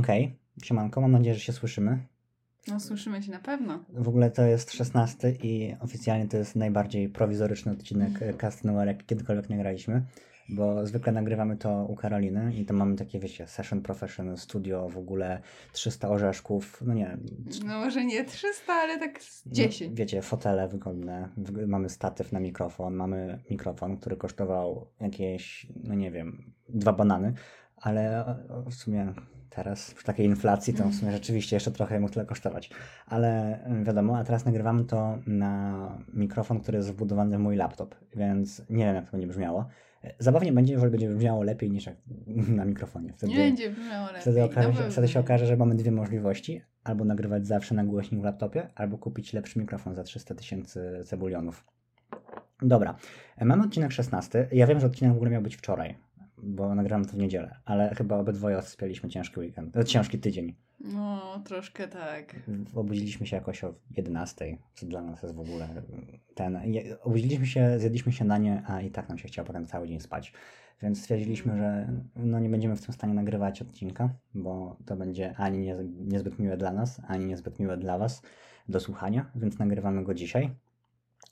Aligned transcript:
Okej, 0.00 0.38
siemanko, 0.62 1.00
mam 1.00 1.12
nadzieję, 1.12 1.34
że 1.34 1.40
się 1.40 1.52
słyszymy. 1.52 1.98
No 2.68 2.80
słyszymy 2.80 3.22
się 3.22 3.30
na 3.30 3.38
pewno. 3.38 3.84
W 3.88 4.08
ogóle 4.08 4.30
to 4.30 4.42
jest 4.42 4.72
16 4.72 5.30
i 5.42 5.74
oficjalnie 5.80 6.28
to 6.28 6.36
jest 6.36 6.56
najbardziej 6.56 7.08
prowizoryczny 7.08 7.72
odcinek 7.72 8.22
e, 8.22 8.34
Cast 8.34 8.64
Noir, 8.64 8.86
jaki 8.86 9.06
kiedykolwiek 9.06 9.50
nagraliśmy, 9.50 10.02
bo 10.48 10.86
zwykle 10.86 11.12
nagrywamy 11.12 11.56
to 11.56 11.84
u 11.84 11.96
Karoliny 11.96 12.54
i 12.54 12.64
to 12.64 12.74
mamy 12.74 12.96
takie, 12.96 13.20
wiecie, 13.20 13.46
session 13.46 13.82
professional, 13.82 14.36
studio, 14.36 14.88
w 14.88 14.98
ogóle 14.98 15.40
300 15.72 16.08
orzeszków, 16.08 16.82
no 16.86 16.94
nie, 16.94 17.18
No 17.64 17.78
może 17.78 18.04
nie 18.04 18.24
300, 18.24 18.72
ale 18.72 18.98
tak 18.98 19.22
z 19.22 19.46
no, 19.46 19.52
10. 19.52 19.98
wiecie, 19.98 20.22
fotele 20.22 20.68
wygodne, 20.68 21.28
mamy 21.66 21.88
statyw 21.88 22.32
na 22.32 22.40
mikrofon, 22.40 22.94
mamy 22.94 23.42
mikrofon, 23.50 23.96
który 23.96 24.16
kosztował 24.16 24.86
jakieś, 25.00 25.66
no 25.84 25.94
nie 25.94 26.10
wiem, 26.10 26.52
dwa 26.68 26.92
banany, 26.92 27.32
ale 27.76 28.24
w 28.66 28.74
sumie 28.74 29.14
teraz 29.50 29.94
przy 29.94 30.04
takiej 30.04 30.26
inflacji 30.26 30.74
to 30.74 30.84
w 30.88 30.94
sumie 30.94 31.12
rzeczywiście 31.12 31.56
jeszcze 31.56 31.70
trochę 31.70 32.00
mógł 32.00 32.12
tyle 32.12 32.26
kosztować. 32.26 32.70
Ale 33.06 33.58
y, 33.80 33.84
wiadomo, 33.84 34.18
a 34.18 34.24
teraz 34.24 34.44
nagrywamy 34.44 34.84
to 34.84 35.18
na 35.26 35.98
mikrofon, 36.12 36.60
który 36.60 36.76
jest 36.78 36.90
wbudowany 36.90 37.36
w 37.36 37.40
mój 37.40 37.56
laptop, 37.56 37.94
więc 38.16 38.62
nie 38.70 38.84
wiem 38.84 38.94
jak 38.94 39.04
to 39.04 39.10
będzie 39.12 39.26
brzmiało. 39.26 39.66
Zabawnie 40.18 40.52
będzie, 40.52 40.72
jeżeli 40.72 40.90
będzie 40.90 41.08
brzmiało 41.08 41.42
lepiej 41.42 41.70
niż 41.70 41.88
na 42.58 42.64
mikrofonie. 42.64 43.12
Wtedy, 43.12 43.32
Nie 43.32 43.38
będzie 43.38 43.70
brzmiało 43.70 44.06
lepiej. 44.06 44.20
wtedy, 44.20 44.42
okaże, 44.44 44.74
się, 44.74 44.90
wtedy 44.90 45.08
się 45.08 45.20
okaże, 45.20 45.46
że 45.46 45.56
mamy 45.56 45.74
dwie 45.74 45.92
możliwości. 45.92 46.62
Albo 46.84 47.04
nagrywać 47.04 47.46
zawsze 47.46 47.74
na 47.74 47.84
głośnik 47.84 48.20
w 48.20 48.24
laptopie, 48.24 48.68
albo 48.74 48.98
kupić 48.98 49.32
lepszy 49.32 49.58
mikrofon 49.58 49.94
za 49.94 50.02
300 50.02 50.34
tysięcy 50.34 51.02
cebulionów. 51.04 51.64
Dobra, 52.62 52.96
mamy 53.40 53.62
odcinek 53.64 53.92
16. 53.92 54.48
Ja 54.52 54.66
wiem, 54.66 54.80
że 54.80 54.86
odcinek 54.86 55.12
w 55.12 55.16
ogóle 55.16 55.30
miał 55.30 55.42
być 55.42 55.56
wczoraj, 55.56 55.98
bo 56.42 56.74
nagrałem 56.74 57.04
to 57.04 57.12
w 57.12 57.16
niedzielę, 57.16 57.56
ale 57.64 57.94
chyba 57.94 58.16
obydwoje 58.16 58.58
odsypialiśmy 58.58 59.08
ciężki 59.08 59.40
weekend, 59.40 59.76
e, 59.76 59.84
ciężki 59.84 60.18
tydzień. 60.18 60.54
No, 60.80 61.42
troszkę 61.44 61.88
tak. 61.88 62.36
Obudziliśmy 62.74 63.26
się 63.26 63.36
jakoś 63.36 63.64
o 63.64 63.74
11, 63.96 64.56
co 64.74 64.86
dla 64.86 65.02
nas 65.02 65.22
jest 65.22 65.34
w 65.34 65.40
ogóle 65.40 65.68
ten. 66.34 66.60
je- 66.64 67.00
Obudziliśmy 67.00 67.46
się, 67.46 67.78
zjedliśmy 67.78 68.12
śniadanie, 68.12 68.62
a 68.66 68.80
i 68.80 68.90
tak 68.90 69.08
nam 69.08 69.18
się 69.18 69.28
chciało 69.28 69.46
potem 69.46 69.66
cały 69.66 69.88
dzień 69.88 70.00
spać. 70.00 70.32
Więc 70.82 71.00
stwierdziliśmy, 71.00 71.56
że 71.56 71.92
no 72.16 72.40
nie 72.40 72.48
będziemy 72.48 72.76
w 72.76 72.84
tym 72.86 72.94
stanie 72.94 73.14
nagrywać 73.14 73.62
odcinka, 73.62 74.10
bo 74.34 74.76
to 74.86 74.96
będzie 74.96 75.34
ani 75.36 75.58
nie, 75.58 75.76
niezbyt 75.98 76.38
miłe 76.38 76.56
dla 76.56 76.72
nas, 76.72 77.00
ani 77.08 77.24
niezbyt 77.26 77.58
miłe 77.58 77.76
dla 77.76 77.98
Was 77.98 78.22
do 78.68 78.80
słuchania, 78.80 79.30
więc 79.34 79.58
nagrywamy 79.58 80.04
go 80.04 80.14
dzisiaj. 80.14 80.50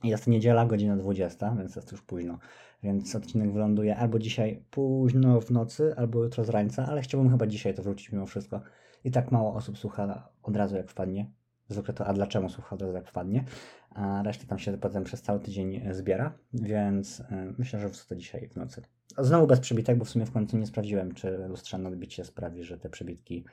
Jest 0.05 0.27
niedziela, 0.27 0.67
godzina 0.67 0.97
20, 0.97 1.55
więc 1.58 1.77
jest 1.77 1.92
już 1.92 2.03
późno. 2.03 2.39
Więc 2.83 3.14
odcinek 3.17 3.53
wyląduje 3.53 3.97
albo 3.97 4.19
dzisiaj 4.19 4.62
późno 4.70 5.41
w 5.41 5.50
nocy, 5.50 5.94
albo 5.97 6.25
jutro 6.25 6.44
z 6.44 6.48
rańca, 6.48 6.86
ale 6.86 7.03
chciałbym 7.03 7.31
chyba 7.31 7.47
dzisiaj 7.47 7.75
to 7.75 7.83
wrócić 7.83 8.12
mimo 8.12 8.27
wszystko. 8.27 8.61
I 9.05 9.11
tak 9.11 9.33
mało 9.33 9.55
osób 9.55 9.78
słucha 9.78 10.28
od 10.42 10.56
razu 10.56 10.77
jak 10.77 10.91
wpadnie. 10.91 11.31
Zwykle 11.69 11.94
to, 11.94 12.06
a 12.06 12.12
dlaczego 12.12 12.48
słucha 12.48 12.75
od 12.75 12.83
razu 12.83 12.94
jak 12.94 13.09
wpadnie. 13.09 13.44
A 13.91 14.22
reszta 14.22 14.47
tam 14.47 14.59
się 14.59 14.78
potem 14.78 15.04
przez 15.04 15.22
cały 15.22 15.41
tydzień 15.41 15.81
zbiera, 15.91 16.32
więc 16.53 17.20
e, 17.20 17.53
myślę, 17.59 17.81
że 17.81 17.88
wrzucę 17.88 18.09
to 18.09 18.16
dzisiaj 18.16 18.49
w 18.49 18.56
nocy. 18.56 18.82
Znowu 19.19 19.47
bez 19.47 19.60
przebitek, 19.60 19.99
bo 19.99 20.05
w 20.05 20.10
sumie 20.10 20.26
w 20.26 20.32
końcu 20.32 20.56
nie 20.56 20.66
sprawdziłem, 20.66 21.15
czy 21.15 21.38
lustrzane 21.49 21.88
odbicie 21.88 22.25
sprawi, 22.25 22.65
że 22.65 22.78
te 22.78 22.91
przebitki 22.91 23.44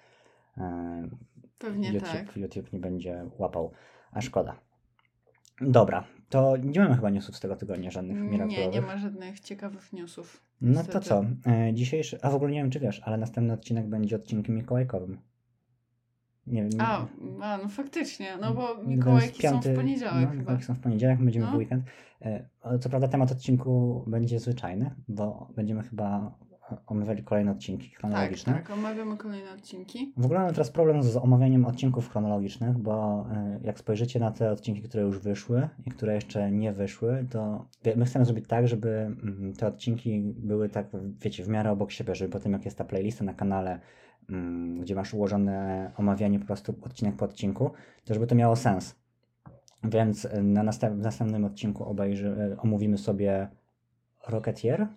e, 0.58 1.10
Pewnie 1.58 1.94
YouTube, 1.94 2.10
tak. 2.12 2.38
YouTube 2.38 2.74
nie 2.74 2.80
będzie 2.80 3.30
łapał, 3.38 3.72
a 4.12 4.22
szkoda. 4.22 4.56
Dobra, 5.62 6.04
to 6.30 6.58
nie 6.58 6.80
mamy 6.80 6.96
chyba 6.96 7.10
newsów 7.10 7.36
z 7.38 7.40
tego 7.40 7.56
tygodnia 7.56 7.92
żadnych 7.92 8.18
Nie, 8.18 8.30
mirakulowych. 8.30 8.74
nie 8.74 8.82
ma 8.82 8.98
żadnych 8.98 9.40
ciekawych 9.40 9.94
newsów. 9.94 10.44
No 10.62 10.84
to 10.84 11.00
co? 11.00 11.26
E, 11.48 11.74
dzisiejszy, 11.74 12.20
a 12.22 12.30
w 12.30 12.36
ogóle 12.36 12.52
nie 12.52 12.62
wiem 12.62 12.70
czy 12.72 12.80
wiesz, 12.80 13.02
ale 13.06 13.18
następny 13.18 13.54
odcinek 13.54 13.90
będzie 13.90 14.16
odcinkiem 14.16 14.56
mikołajkowym. 14.56 15.18
Nie 16.48 16.62
wiem. 16.62 16.72
A, 16.80 17.06
a, 17.42 17.58
no 17.58 17.68
faktycznie, 17.70 18.38
no 18.42 18.54
bo 18.54 18.84
Mikołajki 18.84 19.42
piąty- 19.42 19.68
są 19.70 19.74
w 19.74 19.76
poniedziałek 19.76 20.22
no, 20.24 20.28
chyba. 20.30 20.40
Mikołajki 20.40 20.64
są 20.66 20.74
w 20.74 20.80
poniedziałek, 20.80 21.20
my 21.20 21.26
będziemy 21.26 21.46
w 21.48 21.52
No. 21.52 21.58
weekend. 21.58 21.86
E, 22.22 22.50
Co 22.80 22.90
prawda 22.90 23.08
temat 23.08 23.32
odcinku 23.32 24.04
będzie 24.08 24.40
zwyczajny, 24.40 24.96
bo 25.08 25.50
będziemy 25.56 25.84
chyba 25.84 26.38
omawiali 26.88 27.24
kolejne 27.24 27.52
odcinki 27.52 27.90
Tak, 27.90 27.98
chronologiczne. 28.00 28.54
tak, 28.54 28.70
omawiamy 28.72 29.18
kolejne 29.18 29.52
odcinki. 29.54 30.14
W 30.18 30.26
ogóle 30.26 30.40
mamy 30.40 30.52
teraz 30.52 30.72
problem 30.72 31.04
z 31.04 31.18
omawianiem 31.18 31.66
odcinków 31.66 32.10
chronologicznych, 32.10 32.78
bo 32.78 33.26
y, 33.62 33.66
jak 33.66 33.80
spojrzycie 33.80 34.20
na 34.20 34.32
te 34.32 34.52
odcinki, 34.52 34.82
które 34.82 35.04
już 35.04 35.20
wyszły 35.20 35.70
i 35.86 35.90
które 35.92 36.16
jeszcze 36.16 36.52
nie 36.52 36.74
wyszły, 36.74 37.26
to 37.30 37.66
my 37.96 38.06
chcemy 38.06 38.26
zrobić 38.26 38.48
tak, 38.48 38.68
żeby 38.68 38.90
mm, 38.90 39.54
te 39.54 39.68
odcinki 39.68 40.34
były 40.38 40.70
tak, 40.70 40.88
wiecie, 41.22 41.44
w 41.44 41.48
miarę 41.48 41.72
obok 41.72 41.92
siebie, 41.92 42.16
żeby 42.16 42.32
potem 42.32 42.54
jak 42.54 42.66
jest 42.66 42.78
ta 42.78 42.84
playlista 42.84 43.26
na 43.26 43.34
kanale, 43.34 43.80
mm, 44.30 44.82
gdzie 44.82 44.96
masz 44.96 45.14
ułożone 45.14 45.92
omawianie 45.98 46.40
po 46.40 46.46
prostu 46.46 46.76
odcinek 46.82 47.16
po 47.16 47.26
odcinku, 47.26 47.72
to 48.06 48.14
żeby 48.14 48.28
to 48.28 48.36
miało 48.36 48.56
sens. 48.56 48.96
Więc 49.84 50.26
y, 50.26 50.44
na 50.44 50.64
następ, 50.64 50.96
w 50.96 51.02
następnym 51.04 51.46
odcinku 51.46 51.84
obejrzy, 51.84 52.28
y, 52.54 52.58
omówimy 52.60 52.98
sobie 52.98 53.48
Rocketeer, 54.28 54.88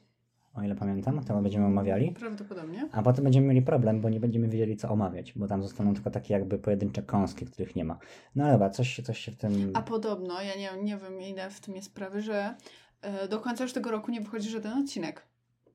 o 0.55 0.63
ile 0.63 0.75
pamiętam, 0.75 1.25
to 1.25 1.43
będziemy 1.43 1.67
omawiali. 1.67 2.13
Prawdopodobnie. 2.13 2.89
A 2.93 3.03
potem 3.03 3.25
będziemy 3.25 3.47
mieli 3.47 3.63
problem, 3.63 4.01
bo 4.01 4.09
nie 4.09 4.21
będziemy 4.21 4.49
wiedzieli, 4.49 4.77
co 4.77 4.89
omawiać, 4.91 5.33
bo 5.37 5.47
tam 5.47 5.63
zostaną 5.63 5.95
tylko 5.95 6.11
takie 6.11 6.35
jakby 6.35 6.59
pojedyncze 6.59 7.03
kąski, 7.03 7.47
których 7.47 7.77
nie 7.77 7.85
ma. 7.85 7.99
No 8.37 8.45
ale 8.45 8.53
dobra, 8.53 8.71
coś, 8.71 8.89
się- 8.89 9.03
coś 9.03 9.19
się 9.19 9.33
w 9.33 9.37
tym... 9.37 9.71
A 9.75 9.83
podobno, 9.83 10.43
ja 10.43 10.57
nie, 10.57 10.83
nie 10.83 10.97
wiem 10.97 11.21
ile 11.21 11.51
w 11.51 11.61
tym 11.61 11.77
jest 11.77 11.87
sprawy, 11.87 12.23
że 12.23 12.55
e, 13.03 13.29
do 13.29 13.41
końca 13.41 13.65
już 13.65 13.73
tego 13.73 13.91
roku 13.91 14.11
nie 14.11 14.21
wychodzi 14.21 14.51
żaden 14.51 14.73
odcinek. 14.73 15.27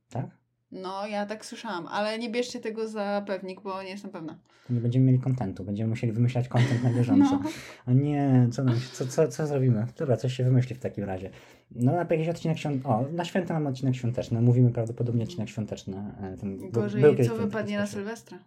Tak? 0.09 0.25
No, 0.71 1.07
ja 1.07 1.25
tak 1.25 1.45
słyszałam, 1.45 1.87
ale 1.87 2.19
nie 2.19 2.29
bierzcie 2.29 2.59
tego 2.59 2.87
za 2.87 3.23
pewnik, 3.27 3.61
bo 3.61 3.83
nie 3.83 3.89
jestem 3.89 4.11
pewna. 4.11 4.39
Nie 4.69 4.79
będziemy 4.81 5.05
mieli 5.05 5.19
kontentu, 5.19 5.63
będziemy 5.63 5.89
musieli 5.89 6.13
wymyślać 6.13 6.47
kontent 6.47 6.83
na 6.83 6.89
bieżąco. 6.89 7.39
No. 7.43 7.49
O 7.87 7.91
nie, 7.91 8.47
co, 8.51 8.63
nam, 8.63 8.75
co, 8.93 9.07
co, 9.07 9.27
co 9.27 9.47
zrobimy? 9.47 9.87
Dobra, 9.97 10.17
coś 10.17 10.33
się 10.33 10.43
wymyśli 10.43 10.75
w 10.75 10.79
takim 10.79 11.03
razie. 11.03 11.29
No 11.75 11.91
na 11.91 11.97
jakiś 11.97 12.29
odcinek 12.29 12.57
świąt... 12.57 12.85
O, 12.85 13.05
na 13.11 13.25
święta 13.25 13.53
mamy 13.53 13.69
odcinek 13.69 13.95
świąteczny. 13.95 14.41
Mówimy 14.41 14.71
prawdopodobnie 14.71 15.23
odcinek 15.23 15.49
świąteczny. 15.49 15.97
e, 16.21 16.37
Ten, 16.37 16.69
Gorzej, 16.71 17.01
był 17.01 17.25
co 17.25 17.35
wypadnie 17.35 17.77
na. 17.77 17.87
Sylwestra. 17.87 18.39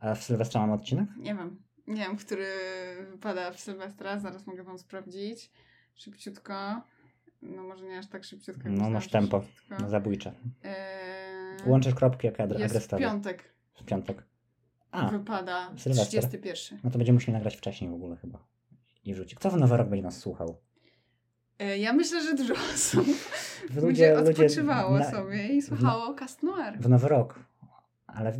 A 0.00 0.14
w 0.14 0.22
Sylwestra 0.22 0.60
mamy 0.60 0.72
odcinek? 0.72 1.08
Nie 1.16 1.34
wiem. 1.34 1.62
Nie 1.86 1.96
wiem, 1.96 2.16
który 2.16 2.46
wypada 3.10 3.52
w 3.52 3.60
Sylwestra. 3.60 4.18
Zaraz 4.18 4.46
mogę 4.46 4.62
wam 4.62 4.78
sprawdzić. 4.78 5.50
Szybciutko. 5.94 6.54
No 7.42 7.62
może 7.62 7.84
nie 7.84 7.98
aż 7.98 8.06
tak 8.06 8.24
szybciutko. 8.24 8.62
No 8.64 8.70
myślałam, 8.70 8.92
masz 8.92 9.08
tempo. 9.08 9.42
szybciutko. 9.42 9.88
Zabójcze. 9.88 10.32
Eee, 10.64 10.74
Łączysz 11.66 11.94
kropki 11.94 12.26
jak 12.26 12.40
adres 12.40 12.74
jest 12.74 12.92
w 12.92 12.96
piątek. 12.96 13.54
W 13.74 13.84
piątek. 13.84 14.22
A, 14.90 15.08
Wypada 15.10 15.72
Sylwester. 15.76 16.06
31. 16.08 16.78
no 16.84 16.90
to 16.90 16.98
będziemy 16.98 17.16
musieli 17.16 17.32
nagrać 17.32 17.56
wcześniej 17.56 17.90
w 17.90 17.94
ogóle 17.94 18.16
chyba. 18.16 18.46
I 19.04 19.14
wrzucić. 19.14 19.38
Kto 19.38 19.50
w 19.50 19.56
Nowy 19.56 19.76
Rok 19.76 19.88
będzie 19.88 20.02
nas 20.02 20.18
słuchał? 20.18 20.56
E, 21.58 21.78
Ja 21.78 21.92
myślę, 21.92 22.22
że 22.22 22.34
dużo 22.34 22.54
osób 22.74 23.06
Ludzie- 23.74 23.80
ludzie, 23.80 24.18
odpoczywało 24.18 24.98
na- 24.98 25.10
sobie 25.10 25.48
i 25.48 25.62
słuchało 25.62 26.14
Cast 26.14 26.42
Noir. 26.42 26.78
W 26.80 26.88
Nowy 26.88 27.08
Rok. 27.08 27.40
Ale 28.06 28.32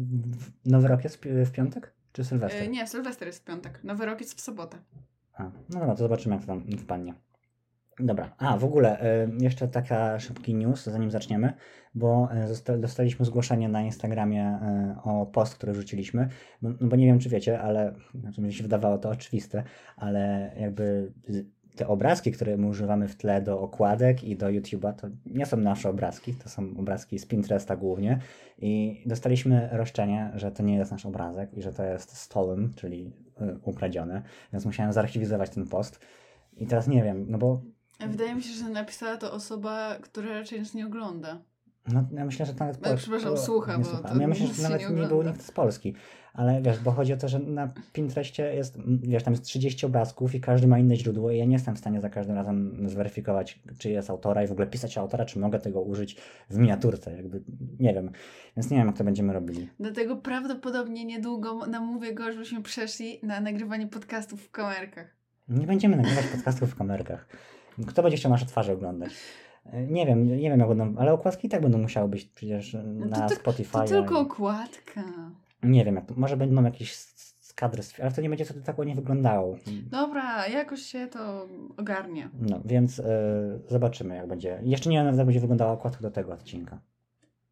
Nowy 0.67 0.89
Rok 0.89 1.05
jest 1.05 1.17
w, 1.17 1.21
pi- 1.21 1.45
w 1.45 1.51
piątek? 1.53 1.93
Czy 2.13 2.25
Sylwester? 2.25 2.63
E, 2.63 2.69
Nie, 2.69 2.87
Sylwester 2.87 3.29
jest 3.29 3.41
w 3.43 3.45
piątek. 3.45 3.81
Nowy 3.85 4.07
rok 4.07 4.21
jest 4.21 4.35
w 4.35 4.41
sobotę. 4.41 4.77
A, 5.35 5.43
no 5.45 5.51
dobra, 5.69 5.89
to 5.89 5.97
zobaczymy 5.97 6.35
jak 6.35 6.45
to 6.45 6.47
tam 6.49 6.63
wpadnie. 6.79 7.15
Dobra, 8.01 8.35
a 8.39 8.57
w 8.59 8.65
ogóle 8.65 9.03
y, 9.27 9.31
jeszcze 9.41 9.69
taka 9.69 10.19
szybki 10.21 10.55
news, 10.55 10.85
zanim 10.85 11.11
zaczniemy, 11.11 11.53
bo 11.95 12.29
y, 12.71 12.79
dostaliśmy 12.79 13.25
zgłoszenie 13.27 13.69
na 13.69 13.83
Instagramie 13.83 14.59
y, 14.97 15.03
o 15.03 15.27
post, 15.27 15.55
który 15.55 15.75
rzuciliśmy, 15.75 16.29
no, 16.63 16.71
no 16.81 16.89
bo 16.89 16.97
nie 16.97 17.07
wiem 17.07 17.19
czy 17.19 17.29
wiecie, 17.29 17.61
ale 17.61 17.95
znaczy 18.21 18.41
mi 18.41 18.53
się 18.53 18.63
wydawało 18.63 18.99
to 18.99 19.09
oczywiste, 19.11 19.65
ale 19.97 20.53
jakby 20.61 21.13
te 21.79 21.89
obrazki, 21.89 22.33
które 22.33 22.57
my 22.57 22.67
używamy 22.67 23.09
w 23.09 23.17
tle 23.17 23.43
do 23.43 23.61
okładek 23.61 24.25
i 24.25 24.37
do 24.37 24.47
YouTube'a, 24.47 24.93
to 24.93 25.09
nie 25.27 25.47
są 25.47 25.57
nasze 25.57 25.89
obrazki, 25.91 26.35
to 26.35 26.49
są 26.49 26.63
obrazki 26.79 27.19
z 27.19 27.27
Pinteresta 27.27 27.77
głównie 27.77 28.19
i 28.59 29.03
dostaliśmy 29.07 29.69
roszczenie, 29.73 30.31
że 30.35 30.53
to 30.53 30.63
nie 30.63 30.77
jest 30.77 30.91
nasz 30.91 31.07
obrazek 31.07 31.55
i 31.55 31.63
że 31.63 31.73
to 31.73 31.85
jest 31.85 32.17
stolen, 32.17 32.73
czyli 32.77 33.13
y, 33.43 33.59
ukradzione, 33.63 34.23
więc 34.53 34.65
musiałem 34.67 34.93
zarchiwizować 34.93 35.51
ten 35.51 35.67
post. 35.67 36.01
I 36.57 36.67
teraz 36.67 36.89
nie 36.89 37.03
wiem, 37.03 37.27
no 37.29 37.39
bo 37.39 37.61
Wydaje 38.11 38.35
mi 38.35 38.43
się, 38.43 38.53
że 38.65 38.69
napisała 38.71 39.17
to 39.17 39.33
osoba, 39.33 39.97
która 40.03 40.33
raczej 40.35 40.59
nas 40.61 40.75
nie 40.75 40.87
ogląda. 40.87 41.39
no, 41.93 42.05
ja 42.13 42.25
myślę, 42.25 42.47
że 42.47 42.55
to 42.55 42.65
nawet 42.65 42.83
No, 42.83 42.97
przepraszam, 42.97 43.37
słucha, 43.37 43.79
bo 43.79 43.85
słucha. 43.85 44.09
to 44.09 44.21
ja 44.21 44.29
myślę, 44.29 44.47
nic 44.47 44.57
że 44.57 44.63
nawet 44.63 44.91
nie 44.91 44.97
nie, 44.97 45.07
był 45.09 45.23
nikt 45.23 45.43
z 45.43 45.51
Polski. 45.51 45.95
Ale 46.39 46.63
wiesz, 46.63 46.79
bo 46.81 46.93
chodzi 46.93 47.13
o 47.13 47.17
to, 47.17 47.29
że 47.29 47.39
na 47.39 47.69
Pinterestie 47.93 48.43
jest, 48.55 48.79
wiesz, 48.87 49.23
tam 49.23 49.33
jest 49.35 49.45
30 49.45 49.87
obrazków 49.87 50.35
i 50.35 50.41
każdy 50.41 50.67
ma 50.67 50.79
inne 50.79 50.97
źródło 50.97 51.31
i 51.31 51.39
ja 51.39 51.45
nie 51.45 51.53
jestem 51.53 51.75
w 51.77 51.79
stanie 51.79 52.01
za 52.01 52.11
każdym 52.11 52.37
razem 52.37 52.89
zweryfikować, 52.89 53.59
czy 53.79 53.91
jest 53.91 54.11
autora 54.11 54.45
i 54.45 54.47
w 54.47 54.53
ogóle 54.53 54.67
pisać 54.67 54.99
autora, 54.99 55.25
czy 55.25 55.39
mogę 55.39 55.59
tego 55.59 55.83
użyć 55.83 56.17
w 56.51 56.59
miniaturce, 56.59 57.17
jakby, 57.17 57.43
nie 57.81 57.95
wiem. 57.95 58.11
Więc 58.57 58.71
nie 58.71 58.77
wiem, 58.77 58.87
jak 58.87 58.97
to 58.99 59.05
będziemy 59.05 59.33
robili. 59.33 59.69
Dlatego 59.81 60.17
prawdopodobnie 60.17 61.05
niedługo 61.05 61.67
namówię 61.67 62.15
go, 62.15 62.33
żebyśmy 62.33 62.63
przeszli 62.63 63.19
na 63.23 63.41
nagrywanie 63.41 63.87
podcastów 63.87 64.43
w 64.43 64.51
kamerkach. 64.51 65.17
Nie 65.49 65.67
będziemy 65.67 65.97
nagrywać 65.97 66.27
podcastów 66.27 66.71
w 66.71 66.75
kamerkach. 66.75 67.29
Kto 67.87 68.03
będzie 68.03 68.17
chciał 68.17 68.31
nasze 68.31 68.47
twarze 68.47 68.73
oglądać? 68.73 69.11
E, 69.67 69.83
Nie 69.87 70.07
wiem, 70.07 70.27
nie 70.27 70.51
wiem 70.51 70.61
jak 70.61 70.69
będą, 70.69 70.95
ale 70.99 71.13
okładki 71.13 71.47
i 71.47 71.51
tak 71.51 71.63
będą 71.63 71.79
musiały 71.79 72.09
być 72.09 72.25
przecież 72.25 72.73
na 72.75 72.83
No 73.23 73.29
to, 73.29 73.35
Spotify. 73.35 73.73
to 73.73 73.85
tylko 73.85 74.21
okładka. 74.21 75.03
Nie 75.63 75.85
wiem, 75.85 75.95
jak 75.95 76.07
to, 76.07 76.15
może 76.17 76.37
będą 76.37 76.65
jakieś 76.65 76.97
kadry, 77.55 77.83
ale 78.03 78.13
to 78.13 78.21
nie 78.21 78.29
będzie 78.29 78.45
wtedy 78.45 78.63
tak 78.63 78.79
ładnie 78.79 78.95
wyglądało. 78.95 79.57
Dobra, 79.91 80.49
jakoś 80.49 80.83
się 80.83 81.07
to 81.07 81.49
ogarnie. 81.77 82.29
No, 82.41 82.61
więc 82.65 82.99
y, 82.99 83.05
zobaczymy, 83.69 84.17
jak 84.17 84.27
będzie. 84.27 84.61
Jeszcze 84.63 84.91
nie 84.91 84.97
wiem, 84.97 85.05
nawet 85.05 85.19
jak 85.19 85.27
będzie 85.27 85.41
wyglądała 85.41 85.73
okładka 85.73 86.03
do 86.03 86.11
tego 86.11 86.33
odcinka. 86.33 86.81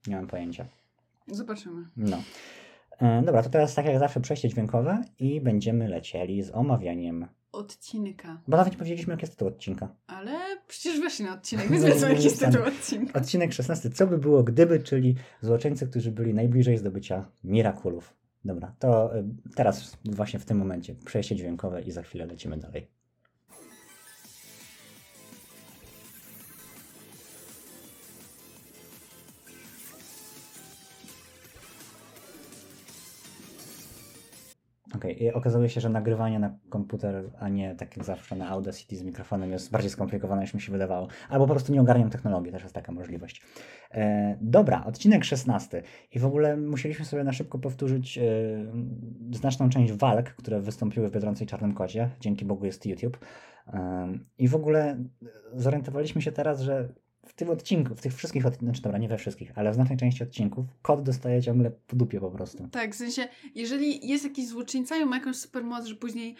Nie 0.07 0.17
mam 0.17 0.27
pojęcia. 0.27 0.67
Zobaczymy. 1.29 1.83
No. 1.97 2.17
E, 2.99 3.23
dobra, 3.23 3.43
to 3.43 3.49
teraz 3.49 3.75
tak 3.75 3.87
jak 3.87 3.99
zawsze 3.99 4.21
przejście 4.21 4.49
dźwiękowe 4.49 5.03
i 5.19 5.41
będziemy 5.41 5.89
lecieli 5.89 6.43
z 6.43 6.51
omawianiem. 6.51 7.27
Odcinka. 7.57 8.41
Bo 8.49 8.57
nawet 8.57 8.73
nie 8.73 8.79
powiedzieliśmy, 8.79 9.13
jaki 9.13 9.23
jest 9.23 9.33
tytuł 9.33 9.49
odcinka. 9.49 9.89
Ale 10.07 10.33
przecież 10.69 11.01
weszli 11.01 11.25
na 11.25 11.35
odcinek, 11.35 11.69
więc 11.71 11.85
wiedzą 11.85 12.09
jaki 12.09 12.25
jest 12.25 12.41
tytuł 12.41 12.63
odcinka. 12.63 13.21
Odcinek 13.21 13.53
16. 13.53 13.91
Co 13.91 14.07
by 14.07 14.19
było 14.19 14.43
gdyby, 14.43 14.81
czyli 14.81 15.15
złoczyńcy, 15.41 15.87
którzy 15.87 16.11
byli 16.11 16.35
najbliżej 16.35 16.79
zdobycia 16.79 17.29
Mirakulów. 17.45 18.15
Dobra, 18.45 18.75
to 18.79 19.17
y, 19.17 19.25
teraz 19.55 19.97
właśnie 20.05 20.39
w 20.39 20.45
tym 20.45 20.59
momencie 20.59 20.95
przejście 20.95 21.37
dźwiękowe 21.37 21.83
i 21.83 21.91
za 21.91 22.03
chwilę 22.03 22.27
lecimy 22.27 22.57
dalej. 22.57 22.89
Okej, 34.97 35.23
i 35.23 35.33
okazuje 35.33 35.69
się, 35.69 35.81
że 35.81 35.89
nagrywanie 35.89 36.39
na 36.39 36.59
komputer, 36.69 37.31
a 37.39 37.49
nie 37.49 37.75
tak 37.75 37.97
jak 37.97 38.07
zawsze 38.07 38.37
na 38.37 38.49
Audacity 38.49 38.97
z 38.97 39.03
mikrofonem 39.03 39.53
jest 39.53 39.71
bardziej 39.71 39.91
skomplikowane 39.91 40.43
niż 40.43 40.55
mi 40.55 40.61
się 40.61 40.73
wydawało. 40.73 41.09
Albo 41.29 41.47
po 41.47 41.53
prostu 41.53 41.73
nie 41.73 41.81
ogarniam 41.81 42.11
technologii, 42.11 42.53
też 42.53 42.63
jest 42.63 42.75
taka 42.75 42.93
możliwość. 42.93 43.43
E, 43.91 44.37
dobra, 44.41 44.85
odcinek 44.85 45.25
16. 45.25 45.83
I 46.13 46.19
w 46.19 46.27
ogóle 46.27 46.57
musieliśmy 46.57 47.05
sobie 47.05 47.25
na 47.25 47.33
szybko 47.33 47.59
powtórzyć 47.59 48.19
e, 48.19 48.23
znaczną 49.31 49.69
część 49.69 49.93
walk, 49.93 50.29
które 50.31 50.61
wystąpiły 50.61 51.09
w 51.09 51.13
Biedronce 51.13 51.47
Czarnym 51.47 51.75
Kocie. 51.75 52.11
Dzięki 52.21 52.45
Bogu 52.45 52.67
jest 52.67 52.87
YouTube. 52.87 53.19
E, 53.67 54.09
I 54.39 54.49
w 54.49 54.55
ogóle 54.55 55.05
zorientowaliśmy 55.55 56.23
się 56.23 56.33
teraz, 56.33 56.61
że 56.61 56.89
w 57.27 57.33
tym 57.33 57.51
odcinku, 57.51 57.95
w 57.95 58.01
tych 58.01 58.15
wszystkich, 58.15 58.47
od... 58.47 58.57
znaczy 58.57 58.83
dobra, 58.83 58.99
nie 58.99 59.09
we 59.09 59.19
wszystkich, 59.19 59.53
ale 59.55 59.71
w 59.71 59.75
znacznej 59.75 59.99
części 59.99 60.23
odcinków, 60.23 60.67
kot 60.83 61.03
dostaje 61.03 61.43
ciągle 61.43 61.71
po 61.71 61.97
dupie 61.97 62.21
po 62.21 62.31
prostu. 62.31 62.69
Tak, 62.69 62.95
w 62.95 62.97
sensie, 62.97 63.29
jeżeli 63.55 64.09
jest 64.09 64.25
jakiś 64.25 64.49
złoczyńca 64.49 64.97
i 64.97 65.05
ma 65.05 65.17
jakąś 65.17 65.37
supermoc, 65.37 65.87
że 65.87 65.95
później 65.95 66.37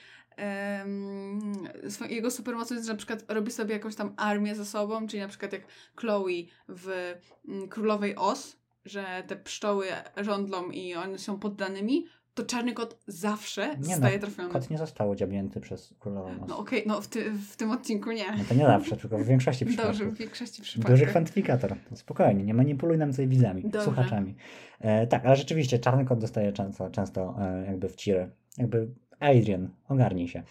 swo- 1.89 2.11
jego 2.11 2.31
supermocą 2.31 2.75
jest, 2.75 2.87
że 2.87 2.93
na 2.93 2.99
przykład 2.99 3.25
robi 3.29 3.53
sobie 3.53 3.75
jakąś 3.75 3.95
tam 3.95 4.15
armię 4.17 4.55
ze 4.55 4.65
sobą, 4.65 5.07
czyli 5.07 5.21
na 5.21 5.29
przykład 5.29 5.53
jak 5.53 5.63
Chloe 5.97 6.43
w 6.69 7.15
mm, 7.49 7.69
Królowej 7.69 8.17
Os, 8.17 8.57
że 8.85 9.25
te 9.27 9.37
pszczoły 9.37 9.87
żądlą 10.17 10.71
i 10.71 10.95
one 10.95 11.19
są 11.19 11.39
poddanymi, 11.39 12.07
to 12.37 12.45
czarny 12.45 12.73
kot 12.73 12.97
zawsze 13.07 13.77
Nie 13.79 13.85
zostaje 13.85 14.15
no, 14.15 14.21
trafiony. 14.21 14.51
Kot 14.51 14.71
nie 14.71 14.79
został 14.79 15.11
odziabnięty 15.11 15.61
przez 15.61 15.95
królową 16.01 16.33
moc. 16.35 16.49
No 16.49 16.59
okej, 16.59 16.83
no 16.87 17.01
w, 17.01 17.09
ty, 17.09 17.31
w 17.31 17.57
tym 17.57 17.71
odcinku 17.71 18.13
nie. 18.13 18.33
No 18.39 18.45
to 18.49 18.55
nie 18.55 18.65
zawsze, 18.65 18.97
tylko 18.97 19.19
w 19.19 19.25
większości 19.25 19.67
przypadków. 19.67 19.99
Dobrze, 19.99 20.13
w 20.15 20.19
większości 20.19 20.63
Duży 20.63 20.71
przypadków. 20.71 21.09
kwantyfikator. 21.09 21.77
Spokojnie, 21.95 22.45
nie 22.45 22.55
manipuluj 22.55 22.99
nam 22.99 23.11
tutaj 23.11 23.29
widzami, 23.29 23.63
Dobrze. 23.63 23.85
słuchaczami. 23.85 24.35
E, 24.81 25.07
tak, 25.07 25.27
ale 25.27 25.37
rzeczywiście 25.37 25.79
czarny 25.79 26.05
kot 26.05 26.19
dostaje 26.19 26.53
często, 26.53 26.91
często 26.91 27.37
e, 27.41 27.67
jakby 27.67 27.89
w 27.89 27.97
cirę. 27.97 28.29
Jakby 28.59 28.89
Adrian, 29.21 29.69
ogarnij 29.89 30.29
się. 30.29 30.43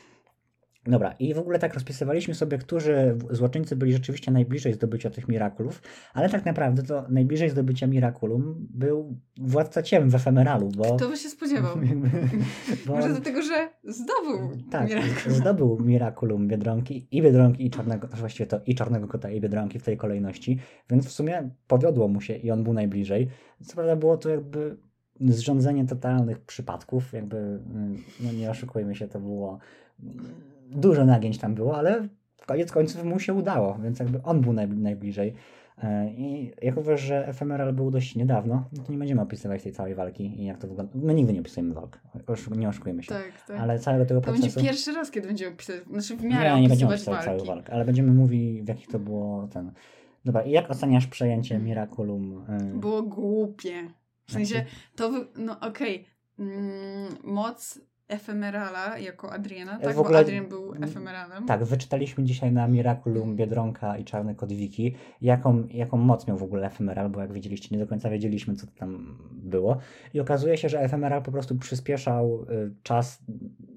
Dobra, 0.88 1.16
i 1.20 1.34
w 1.34 1.40
ogóle 1.40 1.60
tak 1.60 1.74
rozpisywaliśmy 1.74 2.36
sobie, 2.36 2.58
którzy 2.58 3.18
złoczyńcy 3.32 3.76
byli 3.76 3.94
rzeczywiście 3.94 4.32
najbliżej 4.32 4.74
zdobycia 4.74 5.10
tych 5.10 5.28
Mirakulów, 5.28 5.82
ale 6.14 6.30
tak 6.30 6.46
naprawdę 6.46 6.84
to 6.84 7.06
najbliżej 7.10 7.50
zdobycia 7.50 7.88
Mirakulum 7.88 8.68
był 8.70 9.20
władca 9.38 9.84
ciem 9.84 10.10
w 10.10 10.16
efemeralu, 10.16 10.70
bo... 10.78 10.96
Kto 10.96 11.10
by 11.10 11.18
się 11.18 11.30
spodziewał? 11.30 11.78
bo 12.88 12.96
Może 12.96 13.10
dlatego, 13.10 13.42
że 13.42 13.70
zdobył 13.84 14.58
tak, 14.72 14.90
Miracle. 14.90 15.32
zdobył 15.32 15.80
Miraculum 15.80 16.48
Biedronki 16.48 17.08
i 17.12 17.22
Biedronki 17.22 17.66
i 17.66 17.70
Czarnego, 17.70 18.08
właściwie 18.08 18.48
to 18.48 18.60
i 18.66 18.76
Czarnego 18.76 19.08
Kota 19.08 19.30
i 19.30 19.42
Biedronki 19.42 19.80
w 19.80 19.84
tej 19.84 19.98
kolejności, 19.98 20.60
więc 20.90 21.08
w 21.08 21.12
sumie 21.12 21.50
powiodło 21.68 22.08
mu 22.08 22.22
się 22.22 22.36
i 22.36 22.52
on 22.52 22.64
był 22.64 22.74
najbliżej. 22.74 23.28
Co 23.66 23.76
prawda 23.76 23.96
było 23.96 24.18
to 24.18 24.30
jakby 24.30 24.78
zrządzenie 25.22 25.86
totalnych 25.86 26.40
przypadków, 26.40 27.14
jakby, 27.14 27.38
mm, 27.38 28.04
no 28.20 28.32
nie 28.32 28.52
oszukujmy 28.52 28.96
się, 28.96 29.08
to 29.08 29.20
było 29.20 29.60
mm, 30.04 30.55
dużo 30.72 31.06
nagięć 31.06 31.38
tam 31.38 31.56
było, 31.56 31.78
ale 31.78 32.08
w 32.38 32.46
koniec 32.46 32.72
końców 32.72 33.04
mu 33.04 33.20
się 33.20 33.34
udało, 33.34 33.78
więc 33.84 34.00
jakby 34.00 34.22
on 34.24 34.42
był 34.42 34.54
naj, 34.54 34.68
najbliżej. 34.68 35.34
E, 35.84 36.10
I 36.18 36.52
jak 36.62 36.78
uważasz, 36.78 37.02
że 37.02 37.28
Ephemeral 37.28 37.74
był 37.74 37.92
dość 37.92 38.16
niedawno, 38.16 38.64
no 38.78 38.84
to 38.84 38.92
nie 38.92 38.98
będziemy 38.98 39.22
opisywać 39.22 39.64
tej 39.64 39.72
całej 39.72 39.96
walki 39.96 40.42
i 40.42 40.46
jak 40.46 40.58
to 40.58 40.68
wygląda. 40.68 40.92
My 40.96 41.14
nigdy 41.14 41.34
nie 41.34 41.40
opisujemy 41.40 41.74
walk, 41.74 42.00
nie 42.58 42.70
oszukujmy 42.70 43.04
się. 43.04 43.10
Tak, 43.10 43.46
tak. 43.48 43.60
Ale 43.60 43.80
całego 43.80 44.06
tego 44.06 44.22
To 44.22 44.32
będzie 44.32 44.48
procesu. 44.48 44.66
pierwszy 44.66 44.94
raz, 44.94 45.12
kiedy 45.12 45.28
będziemy 45.28 45.52
opisać, 45.54 45.76
znaczy 45.92 46.16
w 46.18 46.24
miarę 46.24 46.56
Nie, 46.56 46.62
nie 46.62 46.70
będziemy 46.70 46.92
opisywać 46.94 47.18
opisywać 47.18 47.26
walki. 47.38 47.46
całych 47.48 47.64
walk, 47.64 47.70
ale 47.70 47.86
będziemy 47.86 48.12
mówić, 48.12 48.62
w 48.64 48.68
jakich 48.68 48.88
to 48.88 49.00
było 49.00 49.48
ten. 49.48 49.72
Dobra, 50.26 50.42
i 50.42 50.52
jak 50.52 50.72
oceniasz 50.72 51.08
przejęcie 51.08 51.60
Miraculum? 51.60 52.44
y, 52.76 52.78
Było 52.80 53.02
głupie. 53.04 53.74
W 54.28 54.32
sensie, 54.32 54.66
to 54.96 55.10
wy... 55.12 55.28
no 55.38 55.60
okej, 55.60 56.06
mm, 56.40 57.08
moc 57.24 57.80
efemerala 58.08 58.98
jako 58.98 59.34
Adriana, 59.34 59.80
tak? 59.80 59.96
w 59.96 60.00
ogóle- 60.00 60.14
Bo 60.14 60.20
Adrian 60.20 60.48
był 60.50 60.74
efemeralem. 60.84 61.46
Tak, 61.46 61.64
wyczytaliśmy 61.64 62.24
dzisiaj 62.24 62.52
na 62.52 62.68
Miraculum 62.68 63.36
Biedronka 63.36 63.98
i 63.98 64.04
Czarny 64.04 64.36
Kod 64.36 64.54
Wiki, 64.54 64.96
jaką, 65.22 65.68
jaką 65.72 65.98
moc 65.98 66.28
miał 66.28 66.38
w 66.38 66.44
ogóle 66.44 66.68
Ephemeral, 66.68 67.10
bo 67.10 67.22
jak 67.22 67.34
widzieliście, 67.34 67.76
nie 67.76 67.80
do 67.84 67.88
końca 67.88 68.10
wiedzieliśmy, 68.10 68.56
co 68.56 68.68
to 68.68 68.74
tam 68.80 69.18
było. 69.32 69.78
I 70.14 70.20
okazuje 70.20 70.58
się, 70.58 70.70
że 70.70 70.80
Ephemeral 70.80 71.24
po 71.24 71.32
prostu 71.32 71.56
przyspieszał 71.56 72.44
y, 72.44 72.74
czas 72.84 73.24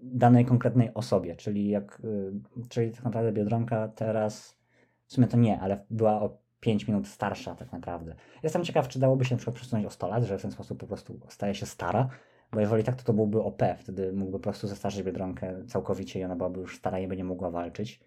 danej 0.03 0.45
konkretnej 0.45 0.95
osobie, 0.95 1.37
czyli 1.37 1.69
jak, 1.69 2.01
y, 2.05 2.33
czyli 2.69 2.91
tak 2.91 3.05
naprawdę 3.05 3.33
Biedronka 3.33 3.89
teraz, 3.89 4.59
w 5.07 5.13
sumie 5.13 5.27
to 5.27 5.37
nie, 5.37 5.61
ale 5.61 5.85
była 5.91 6.21
o 6.23 6.39
5 6.61 6.89
minut 6.89 7.09
starsza 7.09 7.55
tak 7.55 7.73
naprawdę. 7.73 8.15
Jestem 8.43 8.65
ciekaw, 8.65 8.89
czy 8.89 8.99
dałoby 8.99 9.25
się 9.25 9.35
na 9.35 9.39
przykład 9.39 9.57
przesunąć 9.57 9.87
o 9.87 9.91
100 9.91 10.09
lat, 10.09 10.25
że 10.25 10.39
w 10.39 10.43
ten 10.43 10.51
sposób 10.51 10.79
po 10.79 10.87
prostu 10.87 11.21
staje 11.29 11.55
się 11.55 11.67
stara, 11.67 12.09
bo 12.53 12.61
jeżeli 12.61 12.85
tak, 12.85 12.97
to 12.97 13.05
to 13.05 13.13
byłby 13.13 13.43
OP, 13.43 13.63
wtedy 13.79 14.13
mógłby 14.13 14.39
po 14.39 14.43
prostu 14.43 14.69
zestarzyć 14.69 15.03
Biedronkę 15.03 15.55
całkowicie 15.67 16.21
i 16.21 16.25
ona 16.25 16.37
byłaby 16.37 16.61
już 16.61 16.77
stara 16.77 16.99
i 17.01 17.09
by 17.09 17.17
nie 17.17 17.25
mogła 17.25 17.51
walczyć. 17.51 18.01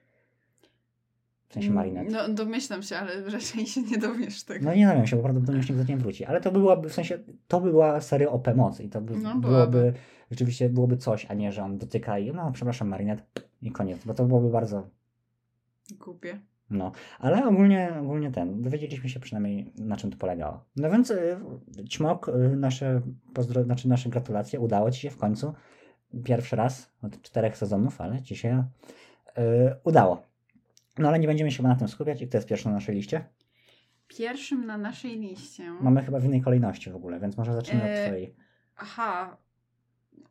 W 1.47 1.53
sensie 1.53 1.71
Marinette. 1.71 2.11
No 2.11 2.29
domyślam 2.29 2.83
się, 2.83 2.97
ale 2.97 3.29
raczej 3.29 3.65
się 3.65 3.81
nie 3.81 3.97
dowiesz 3.97 4.43
tego. 4.43 4.65
No 4.65 4.75
nie 4.75 4.87
wiem 4.87 5.07
się, 5.07 5.15
bo 5.15 5.21
prawdopodobnie 5.21 5.57
już 5.57 5.69
nigdy 5.69 5.85
nie 5.85 5.97
wróci. 5.97 6.25
Ale 6.25 6.41
to 6.41 6.51
byłaby, 6.51 6.89
w 6.89 6.93
sensie, 6.93 7.19
to 7.47 7.61
by 7.61 7.69
była 7.69 8.01
seria 8.01 8.29
OP 8.29 8.55
mocy 8.55 8.83
i 8.83 8.89
to 8.89 9.01
by 9.01 9.17
No, 9.17 9.35
byłoby, 9.35 9.93
rzeczywiście 10.31 10.69
byłoby 10.69 10.97
coś, 10.97 11.25
a 11.25 11.33
nie, 11.33 11.51
że 11.51 11.63
on 11.63 11.77
dotyka 11.77 12.19
i 12.19 12.31
no 12.33 12.51
przepraszam 12.51 12.87
Marinette 12.87 13.23
i 13.61 13.71
koniec, 13.71 14.05
bo 14.05 14.13
to 14.13 14.25
byłoby 14.25 14.49
bardzo, 14.49 14.87
Głupie. 15.99 16.39
No. 16.71 16.91
Ale 17.19 17.45
ogólnie, 17.45 17.93
ogólnie 18.01 18.31
ten, 18.31 18.61
dowiedzieliśmy 18.61 19.09
się 19.09 19.19
przynajmniej 19.19 19.73
na 19.77 19.97
czym 19.97 20.11
to 20.11 20.17
polegało. 20.17 20.65
No 20.75 20.91
więc 20.91 21.11
y, 21.11 21.37
Ćmok, 21.89 22.29
y, 22.29 22.55
nasze, 22.55 23.01
pozdro, 23.33 23.63
znaczy 23.63 23.87
nasze 23.87 24.09
gratulacje, 24.09 24.59
udało 24.59 24.91
Ci 24.91 25.01
się 25.01 25.09
w 25.09 25.17
końcu. 25.17 25.53
Pierwszy 26.23 26.55
raz 26.55 26.91
od 27.03 27.21
czterech 27.21 27.57
sezonów, 27.57 28.01
ale 28.01 28.21
Ci 28.21 28.35
się 28.35 28.63
y, 29.37 29.41
udało. 29.83 30.23
No 30.97 31.07
ale 31.07 31.19
nie 31.19 31.27
będziemy 31.27 31.51
się 31.51 31.57
chyba 31.57 31.69
na 31.69 31.75
tym 31.75 31.87
skupiać. 31.87 32.21
I 32.21 32.27
kto 32.27 32.37
jest 32.37 32.47
pierwszy 32.47 32.67
na 32.67 32.73
naszej 32.73 32.95
liście? 32.95 33.25
Pierwszym 34.07 34.65
na 34.65 34.77
naszej 34.77 35.19
liście. 35.19 35.71
Mamy 35.81 36.03
chyba 36.03 36.19
w 36.19 36.25
innej 36.25 36.41
kolejności 36.41 36.91
w 36.91 36.95
ogóle, 36.95 37.19
więc 37.19 37.37
może 37.37 37.53
zacznijmy 37.53 37.83
E, 37.83 38.01
od 38.01 38.07
Twojej. 38.07 38.35
Aha, 38.77 39.37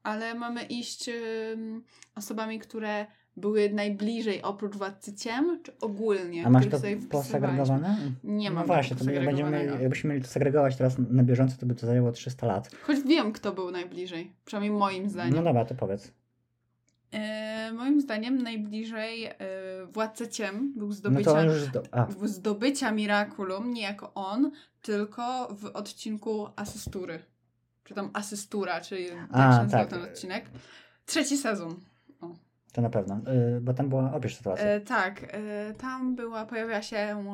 ale 0.02 0.34
mamy 0.34 0.62
iść 0.62 1.08
ym, 1.52 1.84
osobami, 2.14 2.58
które 2.58 3.06
były 3.36 3.70
najbliżej 3.70 4.42
oprócz 4.42 4.76
Władcy 4.76 5.14
Ciem, 5.14 5.60
czy 5.62 5.72
ogólnie? 5.80 6.46
A 6.46 6.50
masz 6.50 6.66
to 6.66 6.78
posegregowane? 7.10 7.96
Nie 8.24 8.50
No 8.50 8.56
mam 8.56 8.66
właśnie, 8.66 8.96
to 8.96 9.04
będziemy, 9.04 9.78
jakbyśmy 9.80 10.10
mieli 10.10 10.22
to 10.22 10.28
segregować 10.28 10.76
teraz 10.76 10.96
na 11.10 11.22
bieżąco, 11.22 11.56
to 11.56 11.66
by 11.66 11.74
to 11.74 11.86
zajęło 11.86 12.12
300 12.12 12.46
lat. 12.46 12.70
Choć 12.82 13.02
wiem, 13.02 13.32
kto 13.32 13.52
był 13.52 13.70
najbliżej. 13.70 14.32
Przynajmniej 14.44 14.78
moim 14.78 15.08
zdaniem. 15.08 15.34
No 15.34 15.42
dobra, 15.42 15.64
to 15.64 15.74
powiedz. 15.74 16.12
E, 17.12 17.72
moim 17.72 18.00
zdaniem 18.00 18.42
najbliżej 18.42 19.24
e, 19.24 19.36
Władca 19.92 20.26
Ciem 20.26 20.72
był 20.76 20.86
No 20.86 20.92
zdobycia, 20.92 21.42
już 21.42 21.62
zdo... 21.62 21.82
Zdobycia 22.24 22.92
Miraculum, 22.92 23.74
nie 23.74 23.82
jako 23.82 24.14
on, 24.14 24.50
tylko 24.82 25.48
w 25.54 25.64
odcinku 25.66 26.48
Asystury. 26.56 27.18
Czy 27.84 27.94
tam 27.94 28.10
Asystura, 28.12 28.80
czyli 28.80 29.06
tak 29.08 29.28
A, 29.32 29.52
się 29.52 29.62
nazywał 29.62 29.80
tak. 29.80 29.88
ten 29.90 30.02
odcinek. 30.02 30.44
Trzeci 31.06 31.36
sezon. 31.36 31.80
To 32.72 32.82
na 32.82 32.90
pewno, 32.90 33.20
y, 33.56 33.60
bo 33.60 33.74
tam 33.74 33.88
była, 33.88 34.12
opisz 34.12 34.36
sytuację. 34.36 34.64
E, 34.64 34.80
tak, 34.80 35.22
e, 35.30 35.74
tam 35.74 36.16
była, 36.16 36.46
pojawiła 36.46 36.82
się 36.82 37.24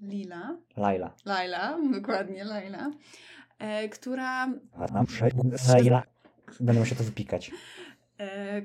Lila, 0.00 0.56
Laila. 0.76 1.14
Laila, 1.24 1.78
dokładnie 2.00 2.44
Laila, 2.44 2.90
e, 3.58 3.88
która, 3.88 4.48
Laila. 5.68 6.02
Będę 6.60 6.80
musiał 6.80 6.98
to 6.98 7.04
wypikać. 7.04 7.50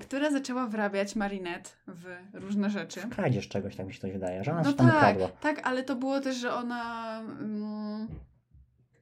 która 0.02 0.32
zaczęła 0.32 0.68
wrabiać 0.68 1.16
Marinette 1.16 1.70
w 1.88 2.06
różne 2.34 2.70
rzeczy. 2.70 3.00
Kradzież 3.10 3.48
czegoś, 3.48 3.76
tak 3.76 3.88
mi 3.88 3.94
się 3.94 4.00
to 4.00 4.08
wydaje, 4.08 4.44
że 4.44 4.52
ona 4.52 4.62
No 4.62 4.66
coś 4.66 4.76
tam 4.76 4.88
tak, 4.88 4.96
ukradła. 4.98 5.28
tak, 5.28 5.68
ale 5.68 5.84
to 5.84 5.96
było 5.96 6.20
też, 6.20 6.36
że 6.36 6.54
ona. 6.54 7.20
Mm, 7.20 8.08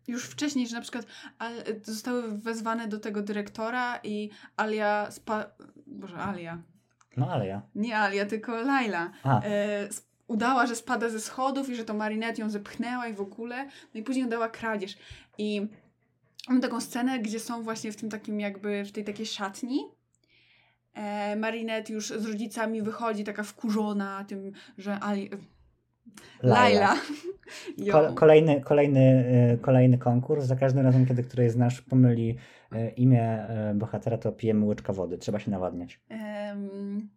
już 0.08 0.26
wcześniej, 0.26 0.68
że 0.68 0.76
na 0.76 0.82
przykład 0.82 1.06
al, 1.40 1.54
zostały 1.84 2.38
wezwane 2.38 2.88
do 2.88 3.00
tego 3.00 3.22
dyrektora 3.22 4.00
i 4.04 4.30
Alia 4.58 5.12
spa... 5.12 5.46
Boże, 5.88 6.18
Alia. 6.18 6.58
No 7.20 7.32
ale 7.32 7.48
ja. 7.48 7.62
Nie 7.76 7.98
Alia, 7.98 8.26
tylko 8.26 8.62
Laila. 8.62 9.12
A, 9.24 9.42
E, 9.42 9.90
udała, 10.28 10.68
że 10.68 10.76
spada 10.76 11.10
ze 11.10 11.20
schodów 11.20 11.70
i 11.70 11.76
że 11.76 11.86
to 11.86 11.94
Marinette 11.94 12.42
ją 12.42 12.50
zepchnęła 12.50 13.08
i 13.08 13.14
w 13.14 13.22
ogóle. 13.22 13.66
No 13.66 14.00
i 14.00 14.04
później 14.04 14.26
udała 14.26 14.50
kradzież. 14.50 14.98
I 15.38 15.68
mam 16.50 16.62
taką 16.62 16.82
scenę, 16.82 17.20
gdzie 17.20 17.40
są 17.40 17.64
właśnie 17.64 17.92
w 17.92 17.96
tym 17.96 18.10
takim 18.10 18.40
jakby, 18.40 18.86
w 18.86 18.92
tej 18.92 19.04
takiej 19.04 19.26
szatni. 19.26 19.80
E, 20.94 21.36
Marinette 21.36 21.94
już 21.94 22.08
z 22.08 22.26
rodzicami 22.26 22.82
wychodzi 22.82 23.24
taka 23.24 23.44
wkurzona 23.44 24.24
tym, 24.28 24.52
że 24.78 25.00
Ali... 25.00 25.30
Laila. 26.44 26.96
Ko- 27.92 28.14
kolejny, 28.14 28.62
kolejny, 28.62 29.26
y, 29.54 29.58
kolejny 29.58 29.98
konkurs. 29.98 30.46
Za 30.46 30.56
każdym 30.56 30.86
razem, 30.86 31.06
kiedy 31.06 31.24
któryś 31.24 31.52
z 31.52 31.56
nas 31.56 31.82
pomyli 31.82 32.36
y, 32.74 32.90
imię 32.90 33.48
y, 33.72 33.76
bohatera, 33.76 34.18
to 34.18 34.32
pijemy 34.32 34.66
łyczka 34.66 34.94
wody. 34.94 35.18
Trzeba 35.18 35.40
się 35.40 35.52
nawadniać. 35.52 36.00
Em, 36.10 37.10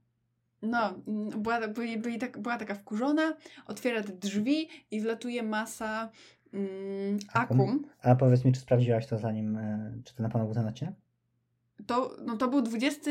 no, 0.62 0.94
była, 1.36 1.68
byli, 1.68 1.98
byli 1.98 2.18
tak, 2.18 2.38
była 2.38 2.58
taka 2.58 2.74
wkurzona, 2.74 3.34
otwiera 3.66 4.02
te 4.02 4.12
drzwi 4.12 4.68
i 4.90 5.00
wlatuje 5.00 5.42
masa 5.42 6.10
mm, 6.54 7.18
Akum? 7.32 7.60
akum. 7.60 7.84
A 8.02 8.14
powiedz 8.14 8.44
mi, 8.44 8.52
czy 8.52 8.60
sprawdziłaś 8.60 9.06
to 9.06 9.18
zanim, 9.18 9.56
y, 9.56 10.02
czy 10.04 10.14
to 10.14 10.22
na 10.22 10.28
pewno 10.28 10.44
był 10.44 10.54
ten 10.54 10.66
odcinek? 10.66 10.94
To, 11.86 12.16
no 12.26 12.36
to 12.36 12.48
był 12.48 12.62
20. 12.62 13.10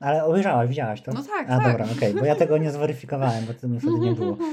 Ale 0.00 0.24
obejrzałaś, 0.24 0.68
widziałaś 0.68 1.02
to? 1.02 1.12
No 1.12 1.22
tak, 1.22 1.50
A 1.50 1.58
tak. 1.58 1.72
dobra, 1.72 1.86
okej, 1.96 2.14
bo 2.14 2.24
ja 2.24 2.34
tego 2.34 2.58
nie 2.58 2.70
zweryfikowałem, 2.76 3.44
bo 3.46 3.54
to 3.54 3.68
mnie 3.68 3.80
wtedy 3.80 3.98
nie 3.98 4.12
było. 4.12 4.38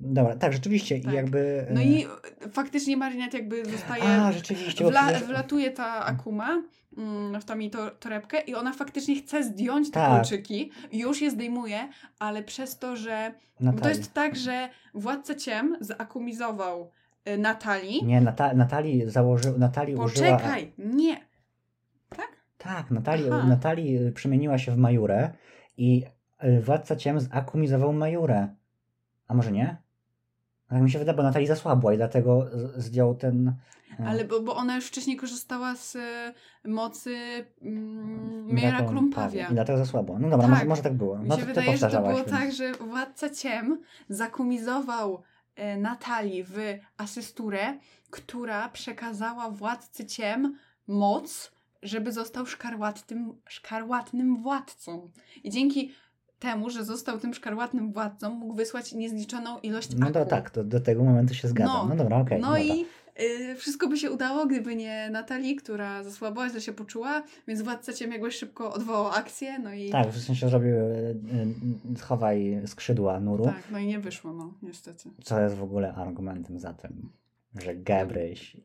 Dobra, 0.00 0.36
tak, 0.36 0.52
rzeczywiście 0.52 1.00
Tak. 1.00 1.12
i 1.12 1.16
jakby... 1.16 1.66
No 1.70 1.80
y, 1.80 1.84
i 1.84 2.06
faktycznie 2.52 2.96
Marinette 2.96 3.38
jakby 3.38 3.64
zostaje. 3.64 4.02
A, 4.02 4.32
rzeczywiście, 4.32 4.84
Wla, 4.84 5.12
wlatuje 5.12 5.70
ta 5.70 6.04
akuma 6.04 6.62
mm, 6.98 7.40
w 7.40 7.44
tą 7.44 7.58
jej 7.58 7.70
to, 7.70 7.90
torebkę 7.90 8.40
i 8.40 8.54
ona 8.54 8.72
faktycznie 8.72 9.16
chce 9.16 9.44
zdjąć 9.44 9.90
te 9.90 9.94
Tak. 9.94 10.10
kolczyki. 10.10 10.70
Już 10.92 11.22
je 11.22 11.30
zdejmuje, 11.30 11.88
ale 12.18 12.42
przez 12.42 12.78
to, 12.78 12.96
że. 12.96 13.34
Bo 13.60 13.72
to 13.72 13.88
jest 13.88 14.14
tak, 14.14 14.36
że 14.36 14.68
władca 14.94 15.34
ciem 15.34 15.76
zakumizował 15.80 16.90
y, 17.28 17.38
Natalii. 17.38 18.04
Nie, 18.04 18.20
Nata- 18.20 18.56
Natalii 18.56 19.10
założył, 19.10 19.58
Natalii 19.58 19.94
użyła... 19.94 20.08
Poczekaj, 20.08 20.72
nie. 20.78 21.16
Tak? 22.08 22.28
Tak, 22.58 22.90
Natalii, 22.90 23.26
Aha. 23.32 23.46
Natalii 23.48 24.06
y, 24.06 24.12
przemieniła 24.12 24.58
się 24.58 24.72
w 24.72 24.76
Majurę 24.76 25.30
i 25.76 26.04
władca 26.62 26.96
ciem 26.96 27.20
zakumizował 27.20 27.92
Majurę. 27.92 28.48
A 29.28 29.34
może 29.34 29.52
nie? 29.52 29.76
Tak 30.70 30.82
mi 30.82 30.90
się 30.90 30.98
wydaje, 30.98 31.16
bo 31.16 31.22
Natalii 31.22 31.48
zasłabła 31.48 31.94
i 31.94 31.96
dlatego 31.96 32.46
zdjął 32.76 33.14
ten... 33.14 33.48
y, 34.00 34.06
Ale 34.06 34.24
bo, 34.24 34.40
bo 34.40 34.56
ona 34.56 34.76
już 34.76 34.86
wcześniej 34.86 35.16
korzystała 35.16 35.76
z 35.76 35.96
e, 35.96 36.32
mocy 36.64 37.14
mm, 37.62 38.46
Miraculum 38.46 38.54
Miraculum 38.54 39.10
Pawia. 39.10 39.26
Pawia. 39.28 39.48
I 39.50 39.54
dlatego 39.54 39.78
zasłabła. 39.78 40.18
No 40.18 40.28
dobra, 40.30 40.46
Tak. 40.46 40.50
może, 40.54 40.64
może 40.64 40.82
tak 40.82 40.94
było. 40.94 41.18
Mi 41.18 41.28
No 41.28 41.34
się 41.36 41.40
to, 41.40 41.46
to 41.46 41.54
wydaje, 41.60 41.76
że 41.78 41.90
to 41.90 42.02
było 42.02 42.14
więc- 42.16 42.30
tak, 42.30 42.52
że 42.52 42.72
władca 42.72 43.30
ciem 43.30 43.80
zakumizował 44.08 45.22
e, 45.56 45.76
Natalii 45.76 46.44
w 46.44 46.56
asysturę, 46.96 47.78
która 48.10 48.68
przekazała 48.68 49.50
władcy 49.50 50.06
ciem 50.06 50.56
moc, 50.86 51.52
żeby 51.82 52.12
został 52.12 52.46
szkarłatnym, 52.46 53.32
szkarłatnym 53.48 54.42
władcą. 54.42 55.10
I 55.44 55.50
dzięki 55.50 55.92
temu, 56.40 56.70
że 56.70 56.84
został 56.84 57.18
tym 57.18 57.34
szkarłatnym 57.34 57.92
władcą, 57.92 58.30
mógł 58.34 58.54
wysłać 58.54 58.92
niezliczoną 58.92 59.58
ilość 59.58 59.88
No 59.98 60.10
to 60.10 60.20
aku. 60.20 60.30
tak, 60.30 60.50
to 60.50 60.64
do 60.64 60.80
tego 60.80 61.04
momentu 61.04 61.34
się 61.34 61.48
zgadzam. 61.48 61.74
No, 61.76 61.86
No. 61.88 61.96
dobra, 61.96 62.16
okej. 62.16 62.40
No 62.40 62.46
dobra. 62.46 62.60
i 62.62 62.84
y, 63.22 63.54
wszystko 63.56 63.88
by 63.88 63.96
się 63.96 64.10
udało, 64.10 64.46
gdyby 64.46 64.76
nie 64.76 65.08
Natalii, 65.10 65.56
która 65.56 66.02
zasłabła, 66.04 66.48
źle 66.48 66.60
się 66.60 66.72
poczuła, 66.72 67.22
więc 67.48 67.62
władca 67.62 67.92
ciem 67.92 68.12
jakby 68.12 68.30
szybko 68.30 68.72
odwołał 68.72 69.08
akcję, 69.08 69.58
no 69.58 69.72
i 69.72 69.90
Tak, 69.90 70.08
w 70.08 70.22
sensie 70.24 70.48
zrobił 70.48 70.74
y, 70.76 71.16
y, 71.94 71.98
schowaj 71.98 72.60
skrzydła 72.66 73.20
nuru, 73.20 73.44
tak, 73.44 73.62
no 73.72 73.78
i 73.78 73.86
nie 73.86 73.98
wyszło, 74.00 74.32
no 74.32 74.54
niestety. 74.62 75.10
co 75.24 75.40
jest 75.40 75.54
w 75.54 75.62
ogóle 75.62 75.94
argumentem 75.94 76.58
za 76.58 76.72
tym, 76.74 77.08
że 77.62 77.74
Gabryś 77.76 78.56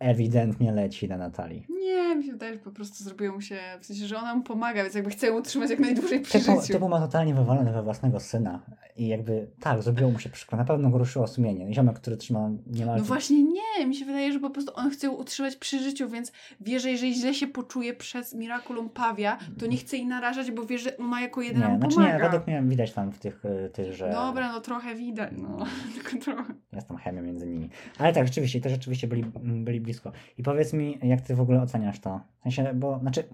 ewidentnie 0.00 0.72
leci 0.72 1.08
na 1.08 1.16
Natalii. 1.16 1.66
Nie, 1.80 2.16
mi 2.16 2.24
się 2.24 2.32
wydaje, 2.32 2.54
że 2.54 2.60
po 2.60 2.70
prostu 2.70 3.04
zrobiło 3.04 3.34
mu 3.34 3.40
się, 3.40 3.58
w 3.80 3.86
sensie, 3.86 4.06
że 4.06 4.18
ona 4.18 4.34
mu 4.34 4.42
pomaga, 4.42 4.82
więc 4.82 4.94
jakby 4.94 5.10
chce 5.10 5.26
ją 5.26 5.38
utrzymać 5.38 5.70
jak 5.70 5.78
najdłużej 5.78 6.20
przy 6.20 6.38
Typu, 6.38 6.60
życiu. 6.60 6.72
typu 6.72 6.88
ma 6.88 7.00
totalnie 7.00 7.34
wywalone 7.34 7.72
we 7.72 7.82
własnego 7.82 8.20
syna 8.20 8.60
i 8.96 9.08
jakby 9.08 9.46
tak, 9.60 9.82
zrobiło 9.82 10.10
mu 10.10 10.18
się 10.18 10.28
przykro, 10.30 10.58
na 10.58 10.64
pewno 10.64 10.90
go 10.90 10.98
ruszyło 10.98 11.26
sumienie. 11.26 11.74
Ziomek, 11.74 11.96
który 11.96 12.16
trzyma 12.16 12.50
niemalże... 12.66 13.02
No 13.02 13.08
właśnie 13.08 13.42
nie, 13.42 13.86
mi 13.86 13.94
się 13.94 14.04
wydaje, 14.04 14.32
że 14.32 14.39
po 14.50 14.54
prostu 14.54 14.72
on 14.74 14.90
chce 14.90 15.06
ją 15.06 15.12
utrzymać 15.12 15.56
przy 15.56 15.78
życiu, 15.78 16.08
więc 16.08 16.32
wie, 16.60 16.80
że 16.80 16.90
jeżeli 16.90 17.14
źle 17.14 17.34
się 17.34 17.46
poczuje 17.46 17.94
przez 17.94 18.34
Miraculum 18.34 18.90
Pawia, 18.90 19.38
to 19.58 19.66
nie 19.66 19.76
chce 19.76 19.96
jej 19.96 20.06
narażać, 20.06 20.50
bo 20.50 20.64
wie, 20.66 20.78
że 20.78 20.92
ma 20.98 21.20
jako 21.20 21.42
jedyna 21.42 21.66
nie, 21.66 21.72
mu 21.72 21.78
znaczy 21.78 21.94
pomaga. 21.94 22.16
nie, 22.16 22.22
według 22.22 22.46
mnie 22.46 22.62
widać 22.62 22.92
tam 22.92 23.12
w 23.12 23.18
tych, 23.18 23.44
y, 23.44 23.70
tych 23.72 23.92
że 23.94 24.10
Dobra, 24.10 24.52
no 24.52 24.60
trochę 24.60 24.94
widać, 24.94 25.32
no, 25.36 25.66
tylko 25.94 26.24
trochę. 26.24 26.54
jest 26.72 26.88
tam 26.88 26.96
chemia 26.96 27.22
między 27.22 27.46
nimi. 27.46 27.70
Ale 27.98 28.12
tak, 28.12 28.26
rzeczywiście, 28.26 28.60
też 28.60 28.72
rzeczywiście 28.72 29.08
byli, 29.08 29.24
byli 29.42 29.80
blisko. 29.80 30.12
I 30.38 30.42
powiedz 30.42 30.72
mi, 30.72 30.98
jak 31.02 31.20
ty 31.20 31.34
w 31.34 31.40
ogóle 31.40 31.62
oceniasz 31.62 32.00
to? 32.00 32.20
W 32.38 32.42
sensie, 32.42 32.74
bo, 32.74 32.98
znaczy, 32.98 33.24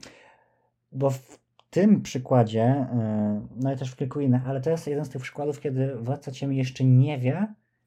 bo 0.93 1.11
w 1.11 1.39
tym 1.71 2.03
przykładzie, 2.03 2.87
y, 3.45 3.57
no 3.57 3.73
i 3.73 3.77
też 3.77 3.91
w 3.91 3.97
kilku 3.97 4.21
innych, 4.21 4.49
ale 4.49 4.61
to 4.61 4.71
jest 4.71 4.87
jeden 4.87 5.05
z 5.05 5.09
tych 5.09 5.23
przykładów, 5.23 5.61
kiedy 5.61 5.97
władca 5.97 6.31
ciemi 6.31 6.57
jeszcze 6.57 6.85
nie 6.85 7.19
wie, 7.19 7.47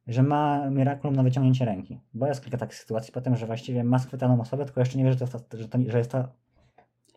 że 0.09 0.23
ma 0.23 0.69
Miraculum 0.69 1.15
na 1.15 1.23
wyciągnięcie 1.23 1.65
ręki. 1.65 1.99
Bo 2.13 2.27
jest 2.27 2.41
kilka 2.41 2.57
takich 2.57 2.75
sytuacji 2.75 3.13
potem, 3.13 3.35
że 3.35 3.45
właściwie 3.45 3.83
ma 3.83 3.99
schwytaną 3.99 4.41
osobę, 4.41 4.65
tylko 4.65 4.79
jeszcze 4.81 4.97
nie 4.97 5.03
wie, 5.03 5.11
że 5.11 5.17
to, 5.17 5.23
jest 5.23 5.49
ta- 5.49 5.57
że 5.57 5.67
to, 5.67 5.77
że 5.87 5.97
jest 5.97 6.11
ta 6.11 6.29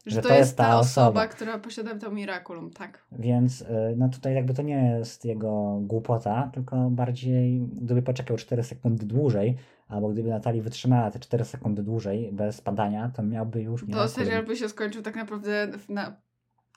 Że, 0.06 0.22
to, 0.22 0.34
jest 0.34 0.56
ta 0.56 0.78
osoba, 0.78 1.26
która 1.26 1.58
posiada 1.58 1.94
to 1.98 2.10
Miraculum, 2.10 2.70
tak. 2.70 3.04
Więc 3.12 3.60
y, 3.60 3.66
no 3.96 4.08
tutaj 4.08 4.34
jakby 4.34 4.54
to 4.54 4.62
nie 4.62 4.96
jest 4.98 5.24
jego 5.24 5.78
głupota, 5.82 6.50
tylko 6.54 6.90
bardziej 6.90 7.60
gdyby 7.60 8.02
poczekał 8.02 8.36
4 8.36 8.62
sekundy 8.62 9.06
dłużej, 9.06 9.56
albo 9.88 10.08
gdyby 10.08 10.28
Natalii 10.30 10.62
wytrzymała 10.62 11.10
te 11.10 11.18
4 11.18 11.44
sekundy 11.44 11.82
dłużej 11.82 12.32
bez 12.32 12.60
padania, 12.60 13.10
to 13.16 13.22
miałby 13.22 13.62
już 13.62 13.80
To 13.80 13.86
Miraculum. 13.86 14.08
serial 14.26 14.46
by 14.46 14.56
się 14.56 14.68
skończył 14.68 15.02
tak 15.02 15.16
naprawdę 15.16 15.68
na 15.88 16.16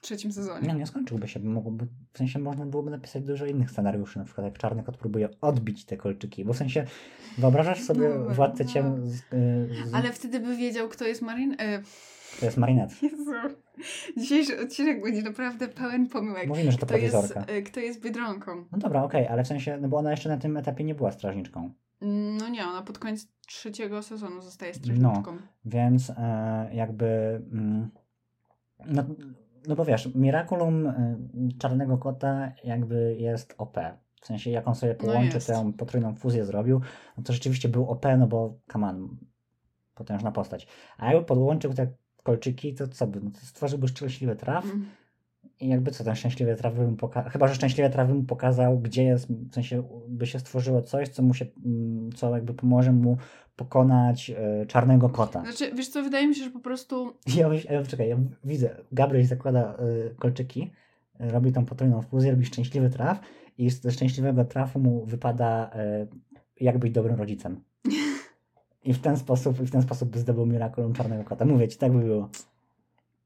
trzecim 0.00 0.32
sezonie. 0.32 0.68
Nie, 0.68 0.74
nie 0.74 0.86
skończyłby 0.86 1.28
się, 1.28 1.40
bo 1.40 1.50
mogłoby, 1.50 1.86
w 2.12 2.18
sensie 2.18 2.38
można 2.38 2.66
byłoby 2.66 2.90
napisać 2.90 3.22
dużo 3.24 3.46
innych 3.46 3.70
scenariuszy, 3.70 4.18
na 4.18 4.24
przykład 4.24 4.44
jak 4.44 4.58
Czarny 4.58 4.82
Kot 4.82 4.96
próbuje 4.96 5.28
odbić 5.40 5.84
te 5.84 5.96
kolczyki, 5.96 6.44
bo 6.44 6.52
w 6.52 6.56
sensie 6.56 6.84
wyobrażasz 7.38 7.80
sobie 7.82 8.08
No, 8.08 8.34
władcę 8.34 8.64
no. 8.64 8.70
ciem, 8.72 9.06
z, 9.08 9.14
y, 9.14 9.20
z, 9.90 9.94
Ale 9.94 10.12
wtedy 10.12 10.40
by 10.40 10.56
wiedział, 10.56 10.88
kto 10.88 11.04
jest 11.04 11.22
Marin. 11.22 11.56
E, 11.58 11.82
to 12.40 12.46
jest 12.46 12.56
Marinette. 12.56 12.94
Jezu. 13.02 13.32
Dzisiejszy 14.16 14.60
odcinek 14.60 15.02
będzie 15.02 15.22
naprawdę 15.22 15.68
pełen 15.68 16.08
pomyłek. 16.08 16.48
Mówimy, 16.48 16.72
że 16.72 16.78
to 16.78 16.86
Kto 16.86 16.96
jest, 16.96 17.34
e, 17.46 17.62
kto 17.62 17.80
jest 17.80 18.00
Biedronką? 18.02 18.64
No 18.72 18.78
dobra, 18.78 19.02
okej, 19.04 19.26
ale 19.28 19.44
w 19.44 19.46
sensie, 19.48 19.78
no 19.80 19.88
bo 19.88 19.96
ona 19.96 20.10
jeszcze 20.10 20.28
na 20.28 20.36
tym 20.38 20.56
etapie 20.56 20.84
nie 20.84 20.94
była 20.94 21.12
strażniczką. 21.12 21.72
No 22.38 22.48
nie, 22.48 22.64
ona 22.66 22.82
pod 22.82 22.98
koniec 22.98 23.28
trzeciego 23.46 24.02
sezonu 24.02 24.40
zostaje 24.40 24.72
No. 24.72 24.78
strażniczką. 24.78 25.36
Więc 25.64 26.10
e, 26.10 26.70
jakby. 26.74 27.06
Mm, 27.52 27.90
no, 28.86 29.04
no 29.68 29.76
bo 29.76 29.84
wiesz, 29.84 30.14
Miraculum 30.14 30.86
y, 30.86 30.94
Czarnego 31.58 31.98
Kota 31.98 32.52
jakby 32.64 33.16
jest 33.18 33.54
OP. 33.58 33.76
W 34.20 34.26
sensie, 34.26 34.50
jak 34.50 34.68
on 34.68 34.74
sobie 34.74 34.92
No 34.92 34.98
połączy 34.98 35.34
jest. 35.34 35.46
tę 35.46 35.72
potrójną 35.78 36.14
fuzję 36.14 36.44
zrobił, 36.44 36.80
no 37.18 37.22
to 37.24 37.32
rzeczywiście 37.32 37.68
był 37.68 37.90
OP, 37.90 38.06
no 38.18 38.26
bo 38.26 38.58
come 38.72 38.88
on, 38.88 39.16
potężna 39.94 40.32
postać. 40.32 40.66
A 40.98 41.06
jakby 41.12 41.24
podłączył 41.26 41.74
te 41.74 41.88
kolczyki, 42.22 42.74
to 42.74 42.88
co 42.88 43.06
by? 43.06 43.20
No 43.20 43.30
to 43.30 43.38
stworzyłby 43.38 43.88
szczęśliwy 43.88 44.36
traf 44.36 44.64
Mm. 44.64 44.86
I 45.60 45.68
jakby 45.68 45.90
co 45.90 46.04
ten 46.04 46.14
szczęśliwy 46.14 46.56
traf 46.56 46.74
by 46.74 46.86
mu 46.86 46.96
pokazał, 46.96 47.30
chyba 47.30 47.48
że 47.48 47.54
szczęśliwy 47.54 47.90
traf 47.90 48.08
by 48.08 48.14
mu 48.14 48.22
pokazał, 48.22 48.78
gdzie 48.78 49.04
jest, 49.04 49.26
w 49.32 49.54
sensie 49.54 49.82
by 50.08 50.26
się 50.26 50.38
stworzyło 50.38 50.82
coś, 50.82 51.08
co 51.08 51.22
mu 51.22 51.34
się, 51.34 51.46
mm, 51.66 52.12
co 52.12 52.34
jakby 52.34 52.54
pomoże 52.54 52.92
mu 52.92 53.16
pokonać 53.56 54.30
e, 54.30 54.66
czarnego 54.66 55.08
kota. 55.08 55.42
Znaczy, 55.42 55.74
wiesz 55.74 55.88
co, 55.88 56.02
wydaje 56.02 56.28
mi 56.28 56.34
się, 56.34 56.44
że 56.44 56.50
po 56.50 56.60
prostu 56.60 57.14
Ja, 57.36 57.48
ja, 57.70 57.82
czekaj, 57.82 58.08
ja 58.08 58.16
widzę, 58.44 58.76
Gabriel 58.92 59.26
zakłada 59.26 59.76
y, 60.10 60.14
kolczyki, 60.18 60.70
y, 61.20 61.30
robi 61.30 61.52
tą 61.52 61.66
potrójną 61.66 62.02
fuzję, 62.02 62.30
robi 62.30 62.46
szczęśliwy 62.46 62.90
traf 62.90 63.20
i 63.58 63.70
z 63.70 63.92
szczęśliwego 63.92 64.44
trafu 64.44 64.78
mu 64.78 65.04
wypada 65.04 65.70
y, 65.74 66.08
jak 66.60 66.78
być 66.78 66.92
dobrym 66.92 67.16
rodzicem. 67.16 67.60
I 68.84 68.94
w 68.94 69.00
ten 69.00 69.16
sposób, 69.16 69.56
w 69.56 69.70
ten 69.70 69.82
sposób 69.82 70.08
by 70.08 70.18
zdobył 70.18 70.46
Miraculum 70.46 70.92
Czarnego 70.92 71.24
Kota. 71.24 71.44
Mówię 71.44 71.68
ci, 71.68 71.78
tak 71.78 71.92
by 71.92 71.98
było. 71.98 72.28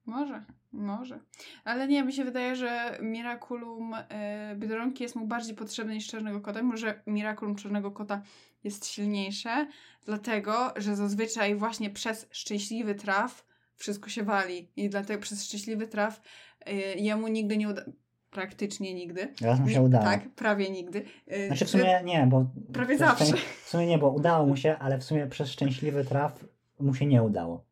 Może, 0.07 0.45
może. 0.73 1.21
Ale 1.65 1.89
nie, 1.89 2.05
mi 2.05 2.13
się 2.13 2.25
wydaje, 2.25 2.57
że 2.57 2.99
Miraculum 3.03 3.95
e, 4.09 4.57
Biedronki 4.57 5.03
jest 5.03 5.17
mu 5.17 5.27
bardziej 5.27 5.55
potrzebny 5.55 5.95
niż 5.95 6.07
Czarnego 6.07 6.41
Kota, 6.41 6.63
mimo 6.63 6.77
że 6.77 7.03
Miraculum 7.07 7.57
Czarnego 7.57 7.91
Kota 7.91 8.23
jest 8.65 8.87
silniejsze, 8.87 9.67
dlatego, 10.05 10.73
że 10.77 10.97
zazwyczaj 10.97 11.55
właśnie 11.55 11.91
przez 11.91 12.27
szczęśliwy 12.31 12.95
traf 12.95 13.47
wszystko 13.77 14.09
się 14.11 14.23
wali 14.23 14.69
i 14.77 14.89
dlatego 14.89 15.23
przez 15.23 15.45
szczęśliwy 15.45 15.87
traf 15.87 16.21
e, 16.67 16.73
jemu 16.95 17.29
nigdy 17.29 17.57
nie 17.57 17.69
uda... 17.69 17.83
praktycznie 18.31 18.95
nigdy. 18.95 19.35
Raz 19.41 19.61
mu 19.61 19.69
się 19.69 19.83
udało. 19.83 20.05
Tak, 20.05 20.31
prawie 20.31 20.71
nigdy. 20.71 21.05
Y, 21.33 21.47
Znaczy 21.47 21.65
w 21.65 21.71
sumie 21.71 22.01
nie, 22.05 22.27
bo... 22.31 22.47
Prawie 22.73 22.99
zawsze. 22.99 23.37
W 23.65 23.69
sumie 23.69 23.87
nie, 23.87 23.99
bo 23.99 24.11
udało 24.11 24.47
mu 24.47 24.57
się, 24.57 24.77
ale 24.79 24.99
w 24.99 25.05
sumie 25.05 25.27
przez 25.27 25.51
szczęśliwy 25.51 26.05
traf 26.05 26.45
mu 26.81 26.95
się 26.95 27.07
nie 27.07 27.23
udało. 27.23 27.70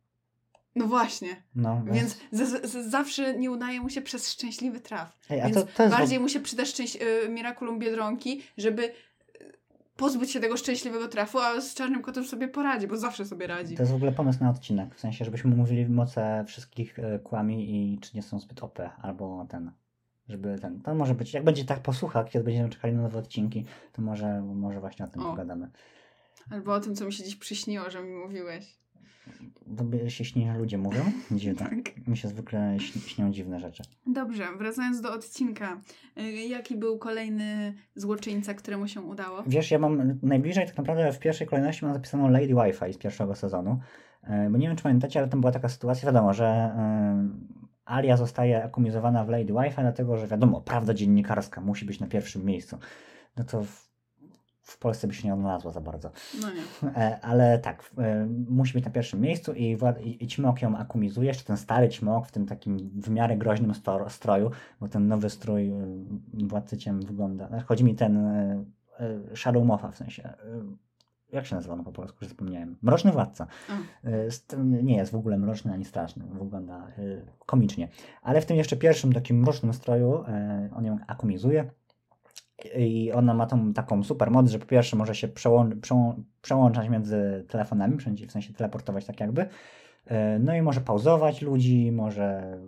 No 0.75 0.87
właśnie. 0.87 1.42
No, 1.54 1.82
Więc 1.92 2.16
z, 2.32 2.70
z, 2.70 2.90
zawsze 2.90 3.38
nie 3.38 3.50
udaje 3.50 3.80
mu 3.80 3.90
się 3.90 4.02
przez 4.02 4.32
szczęśliwy 4.32 4.80
traf. 4.80 5.18
Ej, 5.30 5.42
Więc 5.42 5.54
to, 5.54 5.66
to 5.76 5.88
bardziej 5.88 6.20
mu 6.20 6.28
się 6.28 6.40
przyda 6.40 6.64
szczęś, 6.64 6.96
y, 6.96 7.28
Miraculum 7.28 7.78
Biedronki, 7.78 8.42
żeby 8.58 8.82
y, 8.82 8.92
pozbyć 9.96 10.30
się 10.30 10.40
tego 10.40 10.56
szczęśliwego 10.56 11.08
trafu, 11.08 11.38
a 11.38 11.60
z 11.60 11.75
Czarnym 11.75 12.02
Kotem 12.02 12.25
sobie 12.25 12.48
poradzi, 12.48 12.87
bo 12.87 12.96
zawsze 12.96 13.25
sobie 13.25 13.46
radzi. 13.46 13.76
To 13.76 13.82
jest 13.82 13.92
w 13.92 13.96
ogóle 13.96 14.12
pomysł 14.12 14.38
na 14.40 14.50
odcinek. 14.50 14.94
W 14.94 15.00
sensie, 15.00 15.25
żebyśmy 15.25 15.56
mówili 15.56 15.88
moce 15.88 16.44
wszystkich 16.48 16.98
e, 16.98 17.18
kłami 17.18 17.75
i 17.75 17.98
czy 17.98 18.16
nie 18.16 18.22
są 18.22 18.40
zbyt 18.40 18.62
OP, 18.62 18.78
albo 19.02 19.46
ten. 19.48 19.72
Żeby 20.28 20.58
ten. 20.58 20.80
To 20.80 20.94
może 20.94 21.14
być. 21.14 21.34
Jak 21.34 21.44
będzie 21.44 21.64
tak 21.64 21.80
posłuchać, 21.80 22.30
kiedy 22.30 22.44
będziemy 22.44 22.68
czekali 22.68 22.94
na 22.94 23.02
nowe 23.02 23.18
odcinki, 23.18 23.64
to 23.92 24.02
może, 24.02 24.42
może 24.42 24.80
właśnie 24.80 25.04
o 25.04 25.08
tym 25.08 25.22
O. 25.22 25.30
pogadamy. 25.30 25.70
Albo 26.50 26.75
o 26.75 26.80
tym, 26.80 26.94
co 26.94 27.04
mi 27.04 27.12
się 27.12 27.25
dziś 27.25 27.37
przyśniło, 27.37 27.90
że 27.90 28.02
mi 28.02 28.14
mówiłeś. 28.14 28.78
Tobie 29.76 30.11
się 30.11 30.25
śni, 30.25 30.47
że 30.47 30.58
ludzie 30.58 30.78
mówią? 30.78 31.00
Dziwne. 31.30 31.68
Tak. 31.68 32.06
Mi 32.08 32.16
się 32.16 32.28
zwykle 32.28 32.76
śni, 32.80 33.02
śnią 33.02 33.32
dziwne 33.32 33.61
rzeczy. 33.61 33.82
Dobrze, 34.06 34.44
wracając 34.58 35.00
do 35.00 35.12
odcinka. 35.12 35.80
Y, 36.18 36.23
Jaki 36.32 36.76
był 36.76 36.99
kolejny 36.99 37.75
złoczyńca, 37.94 38.54
któremu 38.54 38.88
się 38.88 39.00
udało? 39.00 39.42
Wiesz, 39.47 39.70
ja 39.70 39.78
mam 39.78 40.18
najbliżej 40.23 40.66
tak 40.66 40.76
naprawdę 40.76 41.12
w 41.12 41.18
pierwszej 41.18 41.47
kolejności 41.47 41.85
mam 41.85 41.94
zapisaną 41.94 42.28
Lady 42.28 42.54
Wi-Fi 42.54 42.92
z 42.92 42.99
pierwszego 42.99 43.35
sezonu. 43.35 43.78
E, 44.23 44.50
Bo 44.50 44.58
nie 44.58 44.66
wiem, 44.68 44.76
czy 44.76 44.82
pamiętacie, 44.82 45.20
ale 45.20 45.28
tam 45.28 45.40
była 45.40 45.52
taka 45.52 45.68
sytuacja, 45.68 46.06
wiadomo, 46.06 46.35
że 46.35 46.47
e, 46.47 47.28
Alia 47.85 48.16
zostaje 48.16 48.64
akumizowana 48.64 49.25
w 49.25 49.28
Lady 49.28 49.52
Wi-Fi, 49.52 49.80
dlatego 49.80 50.16
że 50.16 50.26
wiadomo, 50.26 50.61
prawda 50.61 50.94
dziennikarska 50.94 51.61
musi 51.61 51.85
być 51.85 52.00
na 52.00 52.06
pierwszym 52.06 52.44
miejscu. 52.44 52.78
No 53.37 53.44
to 53.44 53.62
w, 53.62 53.88
w 54.68 54.78
Polsce 54.78 55.06
by 55.06 55.14
się 55.14 55.28
nie 55.28 55.34
odnalazła 55.34 55.72
za 55.72 55.80
bardzo. 55.80 56.10
No 56.42 56.48
nie. 56.50 56.90
E, 56.96 57.20
Ale 57.20 57.58
tak, 57.58 57.90
e, 57.98 58.26
musi 58.48 58.72
być 58.72 58.84
na 58.84 58.90
pierwszym 58.90 59.20
miejscu 59.20 59.52
i, 59.52 59.76
Wład- 59.76 60.02
i, 60.02 60.25
i 60.25 60.26
Ćmok 60.26 60.62
ją 60.62 60.76
akumizuje, 60.76 61.28
jeszcze 61.28 61.44
ten 61.44 61.56
stary 61.56 61.88
Ćmok 61.88 62.26
w 62.26 62.32
tym 62.32 62.46
takim 62.46 62.90
w 62.94 63.10
miarę 63.10 63.37
groźnym 63.37 63.72
stroju, 64.08 64.50
bo 64.80 64.88
ten 64.88 65.08
nowy 65.08 65.30
strój 65.30 65.68
e, 65.68 65.75
Władcy 66.34 66.76
Ciem 66.76 67.00
wygląda. 67.00 67.48
Chodzi 67.66 67.84
mi 67.84 67.94
ten 67.94 68.18
Shadow 69.34 69.64
Moffa 69.64 69.90
w 69.90 69.96
sensie. 69.96 70.34
Jak 71.32 71.46
się 71.46 71.54
nazywa 71.56 71.76
no 71.76 71.84
po 71.84 71.92
polsku, 71.92 72.18
że 72.20 72.28
zapomniałem. 72.28 72.76
Mroczny 72.82 73.12
Władca. 73.12 73.46
Tym 74.46 74.84
Nie 74.84 74.96
jest 74.96 75.12
w 75.12 75.14
ogóle 75.14 75.38
mroczny 75.38 75.72
ani 75.72 75.84
straszny, 75.84 76.25
wygląda 76.32 76.87
komicznie. 77.46 77.88
Ale 78.22 78.40
w 78.40 78.46
tym 78.46 78.56
jeszcze 78.56 78.76
pierwszym 78.76 79.12
takim 79.12 79.40
mrocznym 79.40 79.72
stroju 79.72 80.25
on 80.76 80.84
ją 80.84 80.98
akumizuje. 81.06 81.70
I 82.77 83.12
ona 83.12 83.35
ma 83.35 83.47
tą 83.47 83.73
taką 83.73 84.03
super 84.05 84.31
moc, 84.31 84.50
że 84.50 84.59
po 84.59 84.67
pierwsze 84.67 84.97
może 84.97 85.15
się 85.15 85.29
przełą- 85.29 85.81
przełą- 85.81 86.23
przełączać 86.43 86.88
między 86.88 87.45
telefonami, 87.49 87.97
wszędzie, 87.99 88.27
w 88.27 88.33
sensie 88.33 88.53
teleportować 88.53 89.05
tak 89.07 89.21
jakby. 89.21 89.47
E, 90.07 90.38
No 90.38 90.55
i 90.55 90.62
może 90.62 90.81
pauzować 90.81 91.43
ludzi, 91.43 91.93
może 91.93 92.59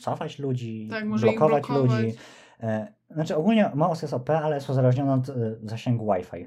cofać 0.00 0.38
ludzi, 0.38 0.88
Tak, 0.90 1.04
może 1.04 1.26
blokować, 1.26 1.66
blokować. 1.66 2.02
ludzi. 2.04 2.16
E, 2.60 2.92
Znaczy 3.10 3.36
ogólnie 3.36 3.70
moc 3.74 4.02
jest 4.02 4.14
OP, 4.14 4.30
ale 4.30 4.54
jest 4.54 4.70
uzależniona 4.70 5.14
od 5.14 5.28
e, 5.28 5.34
zasięgu 5.62 6.12
Wi-Fi. 6.14 6.46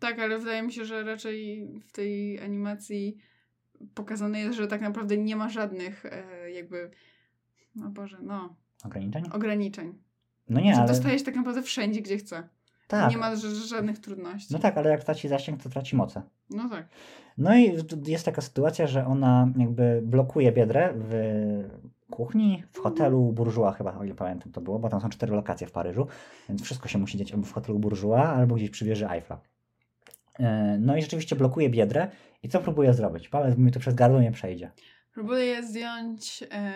Tak, 0.00 0.18
ale 0.18 0.38
wydaje 0.38 0.62
mi 0.62 0.72
się, 0.72 0.84
że 0.84 1.04
raczej 1.04 1.68
w 1.88 1.92
tej 1.92 2.40
animacji 2.40 3.16
pokazane 3.94 4.40
jest, 4.40 4.56
że 4.58 4.66
tak 4.66 4.80
naprawdę 4.80 5.16
nie 5.18 5.36
ma 5.36 5.48
żadnych 5.48 6.04
jakby, 6.54 6.90
no 7.74 7.90
Boże, 7.90 8.18
no, 8.22 8.56
Ograniczeń? 8.84 9.24
ograniczeń. 9.32 9.94
No 10.48 10.60
nie, 10.60 10.74
że 10.74 10.80
ale... 10.80 10.88
dostajesz 10.88 11.22
tak 11.22 11.36
naprawdę 11.36 11.62
wszędzie, 11.62 12.02
gdzie 12.02 12.18
chce. 12.18 12.48
Tak. 12.88 13.10
Nie 13.10 13.18
ma 13.18 13.36
żadnych 13.68 13.98
trudności. 13.98 14.52
No 14.52 14.58
tak, 14.58 14.78
ale 14.78 14.90
jak 14.90 15.04
traci 15.04 15.28
zasięg, 15.28 15.62
to 15.62 15.68
traci 15.68 15.96
moce. 15.96 16.22
No 16.50 16.68
tak. 16.68 16.88
No 17.38 17.56
i 17.56 17.72
jest 18.06 18.24
taka 18.24 18.42
sytuacja, 18.42 18.86
że 18.86 19.06
ona 19.06 19.52
jakby 19.56 20.00
blokuje 20.04 20.52
biedrę 20.52 20.92
w 20.96 21.12
kuchni, 22.10 22.62
w 22.72 22.78
hotelu 22.78 23.32
Bourgeois 23.32 23.76
chyba, 23.76 23.98
o 23.98 24.04
ile 24.04 24.14
pamiętam 24.14 24.52
to 24.52 24.60
było, 24.60 24.78
bo 24.78 24.88
tam 24.88 25.00
są 25.00 25.08
cztery 25.08 25.32
lokacje 25.32 25.66
w 25.66 25.72
Paryżu, 25.72 26.06
więc 26.48 26.62
wszystko 26.62 26.88
się 26.88 26.98
musi 26.98 27.18
dziać 27.18 27.32
albo 27.32 27.46
w 27.46 27.52
hotelu 27.52 27.78
Bourgeois, 27.78 28.26
albo 28.26 28.54
gdzieś 28.54 28.70
przy 28.70 28.84
wieży 28.84 29.08
Eiffla. 29.10 29.40
E, 30.38 30.78
No 30.80 30.96
i 30.96 31.02
rzeczywiście 31.02 31.36
blokuje 31.36 31.70
biedrę 31.70 32.08
i 32.42 32.48
co 32.48 32.60
próbuje 32.60 32.94
zrobić? 32.94 33.28
Powiedz 33.28 33.58
mi 33.58 33.72
to 33.72 33.80
przez 33.80 33.94
gardło 33.94 34.20
nie 34.20 34.32
przejdzie. 34.32 34.70
Próbuję 35.18 35.62
zdjąć 35.62 36.44
e, 36.50 36.72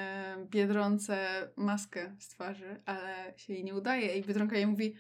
Biedronce 0.51 1.19
maskę 1.57 2.13
z 2.19 2.29
twarzy, 2.29 2.81
ale 2.87 3.33
się 3.37 3.53
jej 3.53 3.65
nie 3.65 3.75
udaje 3.75 4.17
i 4.17 4.23
Biedronka 4.23 4.57
jej 4.57 4.67
mówi, 4.67 4.95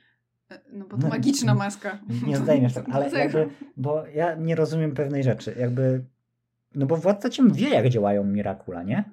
e, 0.50 0.60
no 0.72 0.84
bo 0.84 0.96
to 0.96 1.02
No, 1.02 1.08
magiczna 1.08 1.54
maska. 1.64 1.98
Nie 2.26 2.36
zdejmiesz 2.36 2.74
tak, 2.74 2.84
ale 2.92 3.10
jakby, 3.10 3.48
bo 3.76 4.06
ja 4.06 4.34
nie 4.34 4.54
rozumiem 4.54 4.94
pewnej 4.94 5.22
rzeczy, 5.22 5.54
jakby, 5.58 6.04
no 6.74 6.86
bo 6.86 6.96
Władca 6.96 7.30
Ciem 7.30 7.52
wie 7.52 7.68
jak 7.68 7.88
działają 7.88 8.24
Mirakula, 8.24 8.82
nie? 8.82 9.04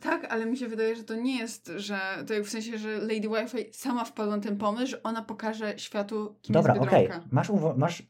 Tak, 0.00 0.24
ale 0.32 0.46
mi 0.46 0.56
się 0.56 0.68
wydaje, 0.68 0.96
że 0.96 1.04
to 1.04 1.14
nie 1.14 1.38
jest, 1.38 1.72
że 1.76 1.98
to 2.26 2.34
jak 2.34 2.44
w 2.44 2.50
sensie, 2.50 2.78
że 2.78 2.98
Lady 2.98 3.28
Wi-Fi 3.28 3.72
sama 3.72 4.04
wpadła 4.04 4.36
na 4.36 4.42
ten 4.42 4.56
pomysł, 4.56 4.86
że 4.86 5.02
ona 5.02 5.22
pokaże 5.22 5.78
światu, 5.78 6.36
kim 6.42 6.52
Dobra, 6.52 6.74
jest 6.74 6.86
okej. 6.86 7.02
Biedronka. 7.02 7.28
Masz, 7.30 7.50
masz, 7.76 8.02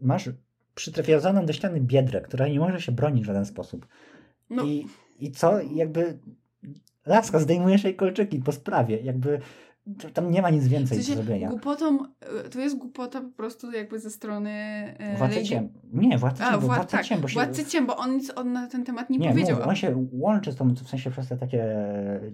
masz 0.00 0.30
przytrafiazoną 0.74 1.46
do 1.46 1.52
ściany 1.52 1.80
biedrę, 1.80 2.20
która 2.20 2.48
nie 2.48 2.60
może 2.60 2.80
się 2.80 2.92
bronić 2.92 3.24
w 3.24 3.26
żaden 3.26 3.46
sposób. 3.46 3.86
No, 4.54 4.64
I, 4.64 4.86
I 5.20 5.30
co? 5.30 5.60
Jakby 5.60 6.18
laska, 7.06 7.38
zdejmujesz 7.38 7.84
jej 7.84 7.96
kolczyki 7.96 8.38
po 8.38 8.52
sprawie. 8.52 9.00
Jakby 9.00 9.40
tam 10.14 10.30
nie 10.30 10.42
ma 10.42 10.50
nic 10.50 10.64
w 10.64 10.68
więcej 10.68 10.98
sensie 10.98 11.16
do 11.16 11.22
zrobienia. 11.22 11.48
głupotą, 11.48 11.98
e, 12.20 12.48
to 12.48 12.60
jest 12.60 12.78
głupota 12.78 13.20
po 13.20 13.30
prostu 13.30 13.72
jakby 13.72 13.98
ze 14.00 14.10
strony 14.10 14.50
e, 14.98 15.16
Władca 15.16 15.36
Lady... 15.36 15.48
ciem. 15.48 15.68
Nie, 15.92 16.18
władca 16.18 16.46
A, 16.46 16.58
bo 16.58 16.84
tak, 16.84 17.04
ciem, 17.04 17.20
bo 17.20 17.28
się... 17.28 17.34
Władcy 17.34 17.64
Ciem, 17.64 17.86
bo 17.86 17.96
on 17.96 18.16
nic 18.16 18.32
on 18.36 18.52
na 18.52 18.66
ten 18.66 18.84
temat 18.84 19.10
nie, 19.10 19.18
Nie, 19.18 19.28
powiedział. 19.28 19.56
mówię, 19.56 19.68
on 19.68 19.76
się 19.76 20.06
łączy 20.12 20.52
z 20.52 20.56
tą, 20.56 20.74
w 20.74 20.88
sensie 20.88 21.10
przez 21.10 21.28
te 21.28 21.36
takie 21.36 21.76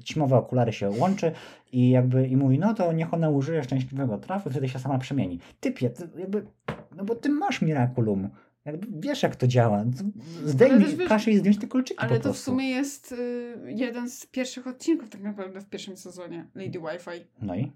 ćmowe 0.05 0.37
okulary 0.37 0.73
się 0.73 0.91
łączy 0.91 1.33
i 1.73 1.91
jakby 1.91 2.27
i 2.27 2.37
mówi, 2.37 2.59
no 2.59 2.75
to 2.75 2.93
niech 2.93 3.15
ona 3.15 3.31
użyje 3.31 3.65
szczęśliwego 3.65 4.19
trafu, 4.19 4.51
wtedy 4.51 4.69
się 4.69 4.79
sama 4.79 4.99
przemieni. 4.99 5.39
Typie, 5.61 5.91
ty 5.91 6.09
jakby, 6.19 6.47
no 6.97 7.05
bo 7.05 7.15
ty 7.15 7.29
masz 7.29 7.63
Miraculum. 7.63 8.29
Jakby 8.73 9.01
wiesz 9.01 9.23
jak 9.23 9.37
to 9.37 9.47
działa. 9.47 9.85
Zdejmij, 10.45 10.97
wiesz- 10.97 11.09
każ 11.09 11.27
jej 11.27 11.39
zdjąć 11.39 11.59
te 11.59 11.67
kolczyki 11.67 12.01
Ale 12.01 12.21
to 12.21 12.33
w 12.33 12.39
sumie 12.39 12.71
jest 12.71 13.13
y, 13.13 13.57
jeden 13.67 14.11
z 14.11 14.27
pierwszych 14.27 14.67
odcinków 14.67 15.09
tak 15.09 15.23
naprawdę 15.23 15.61
w 15.61 15.67
pierwszym 15.67 15.97
sezonie 15.97 16.47
Lady 16.55 16.79
Wi-Fi. 16.79 17.27
No 17.43 17.55
i? 17.57 17.73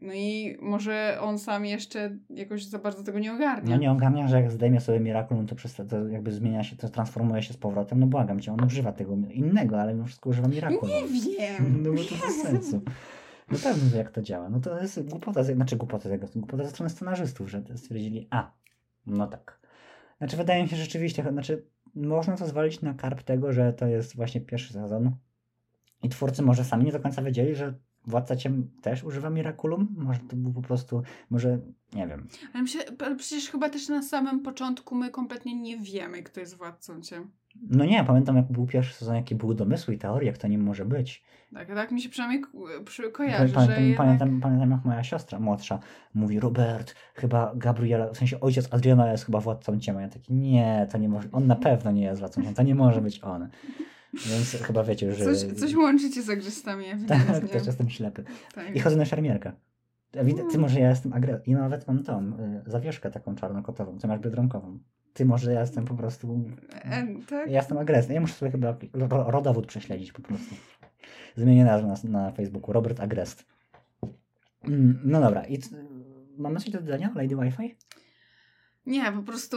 No 0.00 0.12
i 0.12 0.56
może 0.60 1.18
on 1.20 1.38
sam 1.38 1.66
jeszcze 1.66 2.16
jakoś 2.30 2.64
za 2.64 2.78
bardzo 2.78 3.04
tego 3.04 3.18
nie 3.18 3.32
ogarnia. 3.32 3.70
No 3.70 3.82
nie 3.82 3.90
ogarnia, 3.90 4.28
że 4.28 4.36
jak 4.36 4.50
zdejmie 4.50 4.80
sobie 4.80 5.00
Miraculum, 5.00 5.46
to, 5.46 5.54
przez 5.54 5.74
to, 5.74 6.08
jakby 6.08 6.32
zmienia 6.32 6.64
się, 6.64 6.76
to 6.76 6.88
transformuje 6.88 7.42
się 7.42 7.52
z 7.52 7.56
powrotem. 7.56 8.00
No 8.00 8.06
błagam 8.06 8.40
cię, 8.40 8.52
on 8.52 8.64
używa 8.64 8.92
tego 8.92 9.16
innego, 9.30 9.80
ale 9.80 9.94
mimo 9.94 10.06
wszystko 10.06 10.30
używa 10.30 10.48
Miraculum. 10.48 10.90
Nie 10.90 11.02
wiem. 11.38 11.82
No 11.82 11.92
bo 11.92 11.98
to 12.04 12.26
bez 12.26 12.42
sensu. 12.42 12.80
No 13.50 13.58
pewnie, 13.62 13.98
jak 13.98 14.10
to 14.10 14.22
działa. 14.22 14.48
No 14.48 14.60
to 14.60 14.82
jest 14.82 15.08
głupota, 15.08 15.42
znaczy 15.42 15.76
głupota, 15.76 16.08
z 16.08 16.12
jego, 16.12 16.26
głupota 16.36 16.64
ze 16.64 16.70
strony 16.70 16.90
scenarzystów, 16.90 17.50
że 17.50 17.62
stwierdzili, 17.76 18.26
a, 18.30 18.52
no 19.06 19.26
tak. 19.26 19.59
Znaczy 20.20 20.36
wydaje 20.36 20.62
mi 20.62 20.68
się 20.68 20.76
rzeczywiście, 20.76 21.22
znaczy 21.32 21.66
można 21.94 22.36
to 22.36 22.46
zwalić 22.46 22.80
na 22.80 22.94
karp 22.94 23.22
tego, 23.22 23.52
że 23.52 23.72
to 23.72 23.86
jest 23.86 24.16
właśnie 24.16 24.40
pierwszy 24.40 24.72
sezon 24.72 25.16
i 26.02 26.08
twórcy 26.08 26.42
może 26.42 26.64
sami 26.64 26.84
nie 26.84 26.92
do 26.92 27.00
końca 27.00 27.22
wiedzieli, 27.22 27.54
że 27.54 27.74
Władca 28.06 28.36
Ciem 28.36 28.70
też 28.82 29.04
używa 29.04 29.30
Miraculum? 29.30 29.88
Może 29.98 30.20
to 30.20 30.36
był 30.36 30.52
po 30.52 30.62
prostu, 30.62 31.02
może, 31.30 31.58
nie 31.92 32.06
wiem. 32.06 32.28
Ale, 32.54 32.62
myślę, 32.62 32.84
ale 32.98 33.16
przecież 33.16 33.50
chyba 33.50 33.70
też 33.70 33.88
na 33.88 34.02
samym 34.02 34.40
początku 34.40 34.94
my 34.94 35.10
kompletnie 35.10 35.54
nie 35.54 35.78
wiemy, 35.78 36.22
kto 36.22 36.40
jest 36.40 36.56
władcą 36.56 37.00
ciem. 37.00 37.30
No 37.70 37.84
nie, 37.84 38.04
pamiętam 38.04 38.36
jak 38.36 38.52
był 38.52 38.66
pierwszy 38.66 38.94
sezon, 38.94 39.16
jakie 39.16 39.34
były 39.34 39.54
domysły 39.54 39.94
i 39.94 39.98
teorie, 39.98 40.26
jak 40.26 40.38
to 40.38 40.48
nie 40.48 40.58
może 40.58 40.84
być. 40.84 41.22
Tak, 41.54 41.68
tak 41.68 41.90
mi 41.90 42.02
się 42.02 42.08
przynajmniej 42.08 42.42
kojarzy, 43.12 43.54
Pamiętam, 43.54 43.64
że 43.64 43.82
jednak... 43.82 43.96
pamiętam, 43.98 44.40
pamiętam, 44.40 44.70
jak 44.70 44.84
moja 44.84 45.04
siostra 45.04 45.40
młodsza 45.40 45.78
mówi, 46.14 46.40
Robert, 46.40 46.94
chyba 47.14 47.52
Gabriela, 47.54 48.12
w 48.12 48.16
sensie 48.16 48.40
ojciec 48.40 48.74
Adriana 48.74 49.12
jest 49.12 49.24
chyba 49.24 49.40
władcą 49.40 49.80
ciema. 49.80 50.02
Ja 50.02 50.08
taki, 50.08 50.34
nie, 50.34 50.86
to 50.92 50.98
nie 50.98 51.08
może, 51.08 51.28
on 51.32 51.46
na 51.46 51.56
pewno 51.56 51.90
nie 51.90 52.02
jest 52.02 52.20
władcą 52.20 52.42
ciema, 52.42 52.54
to 52.54 52.62
nie 52.62 52.74
może 52.74 53.00
być 53.00 53.24
on. 53.24 53.48
Więc 54.14 54.50
chyba 54.62 54.84
wiecie, 54.84 55.14
że... 55.14 55.24
Coś, 55.24 55.38
coś 55.58 55.74
łączycie 55.74 56.22
z 56.22 56.30
agrzestami, 56.30 56.84
Tak, 57.08 57.18
ewidentnie. 57.20 57.48
też 57.48 57.66
jestem 57.66 57.90
ślepy. 57.90 58.24
tak. 58.54 58.76
I 58.76 58.80
chodzę 58.80 58.96
na 58.96 59.04
szermierkę. 59.04 59.52
Ty 60.10 60.18
Mm. 60.20 60.60
może 60.60 60.80
ja 60.80 60.88
jestem 60.90 61.12
agres... 61.12 61.40
I 61.46 61.54
nawet 61.54 61.86
mam 61.88 62.02
tą 62.04 62.28
y, 62.66 62.70
zawieszkę 62.70 63.10
taką 63.10 63.34
czarnokotową, 63.34 63.98
co 63.98 64.08
masz 64.08 64.20
biedronkową. 64.20 64.78
Ty 65.12 65.24
może 65.24 65.52
ja 65.52 65.60
jestem 65.60 65.84
po 65.84 65.94
prostu... 65.94 66.44
E, 66.72 67.06
tak? 67.28 67.50
Ja 67.50 67.56
jestem 67.56 67.78
agresny. 67.78 68.14
Ja 68.14 68.20
muszę 68.20 68.34
sobie 68.34 68.50
chyba 68.50 68.76
ro- 68.92 69.30
rodowód 69.30 69.66
prześledzić 69.66 70.12
po 70.12 70.22
prostu. 70.22 70.54
Zmienię 71.36 71.64
nazwę 71.64 71.94
na, 72.10 72.10
na 72.20 72.32
Facebooku. 72.32 72.72
Robert 72.72 73.00
Agrest. 73.00 73.44
Mm, 74.64 75.00
No 75.04 75.20
dobra. 75.20 75.44
I 75.46 75.58
mamy 76.38 76.60
coś 76.60 76.70
do 76.70 76.80
dodania 76.80 77.10
o 77.14 77.18
Lady 77.18 77.36
Wi-Fi? 77.36 77.76
Nie, 78.86 79.12
po 79.12 79.22
prostu 79.22 79.56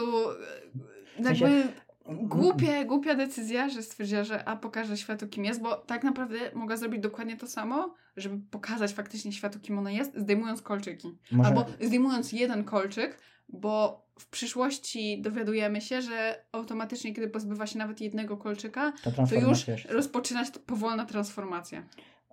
e, 1.20 1.24
sensie- 1.24 1.46
jakby 1.46 1.63
Głupie, 2.10 2.86
głupia 2.86 3.16
decyzja, 3.16 3.70
że 3.70 3.84
stwierdziła, 3.84 4.24
że 4.24 4.46
a 4.48 4.56
pokaże 4.56 4.98
światu 4.98 5.28
kim 5.28 5.46
jest, 5.46 5.62
bo 5.62 5.76
tak 5.76 6.04
naprawdę 6.04 6.38
mogła 6.54 6.78
zrobić 6.78 7.02
dokładnie 7.02 7.38
to 7.38 7.48
samo, 7.48 7.94
żeby 8.18 8.39
pokazać 8.52 8.94
faktycznie 8.94 9.32
światu 9.32 9.60
kim 9.60 9.80
ona 9.80 9.92
jest, 9.92 10.18
zdejmując 10.18 10.62
kolczyki. 10.62 11.18
Może- 11.32 11.50
Albo 11.50 11.66
zdejmując 11.82 12.32
jeden 12.32 12.63
kolczyk, 12.63 13.20
bo 13.50 14.04
w 14.20 14.28
przyszłości 14.30 15.22
dowiadujemy 15.22 15.82
się, 15.82 16.02
że 16.02 16.46
automatycznie, 16.52 17.13
kiedy 17.13 17.28
pozbywa 17.28 17.68
się 17.68 17.80
nawet 17.80 18.02
jednego 18.02 18.38
kolczyka, 18.38 18.94
To 19.04 19.12
to 19.12 19.36
już 19.36 19.66
rozpoczyna 19.89 20.46
się 20.46 20.52
powolna 20.52 21.06
transformacja. 21.06 21.84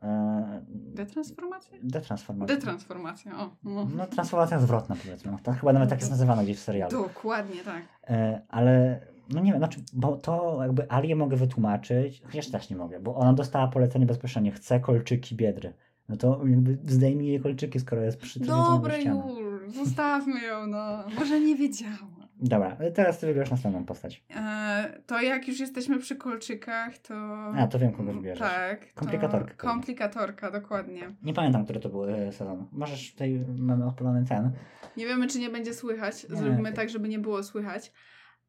E, 0.03 0.65
Detransformacja? 0.69 1.79
Detransformacja. 1.83 2.57
Detransformacja, 2.57 3.39
o. 3.41 3.57
No. 3.65 3.89
No, 3.97 4.07
transformacja 4.07 4.59
zwrotna 4.61 4.97
powiedzmy. 5.03 5.37
To 5.43 5.53
chyba 5.53 5.73
nawet 5.73 5.89
tak 5.89 5.99
jest 5.99 6.11
nazywane 6.11 6.45
gdzieś 6.45 6.57
w 6.57 6.61
serialu. 6.61 6.91
Dokładnie 7.03 7.61
tak. 7.65 7.83
E, 8.05 8.43
ale 8.49 9.01
no 9.33 9.40
nie 9.40 9.51
wiem, 9.51 9.61
znaczy, 9.61 9.81
bo 9.93 10.16
to 10.16 10.59
jakby 10.62 10.93
Alię 10.93 11.16
mogę 11.16 11.37
wytłumaczyć, 11.37 12.23
chociaż 12.25 12.51
też 12.51 12.71
nie 12.71 12.77
mogę, 12.77 13.01
bo 13.01 13.14
ona 13.14 13.33
dostała 13.33 13.69
polecenie 13.69 14.07
bezpośrednie, 14.07 14.53
chce 14.53 14.81
kolczyki 14.81 15.37
biedry. 15.37 15.73
No 16.09 16.16
to 16.16 16.40
jakby 16.47 16.79
zdejmij 16.93 17.29
jej 17.29 17.40
kolczyki, 17.40 17.81
skoro 17.81 18.03
jest 18.03 18.19
przytulona 18.19 18.64
do 18.64 18.71
Dobre 18.71 19.01
ściany. 19.01 19.33
już, 19.40 19.75
zostawmy 19.75 20.43
ją, 20.43 20.66
no. 20.66 21.05
Może 21.19 21.40
nie 21.40 21.57
wiedziała. 21.57 22.21
Dobra, 22.43 22.77
teraz 22.95 23.19
ty 23.19 23.27
wybierasz 23.27 23.51
następną 23.51 23.85
postać. 23.85 24.25
E, 24.37 25.01
to 25.07 25.21
jak 25.21 25.49
już 25.49 25.61
jesteśmy 25.61 25.99
przy 25.99 26.16
kolczykach, 26.16 26.99
to... 26.99 27.14
A, 27.57 27.66
to 27.66 27.79
wiem, 27.79 27.93
kogo 27.93 28.12
wybierzesz. 28.12 28.49
Tak. 28.49 28.87
to 28.87 29.01
Komplikatorkę 29.01 29.55
pewnie. 29.55 29.71
Komplikatorka, 29.73 30.51
dokładnie. 30.51 31.03
Nie 31.23 31.35
pamiętam, 31.35 31.64
który 31.64 31.81
to 31.81 31.88
był 31.88 32.05
e, 32.05 32.33
sezon. 32.33 32.66
Możesz 32.73 33.12
tutaj, 33.12 33.45
mamy 33.59 33.87
odpalony 33.87 34.25
ten. 34.25 34.51
Nie 34.97 35.07
wiemy, 35.07 35.27
czy 35.27 35.38
nie 35.38 35.51
będzie 35.51 35.75
słychać. 35.75 36.29
Nie. 36.29 36.37
Zrobimy 36.37 36.73
tak, 36.73 36.88
żeby 36.88 37.09
nie 37.09 37.19
było 37.19 37.43
słychać. 37.43 37.93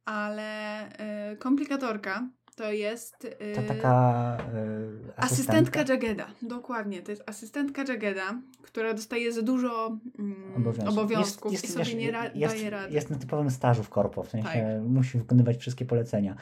Ale 0.05 0.89
e, 0.97 1.35
komplikatorka 1.37 2.27
to 2.55 2.71
jest... 2.71 3.27
e, 3.39 3.55
To 3.55 3.61
taka 3.73 4.37
e, 4.37 5.13
Asystentka 5.17 5.79
asystentka. 5.79 5.79
Jageda, 5.93 6.27
dokładnie. 6.41 7.01
To 7.01 7.11
jest 7.11 7.23
asystentka 7.25 7.83
Jageda, 7.87 8.41
która 8.61 8.93
dostaje 8.93 9.33
za 9.33 9.41
dużo 9.41 9.97
mm, 10.19 10.35
Obowiązków. 10.57 10.97
obowiązków 10.97 11.51
Jest- 11.51 11.63
i 11.63 11.67
jest- 11.67 11.73
sobie 11.73 11.85
wiesz, 11.85 11.95
nie 11.95 12.11
ra- 12.11 12.31
jest, 12.35 12.55
daje 12.55 12.69
rady. 12.69 12.93
Jest 12.93 13.09
na 13.09 13.17
typowym 13.17 13.49
stażu 13.51 13.83
w 13.83 13.89
korpo, 13.89 14.23
w 14.23 14.29
sensie 14.29 14.47
Tak. 14.47 14.83
musi 14.83 15.17
wykonywać 15.17 15.57
wszystkie 15.57 15.85
polecenia. 15.85 16.35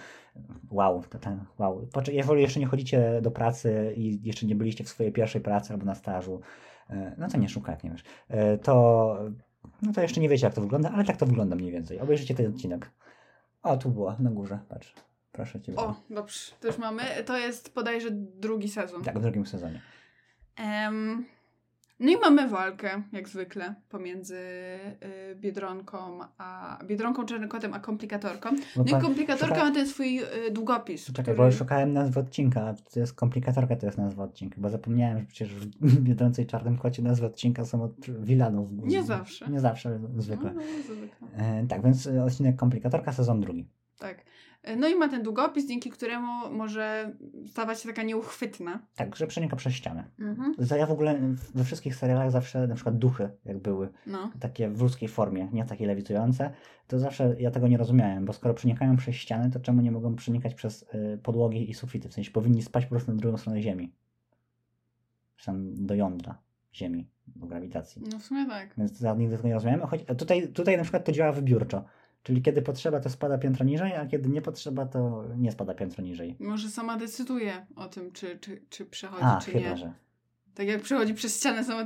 Wow, 0.72 1.04
to 1.10 1.20
ten, 1.20 1.40
wow. 1.58 1.88
Jeżeli 2.12 2.42
jeszcze 2.42 2.60
nie 2.60 2.66
chodzicie 2.66 3.20
do 3.22 3.32
pracy 3.32 3.94
i 3.98 4.20
jeszcze 4.28 4.46
nie 4.46 4.56
byliście 4.56 4.84
w 4.84 4.90
swojej 4.90 5.12
pierwszej 5.12 5.42
pracy 5.42 5.74
albo 5.74 5.86
na 5.86 5.96
stażu, 5.96 6.42
e, 6.90 7.16
no 7.18 7.28
to 7.28 7.38
nie 7.38 7.50
szukaj, 7.50 7.76
jak 7.76 7.84
nie 7.84 7.92
wiesz. 7.92 8.04
E, 8.28 8.58
To, 8.58 9.18
no 9.82 9.94
to 9.94 10.02
jeszcze 10.02 10.22
nie 10.22 10.30
wiecie, 10.30 10.46
jak 10.46 10.54
to 10.56 10.62
wygląda, 10.62 10.92
ale 10.92 11.04
tak 11.04 11.18
to 11.18 11.26
wygląda 11.26 11.56
mniej 11.56 11.72
więcej. 11.72 12.00
Obejrzyjcie 12.00 12.36
ten 12.36 12.48
odcinek. 12.48 12.92
O, 13.64 13.78
tu 13.78 13.90
było, 13.90 14.16
na 14.20 14.32
górze, 14.32 14.60
patrz. 14.70 14.94
Proszę 15.32 15.62
Cię. 15.62 15.76
O, 15.76 15.96
dobrze, 16.10 16.52
to 16.60 16.68
już 16.68 16.78
mamy. 16.78 17.04
To 17.26 17.38
jest 17.38 17.74
bodajże 17.74 18.10
drugi 18.12 18.70
sezon. 18.70 19.04
Tak, 19.04 19.20
w 19.20 19.22
drugim 19.22 19.46
sezonie. 19.46 19.82
Em, 20.56 21.26
no 22.00 22.12
i 22.12 22.18
mamy 22.18 22.48
walkę, 22.48 23.04
jak 23.12 23.30
zwykle, 23.30 23.76
pomiędzy 23.90 24.36
y, 24.36 25.36
Biedronką, 25.36 26.20
a 26.38 26.80
Biedronką, 26.86 27.26
Czarnym 27.26 27.50
Kotem, 27.50 27.74
a 27.74 27.80
Komplikatorką. 27.80 28.50
No 28.76 28.86
pan- 28.86 29.00
i 29.00 29.04
Komplikatorka 29.04 29.56
szuka- 29.56 29.64
ma 29.68 29.72
ten 29.74 29.88
swój 29.88 30.20
y, 30.20 30.52
długopis, 30.52 31.06
Czekaj, 31.06 31.24
który... 31.24 31.38
bo 31.38 31.52
szukałem 31.52 31.94
nazwy 31.94 32.20
odcinka, 32.20 32.62
a 32.62 32.74
to 32.74 33.00
jest 33.00 33.14
komplikatorka, 33.14 33.76
to 33.76 33.86
jest 33.86 33.98
nazwa 33.98 34.24
odcinka, 34.24 34.56
bo 34.62 34.70
zapomniałem, 34.70 35.20
że 35.20 35.26
przecież 35.26 35.56
w 35.56 36.00
Biedronce 36.08 36.42
i 36.42 36.46
Czarnym 36.46 36.78
Kocie 36.78 37.02
nazwy 37.02 37.26
odcinka 37.26 37.66
są 37.66 37.84
od 37.84 38.10
wilanów. 38.10 38.70
Nie 38.72 39.04
zawsze. 39.04 39.50
Nie 39.50 39.60
zawsze, 39.60 40.00
zwykle. 40.18 40.54
No, 40.54 40.62
no, 40.62 40.84
zwykle. 40.96 41.28
E, 41.38 41.68
tak, 41.68 41.84
więc 41.84 42.08
e, 42.08 42.24
odcinek 42.24 42.56
komplikatorka, 42.56 43.14
sezon 43.14 43.42
drugi. 43.42 43.68
Tak. 44.00 44.26
No 44.78 44.88
i 44.88 44.96
ma 44.96 45.10
ten 45.10 45.24
długopis, 45.24 45.68
dzięki 45.68 45.90
któremu 45.90 46.50
może 46.52 47.16
stawać 47.48 47.82
się 47.82 47.90
taka 47.90 48.04
nieuchwytna. 48.04 48.80
Tak, 48.96 49.16
że 49.16 49.28
przenika 49.28 49.56
przez 49.56 49.74
ścianę. 49.74 50.04
Mhm. 50.20 50.56
Ja 50.78 50.86
w 50.86 50.92
ogóle 50.92 51.20
we 51.56 51.64
wszystkich 51.64 51.96
serialach 51.96 52.32
zawsze 52.32 52.68
na 52.68 52.76
przykład 52.76 52.98
duchy, 52.98 53.30
jak 53.46 53.58
były, 53.58 53.90
No. 54.08 54.32
takie 54.40 54.70
w 54.70 54.82
ludzkiej 54.82 55.10
formie, 55.10 55.50
nie 55.54 55.66
takie 55.66 55.88
lewitujące, 55.88 56.52
to 56.88 57.00
zawsze 57.00 57.36
ja 57.40 57.52
tego 57.52 57.68
nie 57.68 57.78
rozumiałem, 57.78 58.26
bo 58.26 58.34
skoro 58.34 58.54
przenikają 58.54 58.98
przez 58.98 59.16
ściany, 59.16 59.52
to 59.52 59.60
czemu 59.60 59.82
nie 59.82 59.92
mogą 59.92 60.16
przenikać 60.16 60.54
przez 60.54 60.84
y, 60.84 61.20
podłogi 61.24 61.70
i 61.70 61.74
sufity? 61.74 62.10
W 62.10 62.14
sensie 62.14 62.32
powinni 62.32 62.62
spać 62.62 62.86
po 62.86 62.90
prostu 62.90 63.12
na 63.12 63.18
drugą 63.18 63.38
stronę 63.38 63.62
Ziemi. 63.62 63.94
Tam 65.46 65.86
do 65.86 65.96
jądra 65.96 66.38
Ziemi, 66.74 67.08
do 67.28 67.46
grawitacji. 67.48 68.02
No 68.12 68.20
w 68.20 68.24
sumie 68.24 68.46
tak. 68.48 68.74
Więc 68.78 69.02
ja 69.02 69.14
nigdy 69.16 69.36
tego 69.36 69.48
nie 69.48 69.54
rozumiałem. 69.54 69.82
Choć 69.82 70.06
tutaj, 70.18 70.48
tutaj 70.48 70.78
na 70.78 70.84
przykład 70.84 71.06
to 71.06 71.12
działa 71.12 71.32
wybiórczo. 71.32 71.84
Czyli 72.24 72.42
kiedy 72.42 72.62
potrzeba, 72.62 73.00
to 73.00 73.10
spada 73.10 73.38
piętro 73.38 73.66
niżej, 73.66 73.96
a 73.96 74.06
kiedy 74.06 74.30
nie 74.30 74.42
potrzeba, 74.42 74.86
to 74.86 75.24
nie 75.38 75.52
spada 75.52 75.74
piętro 75.74 76.04
niżej. 76.04 76.36
Może 76.40 76.70
sama 76.70 76.98
decyduje 76.98 77.66
o 77.76 77.88
tym, 77.88 78.12
czy, 78.12 78.40
czy, 78.40 78.62
czy 78.70 78.86
przechodzi, 78.86 79.24
A, 79.24 79.40
czy 79.42 79.52
chyba, 79.52 79.70
nie. 79.70 79.78
że. 79.78 79.94
Tak 80.54 80.68
jak 80.68 80.82
przechodzi 80.82 81.14
przez 81.14 81.38
ścianę, 81.38 81.64
sama 81.64 81.84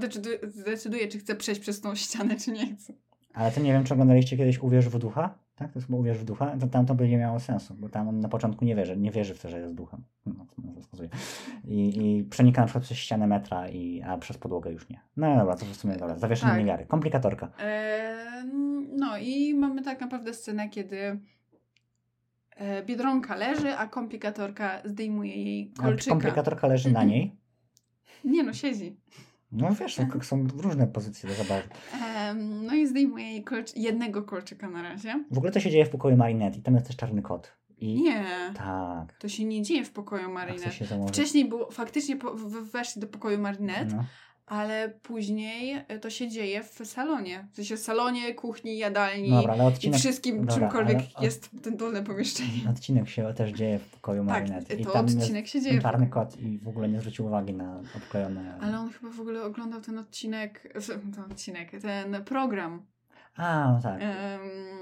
decyduje, 0.66 1.08
czy 1.08 1.20
chce 1.20 1.36
przejść 1.36 1.62
przez 1.62 1.82
tą 1.82 1.96
ścianę, 1.96 2.36
czy 2.36 2.52
nie 2.52 2.76
chce. 2.76 2.94
Ale 3.34 3.52
to 3.52 3.62
nie 3.62 3.74
wiem, 3.74 3.84
czy 3.84 3.94
oglądaliście 3.94 4.38
kiedyś 4.38 4.60
Uwierz 4.60 4.90
w 4.90 5.00
ducha? 5.00 5.43
Tak, 5.56 5.72
to 5.72 5.80
jest 5.80 5.88
chyba 5.88 6.00
Uwierz 6.00 6.18
w 6.18 6.24
ducha. 6.26 6.58
To 6.58 6.68
tam 6.68 6.86
to 6.86 6.96
by 6.96 7.10
nie 7.10 7.18
miało 7.18 7.40
sensu, 7.40 7.74
bo 7.74 7.90
tam 7.90 8.08
on 8.08 8.20
na 8.20 8.30
początku 8.30 8.66
nie 8.66 8.76
wierzy, 8.76 8.98
nie 8.98 9.12
wierzy 9.12 9.34
w 9.36 9.40
to, 9.42 9.50
że 9.50 9.60
jest 9.60 9.74
duchem. 9.74 10.04
No, 10.26 10.46
to 10.76 10.82
wskazuje. 10.82 11.10
I, 11.66 12.02
I 12.20 12.24
przenika 12.24 12.62
na 12.62 12.68
przykład 12.68 12.84
przez 12.84 12.98
ścianę 12.98 13.28
metra, 13.28 13.70
i, 13.70 14.02
a 14.02 14.18
przez 14.18 14.38
podłogę 14.38 14.72
już 14.72 14.90
nie. 14.90 15.00
No 15.18 15.38
dobra, 15.38 15.56
to 15.56 15.66
w 15.66 15.76
sumie 15.76 15.96
dobra. 15.98 16.18
Zawieszenie 16.18 16.52
Tak. 16.52 16.60
niewiary. 16.60 16.86
Komplikatorka. 16.86 17.50
Eee, 17.60 18.46
no 18.98 19.18
i 19.18 19.54
mamy 19.54 19.82
tak 19.82 20.02
naprawdę 20.02 20.34
scenę, 20.34 20.70
kiedy 20.70 21.20
e, 22.56 22.84
Biedronka 22.86 23.36
leży, 23.36 23.74
a 23.78 23.88
komplikatorka 23.88 24.82
zdejmuje 24.86 25.36
jej 25.44 25.72
A 25.80 25.82
kolczyka. 25.82 26.12
komplikatorka 26.12 26.68
leży 26.68 26.92
na 26.92 27.00
Mhm. 27.02 27.10
niej. 27.10 27.36
Nie 28.24 28.44
no, 28.44 28.54
siedzi. 28.54 28.96
No 29.54 29.76
wiesz, 29.76 29.96
są, 29.96 30.08
są 30.22 30.48
różne 30.58 30.88
pozycje 30.88 31.30
do 31.30 31.36
zabawy. 31.36 31.64
Em, 32.18 32.66
no 32.66 32.76
i 32.76 32.88
zdejmuje 32.88 33.26
jej 33.32 33.46
jednego 33.76 34.24
kolczyka 34.24 34.70
na 34.70 34.82
razie. 34.82 35.24
W 35.32 35.38
ogóle 35.38 35.52
to 35.52 35.60
się 35.60 35.72
dzieje 35.72 35.86
w 35.86 35.90
pokoju 35.90 36.18
Marinette 36.18 36.58
i 36.60 36.62
tam 36.62 36.74
jest 36.74 36.88
też 36.88 36.96
czarny 36.96 37.22
kot. 37.22 37.58
I 37.78 38.02
Nie, 38.02 38.26
tak. 38.58 39.18
to 39.20 39.30
się 39.30 39.46
nie 39.46 39.62
dzieje 39.62 39.86
w 39.86 39.92
pokoju 39.92 40.32
Marinette. 40.32 40.72
Wcześniej 41.08 41.46
było, 41.50 41.72
faktycznie 41.72 42.16
po, 42.18 42.36
weszli 42.74 43.02
do 43.02 43.08
pokoju 43.08 43.40
Marinette, 43.40 43.96
No. 43.96 44.06
Ale 44.46 44.90
później 45.04 45.84
e, 45.88 46.00
to 46.00 46.10
się 46.10 46.30
dzieje 46.30 46.64
w 46.64 46.82
salonie. 46.86 47.48
W 47.52 47.56
sensie 47.56 47.78
salonie, 47.78 48.34
kuchni, 48.34 48.78
jadalni 48.78 49.30
No 49.30 49.38
dobra, 49.38 49.54
ale 49.54 49.64
i 49.64 49.68
odcinek, 49.68 50.00
wszystkim, 50.00 50.40
dobra, 50.40 50.56
czymkolwiek 50.56 50.98
ale 50.98 51.08
od- 51.16 51.24
jest 51.24 51.50
ten 51.64 51.78
dolne 51.78 52.04
pomieszczenie. 52.04 52.70
odcinek 52.76 53.10
się 53.10 53.34
też 53.34 53.52
dzieje 53.52 53.80
w 53.80 53.90
pokoju 53.90 54.26
Tak. 54.28 54.46
I 54.80 54.84
to 54.86 54.92
tam 54.92 55.06
odcinek 55.06 55.36
jest 55.42 55.54
się 55.54 55.62
dzieje. 55.62 55.82
czarny 55.82 56.08
kot 56.08 56.40
i 56.40 56.58
w 56.60 56.68
ogóle 56.68 56.90
nie 56.90 57.00
zwrócił 57.00 57.26
uwagi 57.26 57.54
na 57.54 57.82
obklejone... 57.98 58.58
Ale 58.62 58.80
on 58.80 58.90
chyba 58.90 59.12
w 59.12 59.20
ogóle 59.20 59.44
oglądał 59.44 59.82
ten 59.82 59.98
odcinek, 59.98 60.74
ten 61.16 61.24
odcinek, 61.32 61.72
ten 61.82 62.24
program. 62.24 62.86
A, 63.36 63.72
no 63.72 63.82
tak. 63.82 64.02
em, 64.02 64.40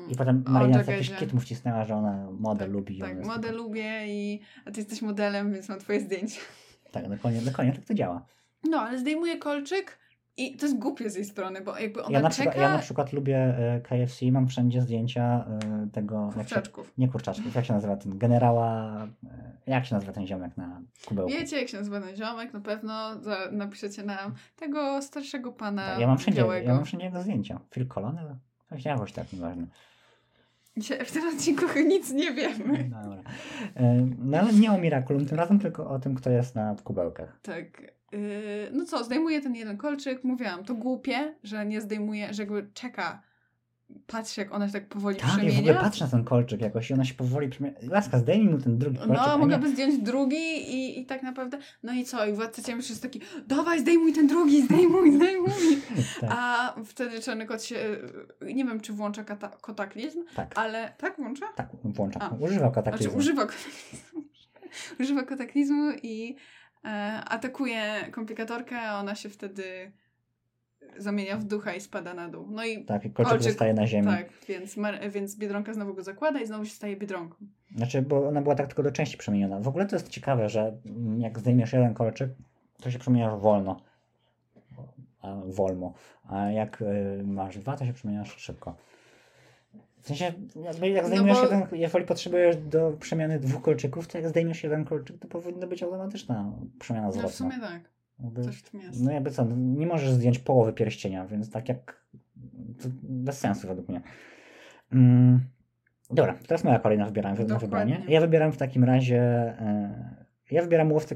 I 0.10 0.16
potem 0.16 0.44
o 0.48 0.50
Marinette 0.50 0.92
jakiś 0.92 1.12
kit 1.12 1.34
mu 1.34 1.40
wcisnęła, 1.40 1.86
że 1.86 1.96
ona 1.96 2.32
model 2.32 2.68
tak, 2.68 2.74
lubi. 2.74 2.98
i 2.98 3.02
Tak, 3.02 3.26
model 3.26 3.56
lubię 3.56 4.08
i 4.08 4.40
a 4.66 4.72
ty 4.72 4.80
jesteś 4.80 5.02
modelem, 5.02 5.54
więc 5.54 5.70
mam 5.70 5.80
twoje 5.80 6.00
zdjęcie. 6.00 6.40
Tak, 6.92 7.10
dokładnie, 7.10 7.42
dokładnie 7.42 7.74
tak 7.74 7.86
to 7.86 7.94
działa. 7.94 8.26
No, 8.70 8.78
ale 8.82 8.98
zdejmuje 9.00 9.38
kolczyk 9.38 9.98
i 10.38 10.58
to 10.58 10.66
jest 10.66 10.80
głupie 10.80 11.10
z 11.10 11.16
jej 11.16 11.26
strony, 11.26 11.62
bo 11.62 11.78
jakby 11.78 12.04
ona 12.04 12.18
Ja 12.18 12.22
na, 12.24 12.30
czeka 12.30 12.50
przykład, 12.52 12.70
ja 12.70 12.74
na 12.74 12.80
przykład 12.80 13.14
lubię 13.14 13.38
e, 13.38 13.82
KFC, 13.82 14.32
mam 14.32 14.48
wszędzie 14.48 14.82
zdjęcia 14.82 15.46
e, 15.86 15.88
tego... 15.94 16.24
jak 16.26 16.32
się- 16.34 16.56
kurczaczków. 16.56 16.94
Nie 16.98 17.08
kurczaczków, 17.08 17.56
jak 17.56 17.66
się 17.66 17.74
nazywa 17.74 17.98
ten 17.98 18.18
generała... 18.18 18.98
e, 19.24 19.52
Jak 19.68 19.86
się 19.86 19.96
nazywa 19.96 20.14
ten 20.14 20.28
ziomek 20.28 20.58
na 20.58 20.82
kubełku? 21.06 21.32
Wiecie, 21.34 21.60
jak 21.60 21.70
się 21.70 21.78
nazywa 21.78 22.02
ten 22.02 22.16
ziomek, 22.16 22.54
na 22.54 22.60
pewno 22.62 23.22
za, 23.24 23.38
napiszecie 23.52 24.04
nam 24.04 24.34
tego 24.56 25.02
starszego 25.02 25.52
pana 25.52 25.88
Tak, 25.88 26.00
ja 26.00 26.08
mam 26.08 26.18
wszędzie, 26.18 26.42
białego. 26.42 26.68
ja 26.68 26.76
mam 26.76 26.86
wszędzie 26.86 27.06
jego 27.06 27.22
zdjęcia. 27.22 27.60
Phil 27.74 27.88
Colonel? 27.88 28.36
Coś 28.70 28.86
jakoś 28.86 29.12
tak, 29.12 29.34
nieważne. 29.34 29.68
W 31.06 31.12
tym 31.12 31.28
odcinku 31.36 31.66
nic 31.88 32.12
nie 32.12 32.34
wiemy. 32.34 32.84
Dobra. 32.84 33.24
No 34.18 34.38
ale 34.40 34.54
nie 34.54 34.72
o 34.72 34.78
Miraculum 34.78 35.26
tym 35.26 35.38
razem, 35.38 35.60
tylko 35.60 35.90
o 35.90 36.00
tym, 36.00 36.16
kto 36.16 36.30
jest 36.30 36.56
na 36.56 36.76
kubełkach. 36.84 37.40
Tak. 37.42 37.82
Yy, 38.12 38.20
no 38.74 38.86
co, 38.86 39.04
zdejmuje 39.04 39.42
ten 39.42 39.56
jeden 39.56 39.78
kolczyk. 39.78 40.24
Mówiłam, 40.24 40.64
to 40.64 40.76
głupie, 40.76 41.36
że 41.44 41.66
nie 41.66 41.82
zdejmuje, 41.82 42.34
że 42.34 42.44
jakby 42.44 42.68
czeka. 42.74 43.22
Patrzy, 44.08 44.42
jak 44.42 44.54
ona 44.54 44.68
się 44.68 44.74
tak 44.74 44.88
powoli 44.88 45.16
Tak, 45.16 45.26
ja 45.28 45.34
w 45.34 45.38
przemienia. 45.38 45.60
ogóle 45.60 45.74
patrzę 45.76 46.06
na 46.06 46.12
ten 46.12 46.24
kolczyk 46.24 46.62
jakoś 46.62 46.90
i 46.90 46.94
ona 46.94 47.06
się 47.06 47.14
powoli 47.14 47.50
przemienia. 47.50 47.78
Laska, 47.90 48.20
zdejmij 48.20 48.50
mu 48.50 48.58
ten 48.62 48.78
drugi 48.78 48.98
kolczyk. 48.98 49.18
No, 49.18 49.32
nie- 49.34 49.38
mogłaby 49.38 49.70
zdjąć 49.70 49.98
drugi 49.98 50.36
i, 50.76 51.00
i 51.00 51.06
tak 51.06 51.24
naprawdę. 51.24 51.58
No 51.84 51.94
i 51.94 52.06
co? 52.06 52.26
I 52.26 52.34
władca 52.34 52.62
ciemny 52.62 52.84
jest 52.90 53.02
taki, 53.02 53.22
dawaj, 53.48 53.80
zdejmuj 53.80 54.14
ten 54.14 54.28
drugi, 54.28 54.62
zdejmuj, 54.66 55.12
zdejmuj. 55.18 55.52
Tak, 56.22 56.30
A 56.34 56.76
wtedy 56.86 57.20
czarny 57.22 57.46
kot 57.46 57.64
się. 57.64 57.76
Nie 58.54 58.66
wiem, 58.66 58.80
czy 58.82 58.94
włącza 58.94 59.24
kata, 59.24 59.50
kotaklizm, 59.62 60.24
tak, 60.36 60.58
ale. 60.60 60.94
Tak, 60.98 61.16
włącza? 61.18 61.46
tak, 61.56 61.70
włącza. 61.84 62.20
A. 62.20 62.30
Używa 62.36 62.60
Znaczy, 62.60 62.76
kataklizmu. 62.76 63.18
używa 63.18 63.46
kotaklizmu. 63.46 64.22
używa 65.00 65.24
kotaklizmu 65.24 65.92
i 66.04 66.36
atakuje 67.30 67.84
komplikatorkę, 68.12 68.80
a 68.82 69.00
ona 69.00 69.16
się 69.16 69.30
wtedy 69.30 69.92
zamienia 70.98 71.38
w 71.38 71.44
ducha 71.44 71.74
i 71.74 71.82
spada 71.82 72.14
na 72.14 72.30
dół. 72.30 72.48
No 72.50 72.66
i 72.66 72.86
Tak, 72.86 73.06
i 73.06 73.12
kolczyk 73.12 73.34
kolczyk- 73.38 73.44
zostaje 73.44 73.74
na 73.74 73.88
ziemi. 73.88 74.08
tak, 74.08 74.30
więc, 74.48 74.76
więc 75.10 75.38
Biedronka 75.38 75.74
znowu 75.74 75.94
go 75.94 76.04
zakłada 76.04 76.40
i 76.42 76.48
znowu 76.48 76.66
się 76.66 76.72
staje 76.72 76.98
Biedronką. 76.98 77.36
Znaczy, 77.76 78.02
bo 78.02 78.28
ona 78.28 78.42
była 78.42 78.56
tak 78.56 78.68
tylko 78.68 78.84
do 78.84 78.92
części 78.92 79.18
przemieniona. 79.18 79.60
W 79.60 79.68
ogóle 79.68 79.86
to 79.86 79.96
jest 79.96 80.10
ciekawe, 80.10 80.50
że 80.50 80.78
jak 81.18 81.40
zdejmiesz 81.40 81.74
jeden 81.74 81.94
kolczyk, 81.94 82.30
to 82.82 82.92
się 82.92 83.00
przemieniasz 83.00 83.40
wolno. 83.40 83.82
A, 85.22 85.36
wolno. 85.46 85.94
A 86.30 86.46
jak 86.52 86.82
y, 86.82 87.24
masz 87.24 87.58
dwa, 87.58 87.78
to 87.78 87.86
się 87.86 87.94
przemieniasz 87.94 88.38
szybko. 88.38 88.76
W 90.02 90.08
sensie, 90.08 90.26
jak 90.26 90.36
No 90.56 90.74
zdejmiesz 90.74 91.38
bo- 91.38 91.44
jeden, 91.44 91.64
jeżeli 91.72 92.06
potrzebujesz 92.06 92.58
do 92.58 92.92
przemiany 93.00 93.40
dwóch 93.40 93.62
kolczyków, 93.62 94.08
to 94.08 94.18
jak 94.18 94.28
zdejmiesz 94.30 94.64
jeden 94.64 94.86
kolczyk, 94.86 95.20
to 95.20 95.28
powinna 95.28 95.68
być 95.68 95.84
automatyczna 95.84 96.52
przemiana 96.80 97.08
No 97.08 97.12
w 97.12 97.16
zwrotna. 97.16 97.38
sumie 97.38 97.60
tak. 97.60 97.82
Jakby- 98.24 98.44
Coś 98.44 98.56
w 98.58 98.70
tym 98.70 98.82
jest. 98.82 99.02
no 99.04 99.12
jakby 99.12 99.32
co, 99.32 99.46
no 99.46 99.56
nie 99.56 99.88
możesz 99.88 100.10
zdjąć 100.12 100.40
połowy 100.40 100.74
pierścienia, 100.74 101.26
więc 101.26 101.52
tak 101.52 101.70
jak... 101.70 102.02
To 102.84 102.90
bez 103.04 103.40
sensu 103.40 103.68
według 103.68 103.90
mnie. 103.90 104.02
Mm, 104.94 105.40
dobra, 106.10 106.36
teraz 106.48 106.64
moja 106.64 106.80
kolejna 106.80 107.06
wybieram, 107.06 107.36
na 107.48 107.60
wybranie. 107.60 108.02
Ja 108.08 108.22
wybieram 108.22 108.52
w 108.52 108.58
takim 108.58 108.84
razie... 108.84 109.20
E, 109.22 110.26
ja 110.52 110.62
wybieram 110.62 110.92
łowcę 110.92 111.16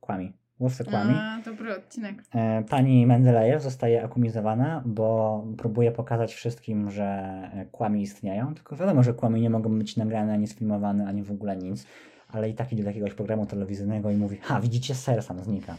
kłami. 0.00 0.32
Kłami. 0.58 0.70
Łowcę 0.70 0.84
kłami. 0.84 1.14
A, 1.18 1.40
dobry 1.44 1.76
odcinek. 1.76 2.22
E, 2.34 2.62
Pani 2.62 3.06
Mendelejew 3.06 3.62
zostaje 3.62 4.04
akumizowana, 4.04 4.82
bo 4.86 5.44
próbuje 5.58 5.92
pokazać 5.92 6.34
wszystkim, 6.34 6.90
że 6.90 7.32
kłami 7.72 8.02
istnieją. 8.02 8.54
Tylko 8.54 8.76
wiadomo, 8.76 9.02
że 9.02 9.14
kłami 9.14 9.40
nie 9.40 9.50
mogą 9.50 9.78
być 9.78 9.96
nagrane, 9.96 10.32
ani 10.32 10.46
sfilmowane, 10.46 11.06
ani 11.06 11.22
w 11.22 11.30
ogóle 11.30 11.56
nic. 11.56 11.86
Ale 12.28 12.50
i 12.50 12.54
tak 12.54 12.72
idzie 12.72 12.82
do 12.82 12.88
jakiegoś 12.90 13.14
programu 13.14 13.46
telewizyjnego 13.46 14.10
i 14.10 14.16
mówi: 14.16 14.36
Ha, 14.42 14.60
widzicie, 14.60 14.94
ser 14.94 15.22
sam 15.22 15.40
znika. 15.40 15.76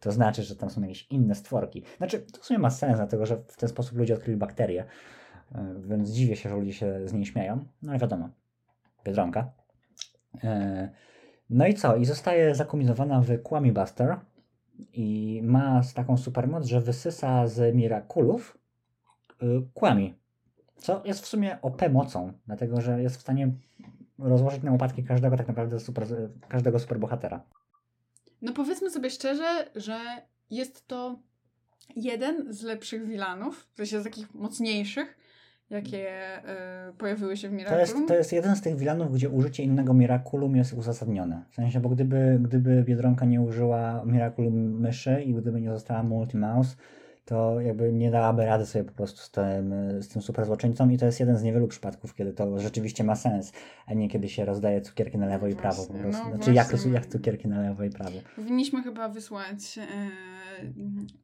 To 0.00 0.12
znaczy, 0.12 0.42
że 0.42 0.56
tam 0.56 0.70
są 0.70 0.80
jakieś 0.82 1.06
inne 1.10 1.34
stworki. 1.34 1.82
Znaczy, 1.96 2.18
to 2.20 2.40
w 2.40 2.44
sumie 2.44 2.58
ma 2.58 2.70
sens, 2.70 2.96
dlatego 2.96 3.26
że 3.26 3.36
w 3.36 3.56
ten 3.56 3.68
sposób 3.68 3.98
ludzie 3.98 4.14
odkryli 4.14 4.36
bakterie. 4.36 4.84
E, 5.54 5.74
Więc 5.88 6.10
dziwię 6.10 6.36
się, 6.36 6.48
że 6.48 6.56
ludzie 6.56 6.72
się 6.72 7.08
z 7.08 7.12
niej 7.12 7.26
śmieją. 7.26 7.64
No 7.82 7.90
ale 7.90 7.98
wiadomo, 8.00 8.28
Biedronka. 9.04 9.50
E, 10.44 10.90
No 11.50 11.66
i 11.66 11.74
co? 11.74 11.96
I 11.96 12.04
zostaje 12.04 12.54
zakumizowana 12.54 13.20
w 13.20 13.42
Kłami 13.42 13.72
Buster 13.72 14.16
i 14.92 15.40
ma 15.44 15.80
taką 15.94 16.16
supermoc, 16.16 16.66
że 16.66 16.80
wysysa 16.80 17.46
z 17.46 17.74
Miraculów 17.74 18.58
y, 19.42 19.46
kłami. 19.74 20.14
Co 20.76 21.02
jest 21.04 21.20
w 21.20 21.26
sumie 21.26 21.58
OP 21.62 21.82
mocą, 21.92 22.32
dlatego 22.46 22.80
że 22.80 23.02
jest 23.02 23.16
w 23.16 23.20
stanie 23.20 23.52
rozłożyć 24.18 24.62
na 24.62 24.72
łopatki 24.72 25.04
każdego 25.04 25.36
tak 25.36 25.48
naprawdę 25.48 25.80
super, 25.80 26.06
każdego 26.48 26.78
superbohatera. 26.78 27.42
No 28.42 28.52
powiedzmy 28.52 28.90
sobie 28.90 29.10
szczerze, 29.10 29.70
że 29.76 30.00
jest 30.50 30.86
to 30.86 31.18
jeden 31.96 32.52
z 32.52 32.62
lepszych 32.62 33.06
wilanów, 33.06 33.68
w 33.72 33.76
sensie 33.76 34.00
z 34.00 34.04
takich 34.04 34.34
mocniejszych, 34.34 35.16
jakie 35.70 36.08
e, 36.48 36.92
pojawiły 36.98 37.36
się 37.36 37.48
w 37.48 37.50
To 37.50 37.56
Miraculum. 37.56 37.80
jest, 37.80 38.08
to 38.08 38.14
jest 38.14 38.32
jeden 38.32 38.56
z 38.56 38.60
tych 38.60 38.76
wilanów, 38.76 39.14
gdzie 39.14 39.28
użycie 39.30 39.62
innego 39.62 39.94
Miraculum 39.94 40.56
jest 40.56 40.72
uzasadnione. 40.72 41.42
W 41.50 41.54
sensie, 41.54 41.80
bo 41.80 41.88
gdyby, 41.88 42.38
gdyby 42.42 42.82
Biedronka 42.82 43.26
nie 43.26 43.40
użyła 43.40 44.02
Miraculum 44.04 44.80
myszy 44.80 45.22
i 45.22 45.34
gdyby 45.34 45.60
nie 45.60 45.70
została 45.70 46.02
Multimouse, 46.02 46.76
to 47.26 47.60
jakby 47.60 47.92
nie 47.92 48.10
dałaby 48.10 48.46
rady 48.46 48.66
sobie 48.66 48.84
po 48.84 48.92
prostu 48.92 49.20
z 49.20 49.30
tym, 49.30 49.74
z 50.02 50.08
tym 50.08 50.22
super 50.22 50.46
złoczyńcą 50.46 50.88
i 50.88 50.98
to 50.98 51.06
jest 51.06 51.20
jeden 51.20 51.36
z 51.38 51.42
niewielu 51.42 51.68
przypadków, 51.68 52.14
kiedy 52.14 52.32
to 52.32 52.58
rzeczywiście 52.60 53.04
ma 53.04 53.16
sens, 53.16 53.52
a 53.86 53.94
nie 53.94 54.08
kiedy 54.08 54.28
się 54.28 54.44
rozdaje 54.44 54.80
cukierki 54.80 55.18
na 55.18 55.26
lewo 55.26 55.46
i 55.46 55.56
prawo 55.56 55.86
po 55.86 55.92
Właśnie, 55.92 56.02
prostu. 56.10 56.28
no 56.28 56.34
znaczy 56.36 56.52
jak, 56.54 56.70
właśnie. 56.70 56.92
jak 56.92 57.06
cukierki 57.06 57.48
na 57.48 57.60
lewo 57.62 57.84
i 57.84 57.90
prawo. 57.90 58.18
Powinniśmy 58.36 58.82
chyba 58.82 59.08
wysłać 59.08 59.78
e, 59.78 59.86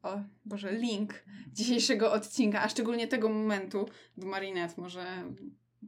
o 0.03 0.19
Boże, 0.45 0.71
link 0.71 1.13
dzisiejszego 1.53 2.13
odcinka, 2.13 2.63
a 2.63 2.69
szczególnie 2.69 3.07
tego 3.07 3.29
momentu, 3.29 3.85
bo 4.17 4.27
Marinette 4.27 4.81
może 4.81 5.05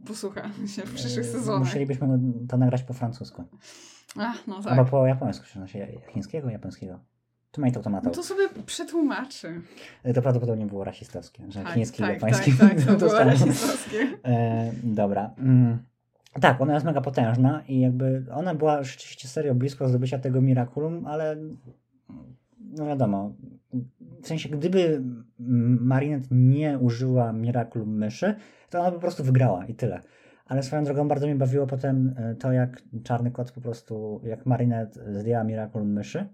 posłucha 0.08 0.50
się 0.76 0.82
w 0.82 0.94
przyszłych 0.94 1.26
Yy, 1.26 1.32
sezonach. 1.32 1.60
Musielibyśmy 1.68 2.08
to 2.50 2.58
nagrać 2.58 2.84
po 2.84 2.94
francusku. 2.94 3.44
Ach, 4.18 4.48
no 4.48 4.64
tak. 4.64 4.74
Albo 4.74 4.92
po 4.92 5.08
japońsku, 5.08 5.46
czy 5.46 5.54
znaczy 5.54 5.88
chińskiego, 6.14 6.50
japońskiego. 6.50 7.00
Tu 7.56 7.62
ma 7.62 7.72
to 7.72 7.90
No 8.04 8.12
to 8.12 8.24
sobie 8.24 8.44
przetłumaczy. 8.66 9.62
To 10.14 10.22
prawdopodobnie 10.22 10.66
było 10.66 10.84
rasistowskie, 10.84 11.44
że 11.50 11.64
Tak, 11.64 11.74
chiński 11.74 12.04
i 12.04 12.06
tak, 12.06 12.14
japoński 12.14 12.54
tak, 12.54 12.76
tak, 12.76 12.86
to 12.86 12.96
było 13.08 13.20
rasistowskie. 13.20 14.08
E, 14.24 14.72
dobra. 14.84 15.34
Mm. 15.38 15.78
Tak, 16.42 16.62
ona 16.62 16.74
jest 16.74 16.86
mega 16.86 17.02
potężna 17.02 17.64
i 17.68 17.80
jakby 17.80 18.26
ona 18.34 18.56
była 18.56 18.84
rzeczywiście 18.84 19.28
serio 19.28 19.56
blisko 19.56 19.88
zdobycia 19.88 20.20
tego 20.20 20.42
Miraculum, 20.42 21.06
ale 21.06 21.38
no 22.60 22.86
wiadomo, 22.86 23.34
w 24.22 24.28
sensie 24.28 24.50
gdyby 24.50 25.04
Marinette 25.80 26.28
nie 26.32 26.80
użyła 26.80 27.34
Miraculum 27.34 27.98
myszy, 27.98 28.36
to 28.70 28.80
ona 28.80 28.92
po 28.92 29.00
prostu 29.00 29.24
wygrała 29.24 29.66
i 29.66 29.74
tyle. 29.74 30.02
Ale 30.46 30.64
swoją 30.64 30.84
drogą 30.84 31.08
bardzo 31.08 31.26
mnie 31.26 31.36
bawiło 31.36 31.68
potem 31.68 32.16
e, 32.18 32.36
to, 32.36 32.52
jak 32.52 32.82
czarny 33.04 33.32
kot 33.32 33.52
po 33.52 33.62
prostu, 33.62 34.22
jak 34.24 34.46
Marinette 34.46 35.20
zdjęła 35.20 35.44
Miraculum 35.44 35.94
myszy 35.94 36.28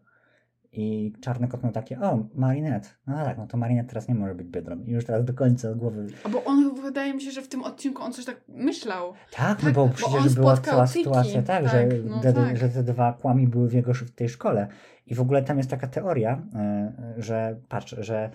i 0.73 1.13
czarny 1.21 1.47
kot 1.47 1.63
miał 1.63 1.71
takie, 1.71 1.99
o, 2.01 2.25
Marinette, 2.35 2.89
no 3.07 3.15
tak, 3.15 3.37
no 3.37 3.47
to 3.47 3.57
Marinette 3.57 3.89
teraz 3.89 4.07
nie 4.07 4.15
może 4.15 4.35
być 4.35 4.47
biedrą. 4.47 4.83
I 4.85 4.91
już 4.91 5.05
teraz 5.05 5.25
do 5.25 5.33
końca 5.33 5.73
głowy 5.73 6.07
A 6.23 6.29
bo 6.29 6.43
on, 6.43 6.75
wydaje 6.81 7.13
mi 7.13 7.21
się, 7.21 7.31
że 7.31 7.41
w 7.41 7.47
tym 7.47 7.63
odcinku 7.63 8.03
on 8.03 8.13
coś 8.13 8.25
tak 8.25 8.41
myślał. 8.47 9.13
Tak, 9.31 9.57
no 9.59 9.65
Tak, 9.65 9.73
bo 9.73 9.87
bo 9.87 9.93
przecież 9.93 10.27
on 10.27 10.33
była 10.33 10.57
cała 10.57 10.87
Tiki, 10.87 10.99
sytuacja 10.99 11.41
tak, 11.41 11.63
tak, 11.63 11.71
że, 11.71 11.87
no 12.09 12.19
te, 12.19 12.33
tak. 12.33 12.57
że 12.57 12.69
te 12.69 12.83
dwa 12.83 13.13
kłami 13.13 13.47
były 13.47 13.69
w 13.69 13.73
jego 13.73 13.93
w 13.93 14.11
tej 14.11 14.29
szkole. 14.29 14.67
I 15.07 15.15
w 15.15 15.21
ogóle 15.21 15.43
tam 15.43 15.57
jest 15.57 15.69
taka 15.69 15.87
teoria, 15.87 16.41
e, 16.55 16.93
że 17.17 17.59
patrz, 17.69 17.95
że 17.99 18.29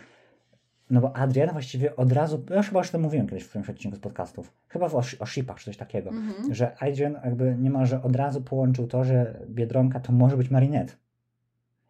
no 0.91 1.01
bo 1.01 1.17
Adrian 1.17 1.53
właściwie 1.53 1.97
od 1.97 2.13
razu, 2.13 2.45
ja 2.51 2.63
chyba 2.63 2.81
już 2.81 2.91
to 2.91 2.99
mówiłem 2.99 3.27
kiedyś 3.29 3.45
w 3.45 3.49
którymś 3.49 3.71
odcinku 3.71 3.97
z 3.97 4.01
podcastów, 4.01 4.53
chyba 4.69 4.89
w, 4.89 4.95
o, 4.95 5.03
o 5.19 5.27
shipach 5.27 5.59
czy 5.59 5.65
coś 5.65 5.77
takiego, 5.77 6.11
Mhm. 6.11 6.55
że 6.55 6.79
Adrian 6.79 7.17
jakby 7.25 7.57
niemalże 7.59 8.03
od 8.03 8.17
razu 8.17 8.43
połączył 8.43 8.87
to, 8.87 9.05
że 9.05 9.41
Biedronka 9.49 10.01
to 10.01 10.13
może 10.13 10.37
być 10.37 10.51
Marinette. 10.51 10.97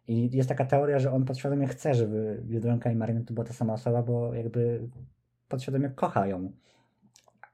I 0.07 0.37
jest 0.37 0.49
taka 0.49 0.65
teoria, 0.65 0.99
że 0.99 1.11
on 1.11 1.25
podświadomie 1.25 1.67
chce, 1.67 1.95
żeby 1.95 2.41
Biedronka 2.45 2.91
i 2.91 2.95
Marinette 2.95 3.27
to 3.27 3.33
była 3.33 3.45
ta 3.45 3.53
sama 3.53 3.73
osoba, 3.73 4.03
bo 4.03 4.33
jakby 4.33 4.89
podświadomie 5.47 5.89
kocha 5.89 6.27
ją. 6.27 6.51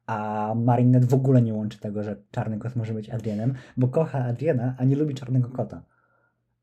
A 0.06 0.54
Marinette 0.56 1.08
w 1.08 1.14
ogóle 1.14 1.42
nie 1.42 1.54
łączy 1.54 1.80
tego, 1.80 2.04
że 2.04 2.16
czarny 2.32 2.58
kot 2.60 2.76
może 2.76 2.94
być 2.94 3.10
Adrianem, 3.10 3.54
bo 3.78 3.88
kocha 3.88 4.26
Adriana, 4.26 4.76
a 4.78 4.84
nie 4.84 4.96
lubi 4.96 5.16
czarnego 5.16 5.50
kota. 5.50 5.84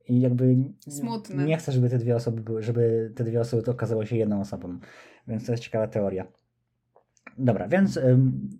I 0.08 0.20
jakby 0.20 0.56
Smutne. 0.88 1.44
nie 1.44 1.56
chce, 1.56 1.72
żeby 1.72 1.90
te 1.90 1.98
dwie 1.98 2.16
osoby 2.16 2.40
były, 2.40 2.62
żeby 2.62 3.12
te 3.16 3.24
dwie 3.24 3.40
osoby 3.40 3.62
to 3.62 3.72
okazało 3.72 4.06
się 4.06 4.16
jedną 4.16 4.40
osobą. 4.40 4.78
Więc 5.28 5.46
to 5.46 5.52
jest 5.52 5.64
ciekawa 5.64 5.86
teoria. 5.86 6.26
Dobra, 7.38 7.68
więc 7.68 7.96
ym, 7.96 8.50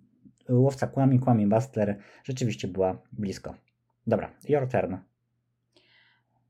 łowca 0.49 0.87
kłami, 0.87 1.19
kłami 1.19 1.47
Buster 1.47 1.97
rzeczywiście 2.23 2.67
była 2.67 3.01
blisko. 3.11 3.55
Dobra, 4.07 4.31
your 4.49 4.67
turn. 4.67 4.95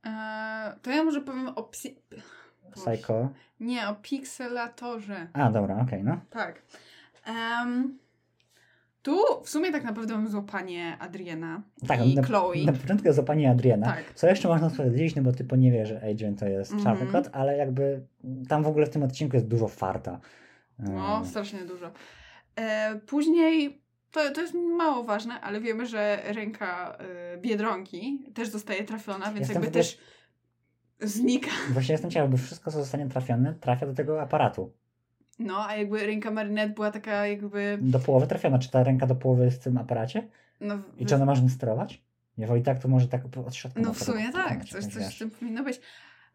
Eee, 0.03 0.73
to 0.81 0.91
ja 0.91 1.03
może 1.03 1.21
powiem 1.21 1.47
o 1.47 1.63
psi... 1.63 1.95
Boże. 2.75 2.91
Psycho. 2.91 3.29
Nie, 3.59 3.87
o 3.89 3.95
pikselatorze. 3.95 5.27
A, 5.33 5.51
dobra, 5.51 5.77
okej, 5.81 6.03
no. 6.03 6.19
Tak. 6.29 6.61
Em, 7.25 7.97
tu 9.01 9.17
w 9.43 9.49
sumie 9.49 9.71
tak 9.71 9.83
naprawdę 9.83 10.13
mamy 10.13 10.29
złapanie 10.29 10.97
Adriana 10.99 11.61
Tak, 11.87 12.05
i 12.05 12.15
na, 12.15 12.21
Chloe. 12.23 12.65
na 12.65 12.73
początku 12.73 13.07
jest 13.07 13.15
złapanie 13.15 13.51
Adriana. 13.51 13.85
Tak. 13.85 14.13
Co 14.15 14.27
jeszcze 14.27 14.47
można 14.47 14.69
powiedzieć, 14.69 15.15
no 15.15 15.21
bo 15.21 15.31
ty 15.31 15.45
nie 15.57 15.71
wie, 15.71 15.85
że 15.85 16.01
Adrian 16.11 16.35
to 16.35 16.47
jest 16.47 16.71
Mhm. 16.73 16.97
czarny 16.97 17.11
kot, 17.11 17.29
ale 17.33 17.57
jakby 17.57 18.05
tam 18.49 18.63
w 18.63 18.67
ogóle 18.67 18.85
w 18.85 18.89
tym 18.89 19.03
odcinku 19.03 19.35
jest 19.35 19.47
dużo 19.47 19.67
farta. 19.67 20.19
No, 20.79 21.25
strasznie 21.25 21.59
dużo. 21.65 21.91
E, 22.55 22.95
później, 22.95 23.80
to, 24.11 24.31
to 24.31 24.41
jest 24.41 24.53
mało 24.77 25.03
ważne, 25.03 25.41
ale 25.41 25.61
wiemy, 25.61 25.85
że 25.85 26.21
ręka 26.25 26.97
e, 26.99 27.37
Biedronki 27.37 28.19
też 28.33 28.49
zostaje 28.49 28.83
trafiona, 28.83 29.25
więc 29.25 29.39
Jestem 29.39 29.53
jakby 29.55 29.67
w 29.67 29.69
ogóle- 29.69 29.83
też 29.83 29.97
znika. 30.99 31.51
Właśnie 31.69 31.93
jestem 31.93 32.11
ciekaw, 32.11 32.29
bo 32.29 32.37
wszystko, 32.37 32.71
co 32.71 32.77
zostanie 32.79 33.09
trafione, 33.09 33.53
trafia 33.53 33.85
do 33.85 33.93
tego 33.93 34.21
aparatu. 34.21 34.73
No, 35.39 35.65
a 35.67 35.75
jakby 35.75 36.05
ręka 36.05 36.31
Marinette 36.31 36.73
była 36.73 36.91
taka 36.91 37.27
jakby... 37.27 37.77
Do 37.81 37.99
połowy 37.99 38.27
trafiona. 38.27 38.59
Czy 38.59 38.71
ta 38.71 38.83
ręka 38.83 39.07
do 39.07 39.15
połowy 39.15 39.45
jest 39.45 39.61
w 39.61 39.63
tym 39.63 39.77
aparacie? 39.77 40.27
No, 40.59 40.77
I 40.97 41.05
czy 41.05 41.15
ona 41.15 41.25
może 41.25 41.49
sterować? 41.49 42.01
Jeżeli 42.37 42.61
tak, 42.63 42.79
to 42.79 42.87
może 42.87 43.07
tak 43.07 43.21
od 43.47 43.55
środka. 43.55 43.81
No 43.81 43.93
w 43.93 44.03
sumie 44.03 44.31
tak, 44.31 44.65
coś, 44.65 44.85
coś 44.85 45.15
z 45.15 45.19
tym 45.19 45.31
powinno 45.31 45.63
być. 45.63 45.81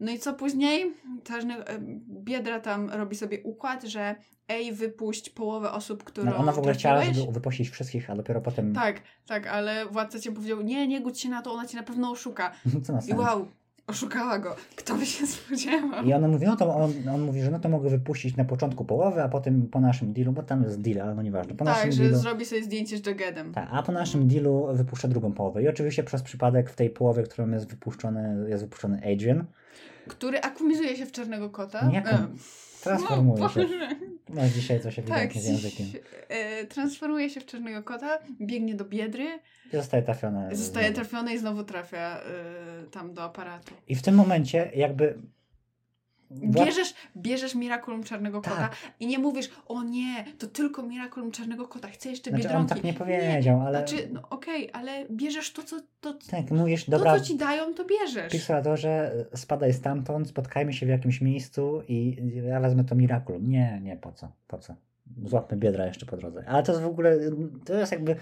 No 0.00 0.12
i 0.12 0.18
co 0.18 0.34
później? 0.34 0.94
Czarny, 1.24 1.54
e, 1.54 1.78
Biedra 2.08 2.60
tam 2.60 2.90
robi 2.90 3.16
sobie 3.16 3.42
układ, 3.42 3.84
że 3.84 4.14
ej, 4.48 4.72
wypuść 4.72 5.30
połowę 5.30 5.72
osób, 5.72 6.04
którą 6.04 6.30
No, 6.30 6.36
ona 6.36 6.52
w 6.52 6.58
ogóle 6.58 6.74
chciała, 6.74 7.04
żeby 7.04 7.32
wypuścić 7.32 7.70
wszystkich, 7.70 8.10
a 8.10 8.16
dopiero 8.16 8.40
potem... 8.40 8.74
Tak, 8.74 9.00
tak, 9.26 9.46
ale 9.46 9.86
władca 9.86 10.20
cię 10.20 10.32
powiedział, 10.32 10.62
nie, 10.62 10.88
nie 10.88 11.00
gódź 11.00 11.20
się 11.20 11.28
na 11.28 11.42
to, 11.42 11.52
ona 11.52 11.66
cię 11.66 11.76
na 11.76 11.82
pewno 11.82 12.10
oszuka. 12.10 12.52
Co 12.84 12.92
na 12.92 13.00
I 13.08 13.14
wow, 13.14 13.48
oszukała 13.86 14.38
go. 14.38 14.56
Kto 14.76 14.94
by 14.94 15.06
się 15.06 15.26
spodziewał? 15.26 16.04
I 16.04 16.12
ona 16.12 16.28
mówi, 16.28 16.46
no 16.46 16.56
to 16.56 16.74
on, 16.74 16.92
on 17.14 17.20
mówi, 17.20 17.42
że 17.42 17.50
no 17.50 17.58
to 17.58 17.68
mogę 17.68 17.90
wypuścić 17.90 18.36
na 18.36 18.44
początku 18.44 18.84
połowę, 18.84 19.24
a 19.24 19.28
potem 19.28 19.66
po 19.68 19.80
naszym 19.80 20.12
dealu, 20.12 20.32
bo 20.32 20.42
tam 20.42 20.62
jest 20.62 20.80
deal, 20.80 21.00
ale 21.00 21.14
no 21.14 21.22
nieważne. 21.22 21.54
Po 21.54 21.64
tak, 21.64 21.92
że 21.92 22.02
dealu, 22.02 22.16
zrobi 22.16 22.44
sobie 22.44 22.62
zdjęcie 22.62 22.98
z 22.98 23.06
Jagedem. 23.06 23.52
tak, 23.52 23.68
a 23.72 23.82
po 23.82 23.92
naszym 23.92 24.28
dealu 24.28 24.66
wypuszczę 24.72 25.08
drugą 25.08 25.32
połowę. 25.32 25.62
I 25.62 25.68
oczywiście 25.68 26.02
przez 26.02 26.22
przypadek 26.22 26.70
w 26.70 26.76
tej 26.76 26.90
połowie, 26.90 27.22
którą 27.22 27.50
jest 27.50 27.70
wypuszczony, 27.70 28.50
jest 28.50 28.62
wypuszczony 28.62 29.00
Adrian. 29.12 29.44
Który 30.08 30.40
akumizuje 30.40 30.96
się 30.96 31.06
w 31.06 31.12
czarnego 31.12 31.50
kota. 31.50 31.88
Nie, 31.88 32.04
E, 32.04 32.26
Transformuje 32.82 33.40
no, 33.42 33.48
się. 33.48 33.66
No 34.34 34.42
dzisiaj 34.54 34.80
coś 34.80 34.98
ewidentnie 34.98 35.28
Tak, 35.28 35.42
z 35.42 35.46
językiem. 35.48 35.86
e, 36.28 36.64
transformuje 36.64 37.30
się 37.30 37.40
w 37.40 37.46
czarnego 37.46 37.82
kota, 37.82 38.18
biegnie 38.40 38.74
do 38.74 38.84
biedry, 38.84 39.38
I 39.72 39.76
zostaje 39.76 40.02
trafione. 40.02 40.56
zostaje 40.56 40.92
trafiony 40.92 41.34
i 41.34 41.38
znowu 41.38 41.64
trafia 41.64 42.20
e, 42.20 42.86
tam 42.90 43.14
do 43.14 43.22
aparatu. 43.22 43.74
I 43.88 43.94
w 43.94 44.02
tym 44.02 44.14
momencie 44.14 44.70
jakby... 44.74 45.18
Bierzesz, 46.30 46.94
bierzesz 47.16 47.54
Miraculum 47.54 48.02
Czarnego 48.04 48.42
Kota 48.42 48.56
Tak. 48.56 48.76
i 49.00 49.06
nie 49.06 49.18
mówisz, 49.18 49.50
o 49.66 49.82
nie, 49.82 50.24
to 50.38 50.46
tylko 50.46 50.82
Miraculum 50.82 51.30
Czarnego 51.30 51.68
Kota, 51.68 51.88
chcę 51.88 52.08
jeszcze 52.10 52.30
Znaczy, 52.30 52.44
on 52.44 52.48
Biedronki. 52.50 52.74
tak 52.74 52.84
nie 52.84 52.92
powiedział, 52.92 53.60
ale- 53.60 53.78
Znaczy, 53.78 54.08
no 54.12 54.22
okej, 54.30 54.70
ale 54.72 55.06
bierzesz 55.10 55.52
to, 55.52 55.62
co, 55.62 55.76
to, 56.00 56.14
Tak, 56.30 56.50
mówisz, 56.50 56.84
to, 56.84 56.90
dobra, 56.90 57.18
co 57.18 57.24
ci 57.24 57.36
dają, 57.36 57.74
to 57.74 57.84
bierzesz. 57.84 58.32
Pixeladorze, 58.32 59.12
spadaj 59.34 59.72
stamtąd, 59.72 60.28
spotkajmy 60.28 60.72
się 60.72 60.86
w 60.86 60.88
jakimś 60.88 61.20
miejscu 61.20 61.82
i 61.88 62.16
ja 62.48 62.60
wezmę 62.60 62.84
to 62.84 62.94
Miraculum. 62.94 63.48
Nie, 63.50 63.80
nie, 63.82 63.96
po 63.96 64.12
co, 64.12 64.32
po 64.48 64.58
co. 64.58 64.74
Złapmy 65.24 65.56
biedra 65.56 65.86
jeszcze 65.86 66.06
po 66.06 66.16
drodze. 66.16 66.44
Ale 66.48 66.62
to 66.62 66.72
jest 66.72 66.84
w 66.84 66.86
ogóle, 66.88 67.16
to 67.64 67.74
jest 67.74 67.92
jakby, 67.92 68.16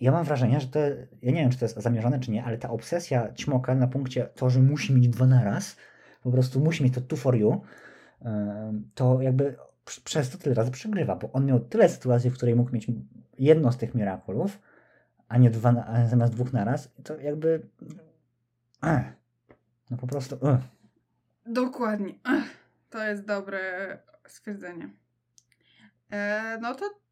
ja 0.00 0.12
mam 0.12 0.24
wrażenie, 0.24 0.60
że 0.60 0.66
to, 0.66 0.78
ja 1.22 1.32
nie 1.32 1.40
wiem, 1.40 1.50
czy 1.50 1.58
to 1.58 1.64
jest 1.64 1.76
zamierzone, 1.76 2.20
czy 2.20 2.30
nie, 2.30 2.44
ale 2.44 2.58
ta 2.58 2.70
obsesja 2.70 3.32
ćmoka 3.32 3.74
na 3.74 3.86
punkcie 3.86 4.28
to, 4.34 4.50
że 4.50 4.60
musi 4.60 4.94
mieć 4.94 5.08
dwa 5.08 5.26
naraz, 5.26 5.76
po 6.26 6.32
prostu 6.32 6.60
musi 6.60 6.84
mieć 6.84 6.94
to 6.94 7.00
two 7.00 7.16
for 7.16 7.36
you, 7.36 7.60
to 8.94 9.22
jakby 9.22 9.56
pr- 9.84 10.02
przez 10.04 10.30
to 10.30 10.38
tyle 10.38 10.54
razy 10.54 10.70
przegrywa, 10.70 11.16
bo 11.16 11.32
on 11.32 11.46
miał 11.46 11.60
tyle 11.60 11.88
sytuacji, 11.88 12.30
w 12.30 12.34
której 12.34 12.54
mógł 12.54 12.72
mieć 12.72 12.86
jedno 13.38 13.72
z 13.72 13.76
tych 13.76 13.94
Miraculów, 13.94 14.58
a 15.28 15.38
nie 15.38 15.50
dwa, 15.50 15.84
a 15.86 16.06
zamiast 16.06 16.32
dwóch 16.32 16.52
naraz, 16.52 16.92
to 17.04 17.20
jakby... 17.20 17.68
Ech. 18.82 19.06
No 19.90 19.96
po 19.96 20.06
prostu... 20.06 20.34
Ech. 20.34 20.60
Dokładnie. 21.46 22.14
Ech, 22.28 22.44
to 22.90 23.04
jest 23.04 23.24
dobre 23.24 23.60
stwierdzenie. 24.26 24.90
E, 26.10 26.58
no 26.60 26.74
to. 26.74 27.05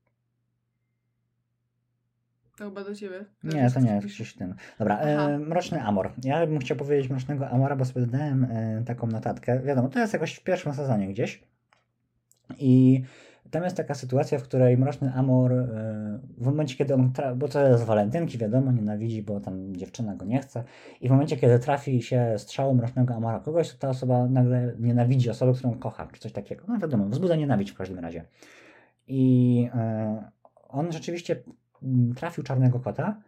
To 2.59 2.65
chyba 2.65 2.85
do 2.85 2.95
ciebie. 2.95 3.25
Nie, 3.45 3.71
to 3.71 3.81
nie 3.81 3.95
jest 3.95 4.07
gdzieś 4.07 4.35
ten. 4.35 4.55
Dobra, 4.79 4.99
e, 4.99 5.39
Mroczny 5.39 5.83
Amor. 5.83 6.11
Ja 6.25 6.47
bym 6.47 6.59
chciał 6.59 6.77
powiedzieć 6.77 7.11
Mrocznego 7.11 7.49
Amora, 7.49 7.77
bo 7.77 7.85
sobie 7.85 8.07
dodałem 8.07 8.45
e, 8.45 8.83
taką 8.87 9.07
notatkę. 9.07 9.61
Wiadomo, 9.61 9.89
to 9.89 9.99
jest 9.99 10.13
jakoś 10.13 10.35
w 10.35 10.45
pierwszym 10.45 10.75
sezonie 10.75 11.09
gdzieś. 11.09 11.43
I 12.59 13.03
tam 13.51 13.65
jest 13.65 13.77
taka 13.77 13.95
sytuacja, 13.95 14.39
w 14.39 14.43
której 14.43 14.79
Mroczny 14.79 15.13
Amor 15.15 15.53
e, 15.53 15.67
w 16.39 16.47
momencie, 16.47 16.77
kiedy 16.77 16.95
on, 16.95 17.13
tra- 17.13 17.37
bo 17.37 17.49
to 17.49 17.69
jest 17.69 17.85
walentynki, 17.85 18.39
wiadomo, 18.39 18.73
nienawidzi, 18.73 19.23
bo 19.23 19.41
tam 19.41 19.77
dziewczyna 19.77 20.17
go 20.17 20.25
nie 20.25 20.41
chce 20.41 20.65
i 21.01 21.09
w 21.09 21.11
momencie, 21.11 21.37
kiedy 21.37 21.59
trafi 21.59 22.03
się 22.03 22.35
strzału 22.39 22.75
Mrocznego 22.75 23.15
Amora 23.15 23.41
kogoś, 23.41 23.71
to 23.71 23.79
ta 23.79 23.89
osoba 23.89 24.27
nagle 24.27 24.75
nienawidzi 24.79 25.31
osoby, 25.31 25.59
którą 25.59 25.79
kocha, 25.79 26.09
czy 26.13 26.21
coś 26.21 26.33
takiego. 26.33 26.65
No 26.69 26.79
wiadomo, 26.79 27.09
wzbudza 27.09 27.37
nienawiść 27.37 27.71
w 27.71 27.77
każdym 27.77 27.99
razie. 27.99 28.25
I 29.07 29.69
e, 29.75 30.23
on 30.69 30.93
rzeczywiście 30.93 31.37
trafił 32.17 32.45
Czarnego 32.45 32.81
Kota 32.81 33.21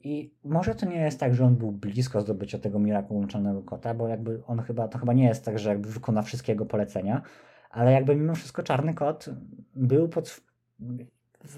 i 0.00 0.34
może 0.44 0.74
to 0.74 0.86
nie 0.86 0.96
jest 0.96 1.20
tak, 1.20 1.34
że 1.34 1.44
on 1.44 1.56
był 1.56 1.72
blisko 1.72 2.20
zdobycia 2.20 2.58
tego 2.58 2.78
Miraculum 2.78 3.28
Czarnego 3.28 3.62
Kota, 3.62 3.94
bo 3.94 4.08
jakby 4.08 4.42
on 4.46 4.60
chyba, 4.60 4.88
to 4.88 4.98
chyba 4.98 5.12
nie 5.12 5.24
jest 5.24 5.44
tak, 5.44 5.58
że 5.58 5.70
jakby 5.70 5.88
wykona 5.88 6.22
wszystkie 6.22 6.52
jego 6.52 6.66
polecenia, 6.66 7.22
ale 7.70 7.92
jakby 7.92 8.16
mimo 8.16 8.34
wszystko 8.34 8.62
Czarny 8.62 8.94
Kot 8.94 9.30
był 9.76 10.08
pod 10.08 10.40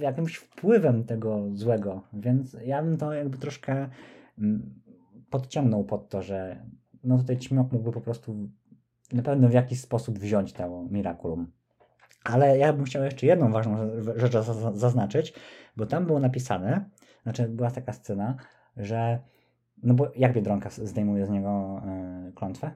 jakimś 0.01 0.37
wpływem 0.37 1.05
tego 1.05 1.47
złego, 1.55 2.03
więc 2.13 2.57
ja 2.65 2.83
bym 2.83 2.97
to 2.97 3.13
jakby 3.13 3.39
troszkę 3.39 3.89
mm, 4.39 4.75
podciągnął 5.31 5.85
pod 5.85 6.09
to, 6.09 6.23
że 6.23 6.67
no 7.05 7.19
tutaj 7.19 7.37
Ćmiok 7.37 7.73
mógłby 7.73 7.93
po 7.93 8.01
prostu 8.01 8.49
na 9.13 9.23
pewno 9.23 9.49
w 9.49 9.53
jakiś 9.53 9.81
sposób 9.81 10.19
wziąć 10.19 10.53
to 10.53 10.87
Miraculum. 10.91 11.53
Ale 12.27 12.59
ja 12.59 12.73
bym 12.73 12.85
chciał 12.85 13.05
jeszcze 13.05 13.27
jedną 13.27 13.53
ważną 13.53 13.77
rzecz 14.17 14.33
zaz- 14.33 14.77
zaznaczyć, 14.79 15.33
bo 15.77 15.87
tam 15.87 16.07
było 16.07 16.21
napisane, 16.21 16.91
znaczy 17.23 17.49
była 17.49 17.71
taka 17.71 17.93
scena, 17.93 18.37
że 18.77 19.19
no 19.83 19.95
bo 19.95 20.13
jak 20.17 20.33
Biedronka 20.33 20.71
zdejmuje 20.71 21.27
z 21.27 21.31
niego 21.31 21.83
y, 22.29 22.33
klątwę? 22.33 22.71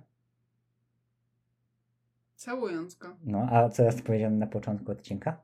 Całując 2.37 2.95
go. 2.95 3.17
No, 3.25 3.47
a 3.51 3.69
co 3.69 3.83
jest 3.83 4.03
powiedziane 4.03 4.37
na 4.37 4.47
początku 4.47 4.93
odcinka? 4.93 5.41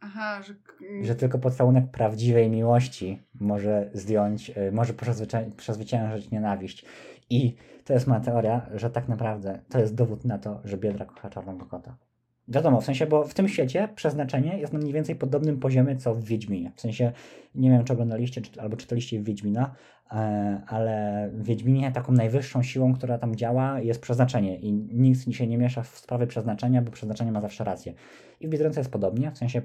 Aha, 0.00 0.42
że. 0.42 0.54
Że 1.02 1.14
tylko 1.14 1.38
pocałunek 1.38 1.90
prawdziwej 1.90 2.50
miłości 2.50 3.22
może 3.40 3.90
zdjąć, 3.94 4.50
y, 4.50 4.72
może 4.72 4.92
przezwycię- 4.94 5.50
przezwyciężyć 5.56 6.30
nienawiść. 6.30 6.86
I 7.30 7.56
to 7.84 7.92
jest 7.92 8.06
moja 8.06 8.20
teoria, 8.20 8.66
że 8.74 8.90
tak 8.90 9.08
naprawdę 9.08 9.60
to 9.68 9.78
jest 9.78 9.94
dowód 9.94 10.24
na 10.24 10.38
to, 10.38 10.60
że 10.64 10.76
Biedra 10.76 11.06
kocha 11.06 11.30
Czarnego 11.30 11.66
Kota. 11.66 11.96
Wiadomo, 12.48 12.80
w 12.80 12.84
sensie, 12.84 13.06
bo 13.06 13.24
w 13.24 13.34
tym 13.34 13.48
świecie 13.48 13.88
przeznaczenie 13.94 14.58
jest 14.58 14.72
na 14.72 14.78
mniej 14.78 14.92
więcej 14.92 15.16
podobnym 15.16 15.60
poziomie 15.60 15.96
co 15.96 16.14
w 16.14 16.24
Wiedźminie. 16.24 16.72
W 16.74 16.80
sensie, 16.80 17.12
nie 17.54 17.70
wiem 17.70 17.84
czy 17.84 17.92
oglądaliście 17.92 18.40
czy, 18.40 18.60
albo 18.60 18.76
czytaliście 18.76 19.22
Wiedźmina, 19.22 19.74
e, 20.12 20.60
ale 20.66 21.28
w 21.32 21.44
Wiedźminie 21.44 21.92
taką 21.92 22.12
najwyższą 22.12 22.62
siłą, 22.62 22.94
która 22.94 23.18
tam 23.18 23.36
działa 23.36 23.80
jest 23.80 24.00
przeznaczenie 24.00 24.58
i 24.58 24.72
nikt 24.72 25.32
się 25.32 25.46
nie 25.46 25.58
miesza 25.58 25.82
w 25.82 25.98
sprawy 25.98 26.26
przeznaczenia, 26.26 26.82
bo 26.82 26.90
przeznaczenie 26.90 27.32
ma 27.32 27.40
zawsze 27.40 27.64
rację. 27.64 27.94
I 28.40 28.46
w 28.46 28.50
Biedronce 28.50 28.80
jest 28.80 28.90
podobnie, 28.90 29.30
w 29.30 29.38
sensie 29.38 29.62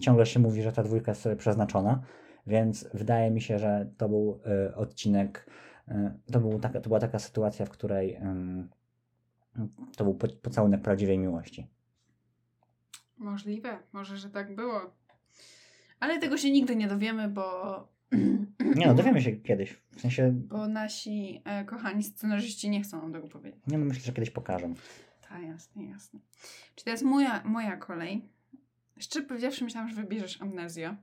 ciągle 0.00 0.26
się 0.26 0.40
mówi, 0.40 0.62
że 0.62 0.72
ta 0.72 0.82
dwójka 0.82 1.10
jest 1.10 1.22
sobie 1.22 1.36
przeznaczona, 1.36 2.02
więc 2.46 2.88
wydaje 2.94 3.30
mi 3.30 3.40
się, 3.40 3.58
że 3.58 3.86
to 3.96 4.08
był 4.08 4.40
y, 4.70 4.74
odcinek, 4.74 5.46
y, 5.88 5.92
to, 6.32 6.40
był 6.40 6.58
taka, 6.58 6.80
to 6.80 6.88
była 6.88 7.00
taka 7.00 7.18
sytuacja, 7.18 7.66
w 7.66 7.70
której 7.70 8.16
ym, 8.16 8.68
to 9.96 10.04
był 10.04 10.14
po, 10.14 10.28
pocałunek 10.42 10.82
prawdziwej 10.82 11.18
miłości. 11.18 11.73
Możliwe, 13.24 13.78
może, 13.92 14.16
że 14.16 14.30
tak 14.30 14.54
było. 14.54 14.94
Ale 16.00 16.18
tego 16.18 16.36
się 16.36 16.50
nigdy 16.50 16.76
nie 16.76 16.88
dowiemy, 16.88 17.28
bo. 17.28 17.88
Nie 18.76 18.86
no, 18.86 18.94
dowiemy 18.94 19.22
się 19.22 19.32
kiedyś, 19.32 19.76
w 19.96 20.00
sensie, 20.00 20.30
Bo 20.34 20.68
nasi 20.68 21.42
e, 21.44 21.64
kochani 21.64 22.02
scenarzyści 22.02 22.70
nie 22.70 22.82
chcą 22.82 23.02
nam 23.02 23.12
tego 23.12 23.28
powiedzieć. 23.28 23.60
nie 23.66 23.78
no, 23.78 23.84
myślę, 23.84 24.02
że 24.04 24.12
kiedyś 24.12 24.30
pokażę. 24.30 24.74
Tak, 25.28 25.42
jasne, 25.42 25.84
jasne. 25.84 26.20
Czy 26.74 26.84
to 26.84 26.90
jest 26.90 27.02
moja, 27.02 27.42
moja 27.44 27.76
kolej? 27.76 28.28
Szczerze 28.98 29.26
powiedziawszy, 29.26 29.64
myślałam, 29.64 29.88
że 29.90 29.96
wybierzesz 29.96 30.42
amnezję. 30.42 30.96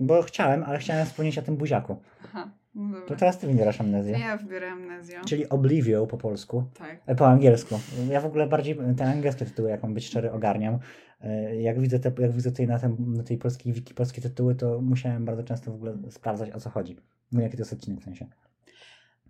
Bo 0.00 0.22
chciałem, 0.22 0.62
ale 0.64 0.78
chciałem 0.78 1.06
wspomnieć 1.06 1.38
o 1.38 1.42
tym 1.42 1.56
buziaku. 1.56 2.02
Aha, 2.24 2.50
no 2.74 2.92
dobra. 2.92 3.08
To 3.08 3.16
teraz 3.16 3.38
ty 3.38 3.46
wybierasz 3.46 3.80
amnezję. 3.80 4.18
ja 4.18 4.36
wybiorę 4.36 4.70
amnezję. 4.70 5.20
Czyli 5.26 5.48
Oblivion 5.48 6.06
po 6.06 6.16
polsku. 6.18 6.64
Tak. 6.78 7.00
E, 7.06 7.14
Po 7.14 7.28
angielsku. 7.28 7.80
Ja 8.10 8.20
w 8.20 8.26
ogóle 8.26 8.46
bardziej 8.46 8.78
te 8.96 9.04
angielskie 9.04 9.44
tytuły, 9.44 9.70
jak 9.70 9.82
mam 9.82 9.94
być 9.94 10.06
szczery, 10.06 10.32
ogarniam. 10.32 10.78
E, 11.20 11.56
Jak 11.62 11.80
widzę, 11.80 11.98
te, 11.98 12.12
jak 12.18 12.32
widzę 12.32 12.50
tutaj 12.50 12.66
na, 12.66 12.78
tym, 12.78 13.14
na 13.16 13.22
tej 13.22 13.38
polskiej 13.38 13.72
wiki 13.72 13.94
polskie 13.94 14.22
tytuły, 14.22 14.54
to 14.54 14.80
musiałem 14.80 15.24
bardzo 15.24 15.42
często 15.42 15.70
w 15.70 15.74
ogóle 15.74 15.96
sprawdzać, 16.10 16.50
o 16.50 16.60
co 16.60 16.70
chodzi. 16.70 16.96
No 17.32 17.40
jaki 17.40 17.56
to 17.56 17.60
jest 17.60 17.72
odcinek 17.72 18.00
w 18.00 18.04
sensie. 18.04 18.26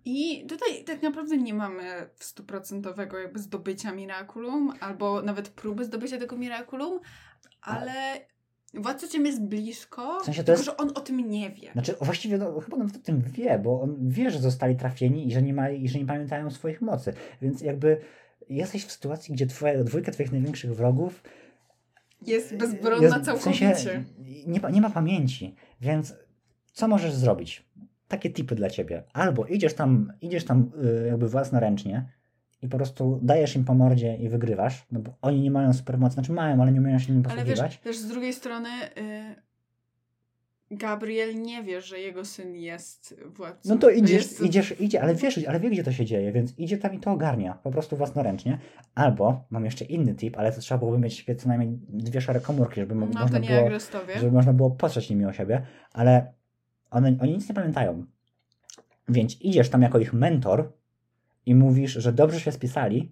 I 0.05 0.45
tutaj 0.47 0.83
tak 0.83 1.01
naprawdę 1.01 1.37
nie 1.37 1.53
mamy 1.53 1.83
stuprocentowego 2.15 3.19
jakby 3.19 3.39
zdobycia 3.39 3.91
Miraculum, 3.91 4.73
albo 4.79 5.21
nawet 5.21 5.49
próby 5.49 5.85
zdobycia 5.85 6.17
tego 6.17 6.37
Miraculum, 6.37 6.99
ale 7.61 7.91
Władca 8.73 9.07
Ciem 9.07 9.25
jest 9.25 9.41
blisko, 9.43 10.19
W 10.21 10.25
sensie 10.25 10.41
to 10.43 10.45
tylko 10.45 10.51
jest- 10.59 10.65
że 10.65 10.77
on 10.77 10.89
o 10.95 11.01
tym 11.01 11.29
nie 11.29 11.49
wie. 11.49 11.71
Znaczy, 11.73 11.95
właściwie 12.01 12.37
no, 12.37 12.59
chyba 12.59 12.77
nawet 12.77 12.95
o 12.95 12.99
tym 12.99 13.21
wie, 13.21 13.59
bo 13.59 13.81
on 13.81 13.97
wie, 14.09 14.31
że 14.31 14.39
zostali 14.39 14.75
trafieni 14.75 15.27
i 15.27 15.31
że 15.33 15.41
nie, 15.41 15.53
ma, 15.53 15.69
i 15.69 15.89
że 15.89 15.99
nie 15.99 16.05
pamiętają 16.05 16.49
swoich 16.51 16.81
mocy. 16.81 17.13
Więc 17.41 17.61
jakby 17.61 17.97
jesteś 18.49 18.85
w 18.85 18.91
sytuacji, 18.91 19.33
gdzie 19.33 19.47
twoja, 19.47 19.83
dwójka 19.83 20.11
twoich 20.11 20.31
największych 20.31 20.75
wrogów 20.75 21.23
Jest 22.27 22.55
bezbronna 22.55 23.03
jest- 23.03 23.17
w 23.17 23.25
całkowicie. 23.25 23.75
sensie 23.75 24.03
nie, 24.47 24.59
nie 24.73 24.81
ma 24.81 24.89
pamięci, 24.89 25.55
więc 25.81 26.15
co 26.73 26.87
możesz 26.87 27.13
zrobić? 27.13 27.65
Takie 28.07 28.29
tipy 28.29 28.55
dla 28.55 28.69
ciebie. 28.69 29.03
Albo 29.13 29.45
idziesz 29.45 29.73
tam, 29.73 30.13
idziesz 30.21 30.45
tam 30.45 30.71
y, 31.03 31.07
jakby 31.07 31.29
własnoręcznie 31.29 32.09
i 32.61 32.67
po 32.67 32.77
prostu 32.77 33.19
dajesz 33.21 33.55
im 33.55 33.65
po 33.65 33.73
mordzie 33.73 34.15
i 34.15 34.29
wygrywasz, 34.29 34.85
no 34.91 34.99
bo 34.99 35.13
oni 35.21 35.41
nie 35.41 35.51
mają 35.51 35.73
supermocy, 35.73 36.13
znaczy 36.13 36.31
mają, 36.31 36.61
ale 36.61 36.71
nie 36.71 36.79
umieją 36.79 36.99
się 36.99 37.13
nim 37.13 37.23
Ale 37.25 37.35
wiesz, 37.35 37.43
posługiwać. 37.43 37.77
też 37.77 37.97
z 37.97 38.07
drugiej 38.07 38.33
strony 38.33 38.69
y, 38.97 39.35
Gabriel 40.71 41.41
nie 41.41 41.63
wie, 41.63 41.81
że 41.81 41.99
jego 41.99 42.25
syn 42.25 42.55
jest 42.55 43.15
władcą. 43.25 43.69
No 43.69 43.77
to 43.77 43.89
idziesz, 43.89 44.23
jest- 44.23 44.41
idziesz, 44.41 44.81
idzie, 44.81 45.01
ale 45.01 45.15
wiesz, 45.15 45.39
ale 45.47 45.59
wie 45.59 45.69
gdzie 45.69 45.83
to 45.83 45.91
się 45.91 46.05
dzieje, 46.05 46.31
więc 46.31 46.59
idzie 46.59 46.77
tam 46.77 46.93
i 46.93 46.99
to 46.99 47.11
ogarnia, 47.11 47.53
po 47.53 47.71
prostu 47.71 47.97
własnoręcznie. 47.97 48.59
Albo, 48.95 49.43
mam 49.49 49.65
jeszcze 49.65 49.85
inny 49.85 50.15
tip, 50.15 50.37
ale 50.37 50.51
to 50.51 50.61
trzeba 50.61 50.77
byłoby 50.77 50.99
mieć 50.99 51.25
co 51.37 51.47
najmniej 51.47 51.79
dwie 51.89 52.21
szare 52.21 52.39
komórki, 52.39 52.75
żeby 52.81 52.95
No 52.95 53.07
to 53.07 53.19
można 53.19 53.39
nie 53.39 53.47
było 53.49 53.69
żeby 54.19 54.31
można 54.31 54.53
było 54.53 54.71
patrzeć 54.71 55.09
nimi 55.09 55.25
o 55.25 55.33
siebie, 55.33 55.61
ale 55.93 56.33
one, 56.91 57.15
oni 57.21 57.31
nic 57.33 57.49
nie 57.49 57.55
pamiętają. 57.55 58.05
Więc 59.09 59.41
idziesz 59.41 59.69
tam 59.69 59.81
jako 59.81 59.99
ich 59.99 60.13
mentor 60.13 60.73
i 61.45 61.55
mówisz, 61.55 61.91
że 61.93 62.13
dobrze 62.13 62.39
się 62.39 62.51
spisali 62.51 63.11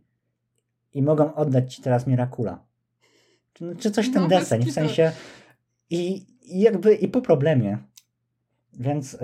i 0.94 1.02
mogą 1.02 1.36
oddać 1.36 1.76
ci 1.76 1.82
teraz 1.82 2.08
Mirakula. 2.08 2.64
Czy, 3.54 3.76
czy 3.76 3.92
coś 3.92 4.10
w 4.10 4.14
ten 4.14 4.22
No, 4.22 4.28
deseń, 4.30 4.64
w 4.64 4.72
sensie 4.72 5.12
i, 5.90 6.26
i 6.42 6.60
jakby 6.62 6.96
i 6.96 7.08
po 7.08 7.22
problemie 7.22 7.78
Więc... 8.74 9.14
y, 9.14 9.18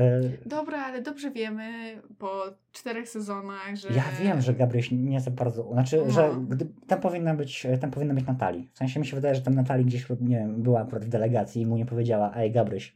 Dobra, 0.45 0.85
ale 0.85 1.01
dobrze 1.01 1.31
wiemy 1.31 2.01
po 2.17 2.43
czterech 2.71 3.09
sezonach, 3.09 3.75
że... 3.75 3.87
Ja 3.89 4.03
wiem, 4.21 4.41
że 4.41 4.53
Gabryś 4.53 4.91
nie 4.91 5.21
za 5.21 5.31
bardzo. 5.31 5.69
Znaczy, 5.73 6.01
No. 6.05 6.11
że 6.11 6.35
gdy, 6.49 6.67
tam 6.87 7.01
powinna 7.01 7.33
być 7.35 7.67
tam 7.81 7.91
powinna 7.91 8.13
być 8.13 8.25
Natalii. 8.25 8.69
W 8.73 8.77
sensie 8.77 8.99
mi 8.99 9.05
się 9.05 9.15
wydaje, 9.15 9.35
że 9.35 9.41
tam 9.41 9.55
Natalii 9.55 9.85
gdzieś 9.85 10.09
nie 10.09 10.37
wiem, 10.37 10.63
była 10.63 10.81
akurat 10.81 11.05
w 11.05 11.09
delegacji 11.09 11.61
i 11.61 11.65
mu 11.65 11.77
nie 11.77 11.85
powiedziała, 11.85 12.33
ej 12.35 12.51
Gabryś, 12.51 12.95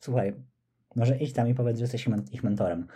słuchaj, 0.00 0.34
może 0.96 1.18
idź 1.18 1.32
tam 1.32 1.48
i 1.48 1.54
powiedz, 1.54 1.78
że 1.78 1.84
jesteś 1.84 2.08
ich 2.32 2.44
mentorem. 2.44 2.86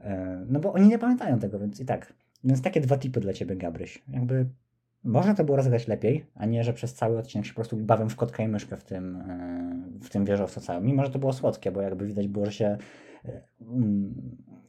E, 0.00 0.44
No 0.48 0.60
bo 0.60 0.72
oni 0.72 0.88
nie 0.88 0.98
pamiętają 0.98 1.38
tego, 1.38 1.58
więc 1.58 1.80
i 1.80 1.84
tak. 1.84 2.12
Więc 2.44 2.62
takie 2.62 2.80
dwa 2.80 2.98
tipy 2.98 3.20
dla 3.20 3.32
ciebie, 3.32 3.56
Gabryś. 3.56 4.02
Jakby 4.08 4.46
można 5.04 5.34
to 5.34 5.44
było 5.44 5.56
rozegrać 5.56 5.88
lepiej, 5.88 6.26
a 6.34 6.46
nie, 6.46 6.64
że 6.64 6.72
przez 6.72 6.94
cały 6.94 7.18
odcinek 7.18 7.46
się 7.46 7.52
po 7.52 7.54
prostu 7.54 7.76
bawią 7.76 8.08
w 8.08 8.16
kotka 8.16 8.42
i 8.42 8.48
myszkę 8.48 8.76
w 8.76 8.84
tym, 8.84 9.16
e, 9.16 9.82
w 10.02 10.10
tym 10.10 10.24
wieżowcu 10.24 10.60
całym. 10.60 10.84
Mimo, 10.86 11.04
że 11.04 11.10
to 11.10 11.18
było 11.18 11.32
słodkie, 11.32 11.72
bo 11.72 11.80
jakby 11.80 12.06
widać 12.06 12.28
było, 12.28 12.46
że 12.46 12.52
się 12.52 12.78
e, 13.24 13.42
mm, 13.60 14.14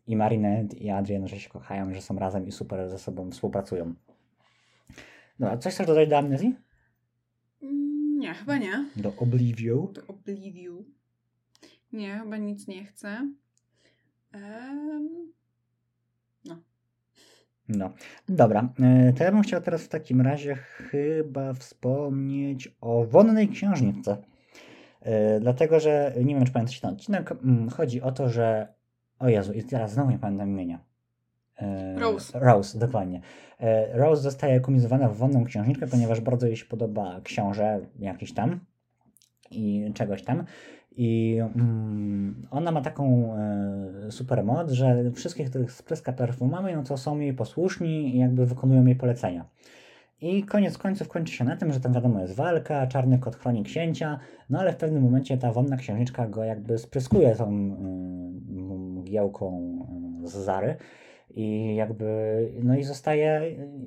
i 0.07 0.15
Marinette 0.15 0.77
i 0.77 0.89
Adrian, 0.89 1.27
że 1.27 1.39
się 1.39 1.49
kochają, 1.49 1.93
że 1.93 2.01
są 2.01 2.19
razem 2.19 2.47
i 2.47 2.51
super 2.51 2.89
ze 2.89 2.99
sobą 2.99 3.31
współpracują. 3.31 3.93
Dobra, 5.39 5.57
coś 5.57 5.73
chcesz 5.73 5.87
dodać 5.87 6.09
do 6.09 6.17
amnezji? 6.17 6.55
Mm, 7.63 8.19
Nie, 8.19 8.33
chyba 8.33 8.57
nie. 8.57 8.85
Do 8.95 9.13
Oblivion? 9.17 9.93
Do 9.93 10.07
Oblivion. 10.07 10.83
Nie, 11.93 12.19
chyba 12.19 12.37
nic 12.37 12.67
nie 12.67 12.85
chcę. 12.85 13.31
Em, 14.33 15.09
No, 17.69 17.91
dobra. 18.29 18.69
e, 18.79 19.13
To 19.13 19.23
ja 19.23 19.31
bym 19.31 19.41
chciał 19.41 19.61
teraz 19.61 19.83
w 19.83 19.87
takim 19.89 20.21
razie 20.21 20.55
chyba 20.55 21.53
wspomnieć 21.53 22.75
o 22.81 23.05
Wonnej 23.05 23.49
Księżniczce. 23.49 24.17
E, 25.01 25.39
Dlatego, 25.39 25.79
że 25.79 26.13
nie 26.23 26.35
wiem, 26.35 26.45
czy 26.45 26.51
pamiętacie 26.51 26.81
ten 26.81 26.89
odcinek. 26.89 27.31
mm, 27.31 27.69
Chodzi 27.69 28.01
o 28.01 28.11
to, 28.11 28.29
że. 28.29 28.67
O 29.19 29.29
Jezu, 29.29 29.53
i 29.53 29.63
teraz 29.63 29.91
znowu 29.93 30.11
nie 30.11 30.19
pamiętam 30.19 30.49
imienia. 30.49 30.79
E, 31.57 31.99
Rose. 31.99 32.39
Rose, 32.39 32.79
dokładnie. 32.79 33.21
Rose 33.93 34.21
zostaje 34.21 34.59
kumizowana 34.59 35.09
w 35.09 35.17
Wonną 35.17 35.43
Księżniczkę, 35.45 35.87
ponieważ 35.87 36.21
bardzo 36.21 36.47
jej 36.47 36.55
się 36.57 36.65
podoba 36.65 37.21
książę 37.23 37.79
jakiś 37.99 38.33
tam 38.33 38.59
i 39.51 39.91
czegoś 39.93 40.23
tam. 40.23 40.43
I 40.91 41.39
mm, 41.55 42.47
ona 42.51 42.71
ma 42.71 42.81
taką 42.81 43.35
e, 43.35 44.11
super 44.11 44.43
moc, 44.43 44.71
że 44.71 45.11
wszystkich, 45.11 45.49
których 45.49 45.71
spryska 45.71 46.13
perfumami, 46.13 46.73
no 46.73 46.83
to 46.83 46.97
są 46.97 47.19
jej 47.19 47.33
posłuszni 47.33 48.15
i 48.15 48.19
jakby 48.19 48.45
wykonują 48.45 48.85
jej 48.85 48.95
polecenia. 48.95 49.45
I 50.21 50.43
koniec 50.43 50.77
końców 50.77 51.07
kończy 51.07 51.33
się 51.33 51.43
na 51.43 51.57
tym, 51.57 51.73
że 51.73 51.79
tam 51.79 51.93
wiadomo 51.93 52.21
jest 52.21 52.35
walka, 52.35 52.87
czarny 52.87 53.19
kot 53.19 53.35
chroni 53.35 53.63
księcia, 53.63 54.19
no 54.49 54.59
ale 54.59 54.73
w 54.73 54.77
pewnym 54.77 55.03
momencie 55.03 55.37
ta 55.37 55.51
wonna 55.51 55.77
księżniczka 55.77 56.27
go 56.27 56.43
jakby 56.43 56.77
spryskuje 56.77 57.35
tą 57.35 57.75
y, 60.23 60.27
z 60.27 60.33
Zary 60.33 60.75
i 61.29 61.75
jakby, 61.75 62.05
no 62.63 62.77
i 62.77 62.83
zostaje, 62.83 63.41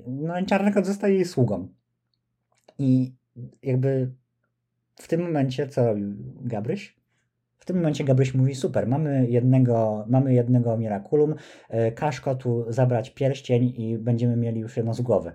no 0.07 0.39
i 0.39 0.47
czarny 0.47 0.73
kot 0.73 0.87
zostaje 0.87 1.15
jej 1.15 1.25
sługą. 1.25 1.69
I 2.79 3.13
jakby 3.63 4.11
w 4.97 5.09
tym 5.09 5.23
momencie 5.23 5.69
co 5.69 5.87
robił 5.87 6.15
Gabryś? 6.41 6.97
W 7.59 7.65
tym 7.65 7.77
momencie 7.77 8.05
Gabryś 8.05 8.35
mówi, 8.35 8.55
super, 8.55 8.87
mamy 8.87 9.27
jednego, 9.31 10.05
mamy 10.09 10.35
jednego 10.35 10.77
Miraculum, 10.77 11.35
e, 11.69 11.93
każ 11.93 12.21
kotu 12.21 12.65
zabrać 12.69 13.11
pierścień 13.11 13.75
i 13.77 13.99
będziemy 13.99 14.37
mieli 14.37 14.61
już 14.61 14.77
jedno 14.77 14.95
z 14.95 15.01
głowy. 15.01 15.33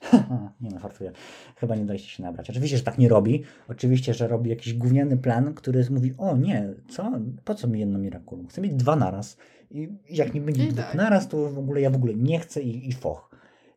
Nie 0.60 0.70
no, 0.70 0.78
fartuję. 0.78 1.12
Chyba 1.56 1.76
nie 1.76 1.84
daliście 1.84 2.08
się 2.08 2.22
nabrać. 2.22 2.50
Oczywiście, 2.50 2.76
że 2.76 2.82
tak 2.82 2.98
nie 2.98 3.08
robi. 3.08 3.42
Oczywiście, 3.68 4.14
że 4.14 4.28
robi 4.28 4.50
jakiś 4.50 4.74
gówniany 4.74 5.16
plan, 5.16 5.54
który 5.54 5.86
mówi, 5.90 6.14
o 6.18 6.36
nie, 6.36 6.74
co? 6.88 7.12
Po 7.44 7.54
co 7.54 7.68
mi 7.68 7.80
jedno 7.80 7.98
Miraculum? 7.98 8.46
Chcę 8.48 8.60
mieć 8.60 8.74
dwa 8.74 8.96
naraz. 8.96 9.36
I 9.70 9.88
jak 10.08 10.34
nie 10.34 10.40
będzie 10.40 10.64
I 10.64 10.68
dwóch 10.68 10.84
tak. 10.84 10.94
naraz, 10.94 11.28
to 11.28 11.50
w 11.50 11.58
ogóle 11.58 11.80
ja 11.80 11.90
w 11.90 11.96
ogóle 11.96 12.14
nie 12.14 12.38
chcę 12.38 12.62
i, 12.62 12.88
i 12.88 12.92
foch. 12.92 13.29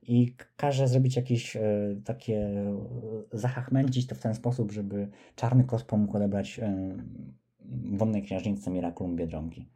I 0.07 0.35
każe 0.57 0.87
zrobić 0.87 1.15
jakieś 1.15 1.55
e, 1.55 1.61
takie, 2.05 2.37
e, 2.37 2.77
zahachmęcić 3.31 4.07
to 4.07 4.15
w 4.15 4.19
ten 4.19 4.35
sposób, 4.35 4.71
żeby 4.71 5.07
czarny 5.35 5.63
kos 5.63 5.83
pomógł 5.83 6.17
odebrać 6.17 6.59
e, 6.59 6.97
wonnej 7.93 8.23
księżniczce 8.23 8.71
Miraculum 8.71 9.15
Biedronki. 9.15 9.69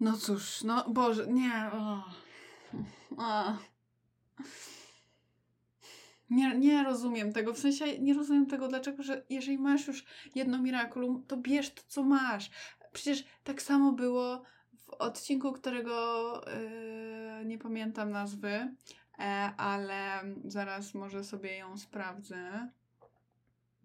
No 0.00 0.16
cóż, 0.16 0.64
no 0.64 0.90
Boże, 0.90 1.26
nie. 1.26 1.70
O. 1.72 2.04
O. 3.16 3.56
Nie, 6.30 6.58
nie 6.58 6.82
rozumiem 6.82 7.32
tego. 7.32 7.54
W 7.54 7.58
sensie 7.58 7.98
nie 7.98 8.14
rozumiem 8.14 8.46
tego, 8.46 8.68
dlaczego, 8.68 9.02
że 9.02 9.24
jeżeli 9.30 9.58
masz 9.58 9.86
już 9.86 10.04
jedno 10.34 10.58
Miraculum, 10.62 11.24
to 11.26 11.36
bierz 11.36 11.74
to, 11.74 11.82
co 11.86 12.02
masz. 12.02 12.50
Przecież 12.92 13.24
tak 13.44 13.62
samo 13.62 13.92
było 13.92 14.42
w 14.86 14.90
odcinku, 14.92 15.52
którego 15.52 16.32
yy, 17.40 17.44
nie 17.44 17.58
pamiętam 17.58 18.10
nazwy, 18.10 18.50
e, 19.18 19.22
ale 19.56 19.98
zaraz 20.44 20.94
może 20.94 21.24
sobie 21.24 21.56
ją 21.56 21.78
sprawdzę. 21.78 22.68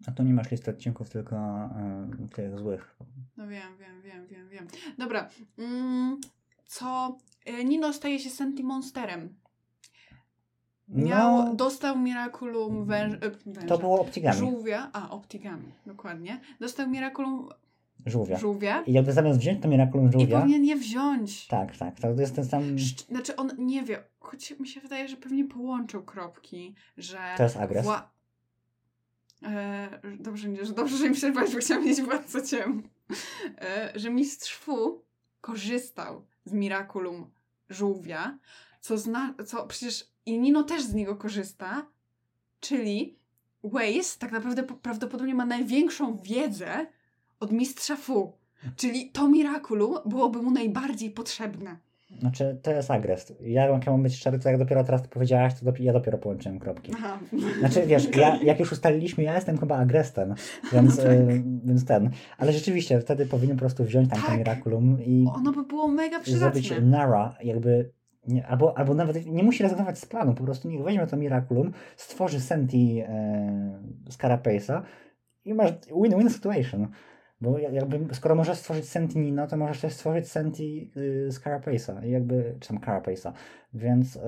A 0.06 0.12
tu 0.12 0.22
nie 0.22 0.34
masz 0.34 0.50
listy 0.50 0.70
odcinków, 0.70 1.10
tylko 1.10 1.36
e, 1.36 2.10
tych 2.34 2.58
złych. 2.58 2.96
No 3.36 3.48
wiem, 3.48 3.76
wiem, 3.78 4.02
wiem, 4.02 4.26
wiem, 4.26 4.48
wiem. 4.48 4.66
Dobra. 4.98 5.28
Mm, 5.58 6.20
co? 6.66 7.18
e, 7.44 7.64
Nino 7.64 7.92
staje 7.92 8.18
się 8.18 8.30
Sentimonsterem. 8.30 9.34
Miał, 10.88 11.44
No, 11.44 11.54
dostał 11.54 11.98
Miraculum 11.98 12.84
węż, 12.84 13.14
e, 13.14 13.30
węża. 13.46 13.66
to 13.66 13.78
było 13.78 14.00
Optigami. 14.00 14.38
Żółwia. 14.38 14.90
A, 14.92 15.10
Optigami, 15.10 15.72
dokładnie. 15.86 16.40
Dostał 16.60 16.88
Miraculum 16.88 17.48
Żółwia. 18.06 18.38
żółwia. 18.38 18.82
I 18.86 18.92
jakby 18.92 19.12
zamiast 19.12 19.38
wziąć 19.38 19.62
to 19.62 19.68
Miraculum 19.68 20.08
I 20.08 20.12
żółwia... 20.12 20.40
powinien 20.40 20.64
je 20.64 20.76
wziąć. 20.76 21.46
Tak, 21.46 21.76
tak. 21.76 22.00
To 22.00 22.10
jest 22.10 22.34
ten 22.36 22.44
sam... 22.44 22.62
Szcz- 22.76 23.06
Znaczy 23.08 23.36
on 23.36 23.50
nie 23.58 23.82
wie, 23.82 24.04
choć 24.20 24.58
mi 24.58 24.68
się 24.68 24.80
wydaje, 24.80 25.08
że 25.08 25.16
pewnie 25.16 25.44
połączył 25.44 26.02
kropki, 26.02 26.74
że... 26.96 27.18
To 27.36 27.42
jest 27.42 27.56
agres. 27.56 27.86
Wła- 27.86 28.02
e, 29.42 29.88
dobrze, 30.20 30.48
nie, 30.48 30.64
że 30.64 30.72
dobrze, 30.72 30.96
że 30.96 31.08
mi 31.08 31.14
przerwać, 31.14 31.52
bo 31.54 31.58
chciałam 31.58 31.84
mieć 31.84 32.02
władcę 32.02 32.42
ciem. 32.42 32.82
E, 33.60 33.92
że 33.94 34.10
mistrz 34.10 34.56
Fu 34.56 35.02
korzystał 35.40 36.24
z 36.44 36.52
Miraculum 36.52 37.30
żółwia, 37.70 38.38
co 38.80 38.98
zna, 38.98 39.34
co 39.46 39.66
przecież 39.66 40.08
i 40.26 40.38
Nino 40.38 40.62
też 40.62 40.82
z 40.82 40.94
niego 40.94 41.16
korzysta, 41.16 41.86
czyli 42.60 43.16
Waze 43.64 44.18
tak 44.18 44.32
naprawdę 44.32 44.62
po- 44.62 44.74
prawdopodobnie 44.74 45.34
ma 45.34 45.46
największą 45.46 46.16
wiedzę 46.16 46.86
od 47.42 47.52
mistrza 47.52 47.96
Fu. 47.96 48.32
Czyli 48.76 49.10
to 49.10 49.28
Miraculum 49.28 49.94
byłoby 50.06 50.42
mu 50.42 50.50
najbardziej 50.50 51.10
potrzebne. 51.10 51.76
Znaczy, 52.20 52.58
to 52.62 52.70
jest 52.70 52.90
agres. 52.90 53.32
Ja, 53.40 53.66
jak 53.66 53.86
ja 53.86 53.92
mam 53.92 54.02
być 54.02 54.16
szczery, 54.16 54.38
to 54.38 54.48
jak 54.48 54.58
dopiero 54.58 54.84
teraz 54.84 55.02
to 55.02 55.08
powiedziałaś, 55.08 55.52
to 55.60 55.66
dopi- 55.70 55.82
ja 55.82 55.92
dopiero 55.92 56.18
połączyłem 56.18 56.58
kropki. 56.58 56.92
Aha. 56.96 57.18
Znaczy, 57.58 57.86
wiesz, 57.86 58.16
ja, 58.16 58.36
jak 58.42 58.60
już 58.60 58.72
ustaliliśmy, 58.72 59.24
ja 59.24 59.34
jestem 59.34 59.58
chyba 59.58 59.76
agrestem, 59.76 60.34
więc, 60.72 60.96
No 60.98 61.02
tak. 61.02 61.12
y, 61.12 61.42
więc 61.64 61.84
ten. 61.84 62.10
Ale 62.38 62.52
rzeczywiście, 62.52 63.00
wtedy 63.00 63.26
powinien 63.26 63.56
po 63.56 63.60
prostu 63.60 63.84
wziąć 63.84 64.10
tam 64.10 64.20
to 64.20 64.26
Tak. 64.26 64.38
Miraculum 64.38 65.02
i 65.04 65.26
Ono 65.34 65.52
by 65.52 65.62
było 65.64 65.88
mega 65.88 66.22
zrobić 66.24 66.64
przydatne. 66.64 66.90
Nara, 66.90 67.36
jakby, 67.44 67.90
nie, 68.28 68.46
albo, 68.46 68.78
albo 68.78 68.94
nawet 68.94 69.26
nie 69.26 69.42
musi 69.42 69.62
rezygnować 69.62 69.98
z 69.98 70.06
planu, 70.06 70.34
po 70.34 70.44
prostu 70.44 70.68
niech 70.68 70.82
weźmie 70.84 71.06
to 71.06 71.16
Miraculum, 71.16 71.72
stworzy 71.96 72.40
Senti 72.40 73.00
e, 73.06 73.78
Scarapace'a 74.10 74.82
i 75.44 75.54
masz 75.54 75.70
win-win 76.02 76.30
situation. 76.30 76.88
Bo 77.42 77.58
ja- 77.58 77.70
jakby, 77.70 78.14
skoro 78.14 78.34
możesz 78.34 78.58
stworzyć 78.58 78.88
Senti 78.88 79.18
Nino, 79.18 79.46
to 79.46 79.56
możesz 79.56 79.80
też 79.80 79.92
stworzyć 79.92 80.28
Senti 80.28 80.90
y, 80.96 81.28
Scarapace'a, 81.32 82.06
i 82.06 82.10
jakby, 82.10 82.56
czy 82.60 82.68
tam 82.68 82.78
Carapace'a, 82.78 83.32
więc, 83.74 84.16
y, 84.16 84.20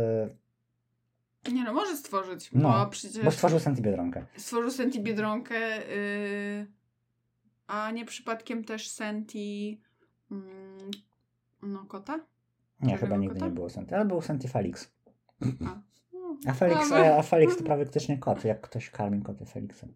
Nie 1.53 1.65
no, 1.65 1.73
może 1.73 1.97
stworzyć, 1.97 2.51
No, 2.53 2.69
bo 2.85 2.87
przecież 2.91 3.25
bo 3.25 3.31
stworzył 3.31 3.59
Senti 3.61 3.83
Biedronkę. 3.83 4.25
stworzył 4.37 4.71
Senti 4.71 5.01
Biedronkę, 5.01 5.55
yy, 5.79 6.67
a 7.67 7.91
nie 7.91 8.05
przypadkiem 8.05 8.65
też 8.65 8.89
Senti 8.89 9.81
mm, 10.31 10.91
no 11.63 11.85
kota? 11.85 12.21
Nie, 12.81 12.99
chyba 12.99 13.17
nigdy 13.17 13.35
kota? 13.35 13.47
nie 13.47 13.53
było 13.53 13.71
Senti, 13.71 13.95
ale 13.95 14.05
był 14.05 14.23
Senti 14.23 14.49
Felix. 14.49 14.93
A, 15.43 15.81
no, 16.13 16.37
A 16.47 16.53
Felix, 16.53 16.93
e, 16.93 17.17
a 17.17 17.23
Felix 17.23 17.57
to 17.57 17.65
praktycznie 17.65 18.19
kot, 18.19 18.45
jak 18.45 18.61
ktoś 18.61 18.91
karmi 18.91 19.23
koty 19.23 19.47
Felixem. 19.47 19.95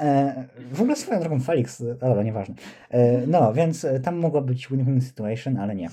E, 0.00 0.44
w 0.72 0.80
ogóle 0.80 0.96
swoją 0.96 1.20
drogą 1.20 1.40
Felix, 1.40 1.80
e, 1.80 1.94
dobra, 1.94 2.22
nieważne. 2.22 2.54
E, 2.90 3.26
no, 3.26 3.52
więc 3.52 3.84
e, 3.84 4.00
tam 4.00 4.16
mogła 4.16 4.40
być 4.40 4.68
win-win 4.68 5.00
situation, 5.00 5.56
ale 5.56 5.74
nie. 5.74 5.90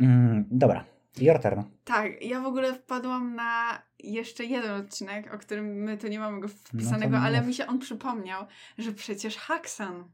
Mm, 0.00 0.44
dobra, 0.50 0.84
your 1.20 1.38
turn. 1.38 1.62
Tak, 1.84 2.22
ja 2.22 2.40
w 2.40 2.46
ogóle 2.46 2.74
wpadłam 2.74 3.34
na 3.34 3.82
jeszcze 3.98 4.44
jeden 4.44 4.70
odcinek, 4.70 5.34
o 5.34 5.38
którym 5.38 5.66
my 5.66 5.98
tu 5.98 6.08
nie 6.08 6.18
mamy 6.18 6.40
go 6.40 6.48
wpisanego, 6.48 7.16
No 7.16 7.22
ale 7.22 7.42
mi 7.42 7.54
się 7.54 7.66
on 7.66 7.78
przypomniał, 7.78 8.46
że 8.78 8.92
przecież 8.92 9.36
Haksan, 9.36 10.04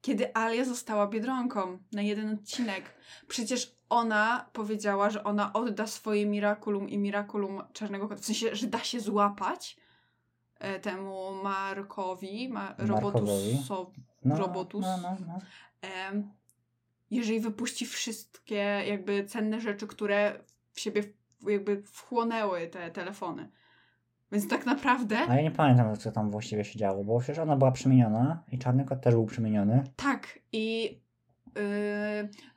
kiedy 0.00 0.36
Alia 0.36 0.64
została 0.64 1.06
Biedronką 1.06 1.78
na 1.92 2.02
jeden 2.02 2.34
odcinek, 2.34 2.82
przecież 3.28 3.76
ona 3.88 4.46
powiedziała, 4.52 5.10
że 5.10 5.24
ona 5.24 5.52
odda 5.52 5.86
swoje 5.86 6.26
Miraculum 6.26 6.88
i 6.88 6.98
Miraculum 6.98 7.62
Czarnego 7.72 8.08
Kota, 8.08 8.20
w 8.20 8.24
sensie, 8.24 8.56
że 8.56 8.66
da 8.66 8.78
się 8.78 9.00
złapać 9.00 9.76
temu 10.82 11.32
Markowi, 11.42 12.48
ma, 12.48 12.74
robotusowi, 12.78 13.58
No, 14.24 14.38
Robotus. 14.38 14.82
No, 14.82 14.96
no, 15.02 15.16
no. 15.26 15.38
jeżeli 17.10 17.40
wypuści 17.40 17.86
wszystkie 17.86 18.54
jakby 18.88 19.24
cenne 19.24 19.60
rzeczy, 19.60 19.86
które 19.86 20.40
w 20.72 20.80
siebie 20.80 21.02
jakby 21.48 21.82
wchłonęły 21.82 22.66
te 22.66 22.90
telefony. 22.90 23.50
Więc 24.32 24.48
tak 24.48 24.66
naprawdę 24.66 25.18
A 25.28 25.34
ja 25.34 25.42
nie 25.42 25.50
pamiętam, 25.50 25.96
co 25.96 26.12
tam 26.12 26.30
właściwie 26.30 26.64
się 26.64 26.78
działo, 26.78 27.04
bo 27.04 27.18
przecież 27.20 27.38
ona 27.38 27.56
była 27.56 27.72
przemieniona 27.72 28.42
i 28.52 28.58
czarny 28.58 28.84
kot 28.84 29.00
też 29.00 29.14
był 29.14 29.26
przemieniony. 29.26 29.82
tak 29.96 30.38
i 30.52 30.82
yy, 31.56 31.62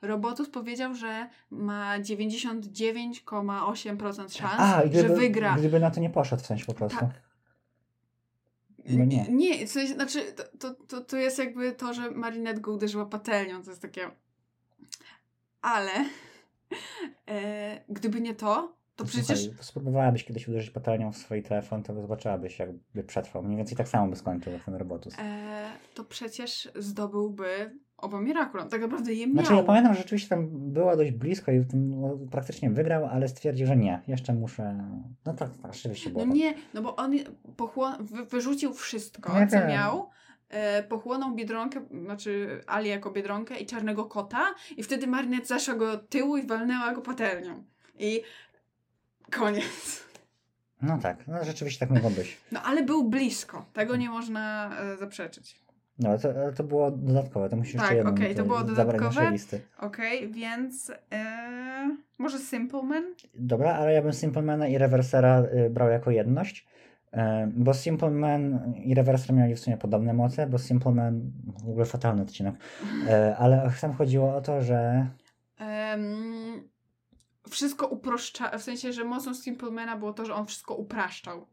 Robotus 0.02 0.50
powiedział, 0.50 0.94
że 0.94 1.28
ma 1.50 1.98
99,8% 1.98 4.38
szans, 4.38 4.54
A, 4.58 4.82
gdyby, 4.86 5.08
że 5.08 5.14
wygra. 5.14 5.56
gdyby 5.58 5.80
na 5.80 5.90
to 5.90 6.00
nie 6.00 6.10
poszedł 6.10 6.42
w 6.42 6.46
sensie 6.46 6.64
po 6.64 6.74
prostu. 6.74 6.98
Tak. 6.98 7.10
No 8.88 9.04
nie. 9.04 9.26
Nie, 9.30 9.66
w 9.66 9.70
sensie, 9.70 9.94
znaczy, 9.94 10.20
to, 10.58 10.74
to, 10.74 11.00
to, 11.00 11.16
jest 11.16 11.38
jakby 11.38 11.72
to, 11.72 11.94
że 11.94 12.10
Marinette 12.10 12.60
go 12.60 12.72
uderzyła 12.72 13.06
patelnią, 13.06 13.62
to 13.62 13.70
jest 13.70 13.82
takie... 13.82 14.10
Ale 15.62 15.90
e, 17.28 17.84
gdyby 17.88 18.20
nie 18.20 18.34
to, 18.34 18.76
to 18.96 19.04
przecież... 19.04 19.44
Słuchaj, 19.44 19.64
spróbowałabyś 19.64 20.24
kiedyś 20.24 20.48
uderzyć 20.48 20.70
patelnią 20.70 21.12
w 21.12 21.16
swój 21.16 21.42
telefon, 21.42 21.82
to 21.82 21.94
zobaczyłabyś, 21.94 22.58
jakby 22.58 23.04
przetrwał. 23.04 23.42
Mniej 23.42 23.56
więcej 23.56 23.76
tak 23.76 23.88
samo 23.88 24.10
by 24.10 24.16
skończył 24.16 24.52
ten 24.64 24.74
robotus. 24.74 25.14
E, 25.18 25.70
to 25.94 26.04
przecież 26.04 26.68
zdobyłby 26.74 27.78
oba 28.04 28.20
Miraculum. 28.20 28.68
Tak 28.68 28.80
naprawdę 28.80 29.12
je 29.14 29.26
miał. 29.26 29.34
Znaczy 29.34 29.54
ja 29.54 29.62
pamiętam, 29.62 29.94
że 29.94 29.98
rzeczywiście 30.00 30.28
tam 30.28 30.48
było 30.72 30.96
dość 30.96 31.10
blisko 31.10 31.52
i 31.52 31.64
tym, 31.66 32.00
no, 32.00 32.18
praktycznie 32.30 32.70
wygrał, 32.70 33.06
ale 33.06 33.28
stwierdził, 33.28 33.66
że 33.66 33.76
nie, 33.76 34.00
jeszcze 34.08 34.32
muszę... 34.32 34.84
No 35.26 35.34
tak, 35.34 35.50
tak 35.62 35.74
rzeczywiście 35.74 36.10
było 36.10 36.24
No 36.24 36.30
tak. 36.32 36.38
nie, 36.38 36.54
no 36.74 36.82
bo 36.82 36.96
on 36.96 37.12
pochłon- 37.56 37.96
wy, 38.04 38.24
wyrzucił 38.24 38.72
wszystko, 38.74 39.38
Ja 39.38 39.46
co 39.46 39.58
wiem. 39.58 39.68
miał. 39.68 40.10
E, 40.48 40.82
pochłonął 40.82 41.34
Biedronkę, 41.34 41.80
znaczy 42.04 42.60
Ali 42.66 42.88
jako 42.88 43.10
Biedronkę 43.10 43.56
i 43.58 43.66
Czarnego 43.66 44.04
Kota 44.04 44.54
i 44.76 44.82
wtedy 44.82 45.06
Marinette 45.06 45.46
zaszła 45.46 45.74
go 45.74 45.92
od 45.92 46.08
tyłu 46.08 46.36
i 46.36 46.46
walnęła 46.46 46.92
go 46.94 47.00
patelnią. 47.00 47.64
I 47.98 48.22
koniec. 49.30 50.04
No 50.82 50.98
tak, 50.98 51.26
no 51.28 51.44
rzeczywiście 51.44 51.80
tak 51.86 51.90
mogło 51.90 52.10
być. 52.10 52.36
No 52.52 52.62
ale 52.62 52.82
był 52.82 53.04
blisko. 53.08 53.64
Tego 53.72 53.96
nie 53.96 54.10
można 54.10 54.70
e, 54.80 54.96
zaprzeczyć. 54.96 55.63
No 55.98 56.18
to, 56.18 56.30
ale 56.30 56.52
to 56.52 56.64
było 56.64 56.90
dodatkowe, 56.90 57.48
to 57.48 57.56
musisz 57.56 57.80
Tak, 57.80 57.90
jeszcze 57.90 58.10
okej, 58.10 58.34
to 58.34 58.42
tutaj 58.42 58.44
było 58.44 58.64
dodatkowe. 58.64 59.30
listy. 59.30 59.60
Okej, 59.78 60.28
więc 60.32 60.92
e, 61.12 61.96
może 62.18 62.38
Simple 62.38 62.82
Man? 62.82 63.04
Dobra, 63.34 63.74
ale 63.74 63.92
ja 63.92 64.02
bym 64.02 64.12
Simplemana 64.12 64.68
i 64.68 64.78
Reversera 64.78 65.42
y, 65.66 65.70
brał 65.70 65.88
jako 65.88 66.10
jedność, 66.10 66.66
y, 67.12 67.18
bo 67.46 67.74
Simpleman 67.74 68.74
i 68.84 68.94
Reverser 68.94 69.32
mieli 69.34 69.54
w 69.54 69.60
sumie 69.60 69.76
podobne 69.76 70.12
moce, 70.12 70.46
bo 70.46 70.58
Simpleman, 70.58 71.32
w 71.64 71.68
ogóle 71.68 71.84
fatalny 71.84 72.22
odcinek, 72.22 72.54
y, 73.08 73.36
ale 73.36 73.70
tam 73.80 73.92
chodziło 73.92 74.36
o 74.36 74.40
to, 74.40 74.62
że 74.62 75.06
Em, 75.58 76.68
wszystko 77.50 77.86
uproszcza, 77.86 78.58
w 78.58 78.62
sensie, 78.62 78.92
że 78.92 79.04
mocą 79.04 79.34
Simplemana 79.34 79.96
było 79.96 80.12
to, 80.12 80.26
że 80.26 80.34
on 80.34 80.46
wszystko 80.46 80.74
upraszczał. 80.74 81.46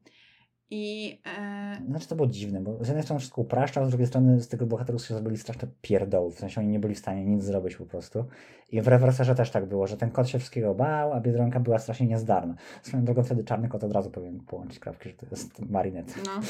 I 0.71 1.17
e, 1.25 1.81
Znaczy 1.89 2.07
to 2.07 2.15
było 2.15 2.27
dziwne, 2.27 2.61
bo 2.61 2.83
z 2.83 2.87
jednej 2.87 3.03
strony 3.03 3.19
wszystko 3.19 3.41
upraszczał, 3.41 3.85
z 3.85 3.89
drugiej 3.89 4.07
strony 4.07 4.41
z 4.41 4.47
tego 4.47 4.65
bohaterów 4.65 5.05
się 5.05 5.13
zrobili 5.13 5.37
straszne 5.37 5.67
pierdoły, 5.81 6.31
w 6.31 6.39
sensie 6.39 6.61
oni 6.61 6.69
nie 6.69 6.79
byli 6.79 6.95
w 6.95 6.99
stanie 6.99 7.25
nic 7.25 7.43
zrobić 7.43 7.75
po 7.75 7.85
prostu. 7.85 8.25
I 8.69 8.81
w 8.81 8.87
rewerserze 8.87 9.35
też 9.35 9.51
tak 9.51 9.65
było, 9.65 9.87
że 9.87 9.97
ten 9.97 10.11
kot 10.11 10.29
się 10.29 10.39
wszystkiego 10.39 10.75
bał, 10.75 11.13
a 11.13 11.21
Biedronka 11.21 11.59
była 11.59 11.79
strasznie 11.79 12.07
niezdarna. 12.07 12.55
Swoją 12.83 13.05
drogą 13.05 13.23
wtedy 13.23 13.43
czarny 13.43 13.69
kot 13.69 13.83
od 13.83 13.91
razu 13.91 14.11
powinien 14.11 14.39
połączyć 14.39 14.79
krawki, 14.79 15.09
że 15.09 15.15
to 15.15 15.25
jest 15.31 15.69
Marinette. 15.69 16.13
no. 16.25 16.41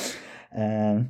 Em, 0.51 1.07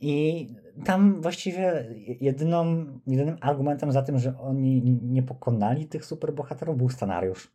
I 0.00 0.48
tam 0.84 1.22
właściwie 1.22 1.86
jedyną, 2.20 2.86
jedynym 3.06 3.36
argumentem 3.40 3.92
za 3.92 4.02
tym, 4.02 4.18
że 4.18 4.38
oni 4.38 4.82
nie 5.02 5.22
pokonali 5.22 5.86
tych 5.86 6.04
superbohaterów 6.04 6.76
był 6.76 6.88
scenariusz. 6.88 7.52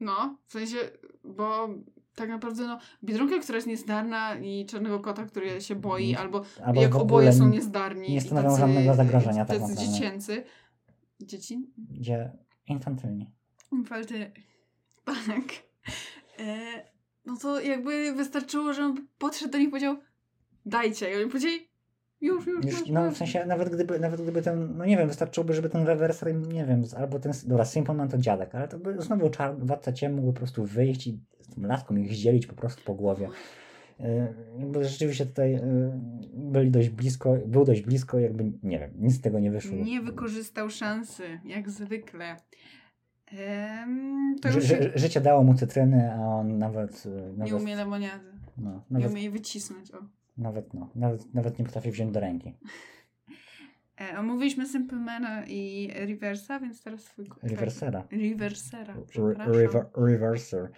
No, 0.00 0.36
w 0.46 0.52
sensie, 0.52 0.76
bo 1.24 1.68
tak 2.16 2.28
naprawdę, 2.28 2.66
no, 2.66 2.78
Biedronka, 3.04 3.38
która 3.38 3.56
jest 3.56 3.68
niezdarna 3.68 4.34
i 4.38 4.66
Czarnego 4.66 5.00
Kota, 5.00 5.24
który 5.24 5.60
się 5.60 5.74
boi, 5.74 6.06
Nie- 6.08 6.18
albo, 6.18 6.42
Albo 6.64 6.82
jak 6.82 6.94
oboje 6.94 7.32
są 7.32 7.44
nie- 7.44 7.50
niezdarni. 7.50 8.10
nie 8.12 8.20
stanowią 8.20 8.48
tacy- 8.48 8.60
żadnego 8.60 8.94
zagrożenia 8.94 9.44
tak 9.44 9.58
Tacy 9.58 9.60
naprawdę. 9.70 9.92
dziecięcy. 9.92 10.44
Dzieci? 11.20 11.66
Gdzie 11.78 12.30
infantylni. 12.66 13.30
Infalty. 13.72 14.30
Tak. 15.04 15.42
E, 16.38 16.56
no 17.26 17.36
to 17.36 17.60
jakby 17.60 18.12
wystarczyło, 18.12 18.72
że 18.72 18.84
on 18.84 19.06
podszedł 19.18 19.52
do 19.52 19.58
nich 19.58 19.66
i 19.68 19.70
powiedział 19.70 19.96
dajcie. 20.66 21.12
I 21.12 21.16
oni 21.22 21.26
powiedzieli 21.30 21.68
już, 22.20 22.46
już, 22.46 22.64
już. 22.64 22.80
Już, 22.80 22.88
no 22.88 23.10
w 23.10 23.16
sensie 23.16 23.46
nawet 23.46 23.68
gdyby, 23.74 23.98
nawet 24.00 24.22
gdyby 24.22 24.42
ten, 24.42 24.76
no 24.76 24.84
nie 24.84 24.96
wiem, 24.96 25.08
wystarczyłoby, 25.08 25.54
żeby 25.54 25.68
ten 25.68 25.86
rewerser, 25.86 26.34
nie 26.34 26.64
wiem, 26.66 26.82
albo 26.96 27.18
ten, 27.18 27.32
dobra, 27.46 27.64
Simpleman 27.64 28.08
to 28.08 28.18
dziadek, 28.18 28.54
ale 28.54 28.68
to 28.68 28.78
by 28.78 29.02
znowu 29.02 29.30
czar, 29.30 29.58
władca 29.58 29.92
ciem 29.92 30.14
mógł 30.14 30.32
po 30.32 30.38
prostu 30.38 30.64
wyjść 30.64 31.06
i 31.06 31.20
laską 31.62 31.96
ich 31.96 32.14
zdzielić 32.14 32.46
po 32.46 32.54
prostu 32.54 32.82
po 32.84 32.94
głowie. 32.94 33.28
Yy, 34.00 34.06
Bo 34.66 34.84
rzeczywiście 34.84 35.26
tutaj 35.26 35.52
yy, 35.52 35.60
byli 36.34 36.70
dość 36.70 36.88
blisko, 36.88 37.36
był 37.46 37.64
dość 37.64 37.82
blisko, 37.82 38.18
jakby, 38.18 38.52
nie 38.62 38.78
wiem, 38.78 38.90
nic 38.98 39.14
z 39.14 39.20
tego 39.20 39.38
nie 39.40 39.50
wyszło. 39.50 39.76
Nie 39.76 40.00
wykorzystał 40.02 40.70
szansy, 40.70 41.22
jak 41.44 41.70
zwykle. 41.70 42.36
Em, 43.32 44.36
to 44.42 44.48
Ży, 44.52 44.58
już 44.58 44.66
ży, 44.66 44.92
życie 44.94 45.20
dało 45.20 45.42
mu 45.42 45.54
cytryny, 45.54 46.12
a 46.12 46.18
on 46.18 46.58
nawet, 46.58 47.04
yy, 47.04 47.32
nawet, 47.36 47.52
nie 47.52 47.58
umie 47.58 47.76
lemoniady. 47.76 48.32
no, 48.58 48.82
Nie 48.90 49.08
umie 49.08 49.20
jej 49.20 49.30
wycisnąć. 49.30 49.90
O. 49.90 49.98
nawet, 50.38 50.74
no, 50.74 50.90
nawet, 50.94 51.34
nawet 51.34 51.58
nie 51.58 51.64
potrafi 51.64 51.90
wziąć 51.90 52.12
do 52.12 52.20
ręki. 52.20 52.54
E, 54.00 54.18
omówiliśmy 54.18 54.66
Simplemana 54.68 55.44
i 55.46 55.90
Reversa, 55.94 56.60
więc 56.60 56.82
teraz 56.82 57.04
twój 57.04 57.26
ko- 57.26 57.40
Reversera. 57.42 58.04
Reversera, 58.12 58.94
Re- 58.94 59.02
przepraszam. 59.08 59.52
Rever, 59.54 59.86
reverser. 59.96 60.70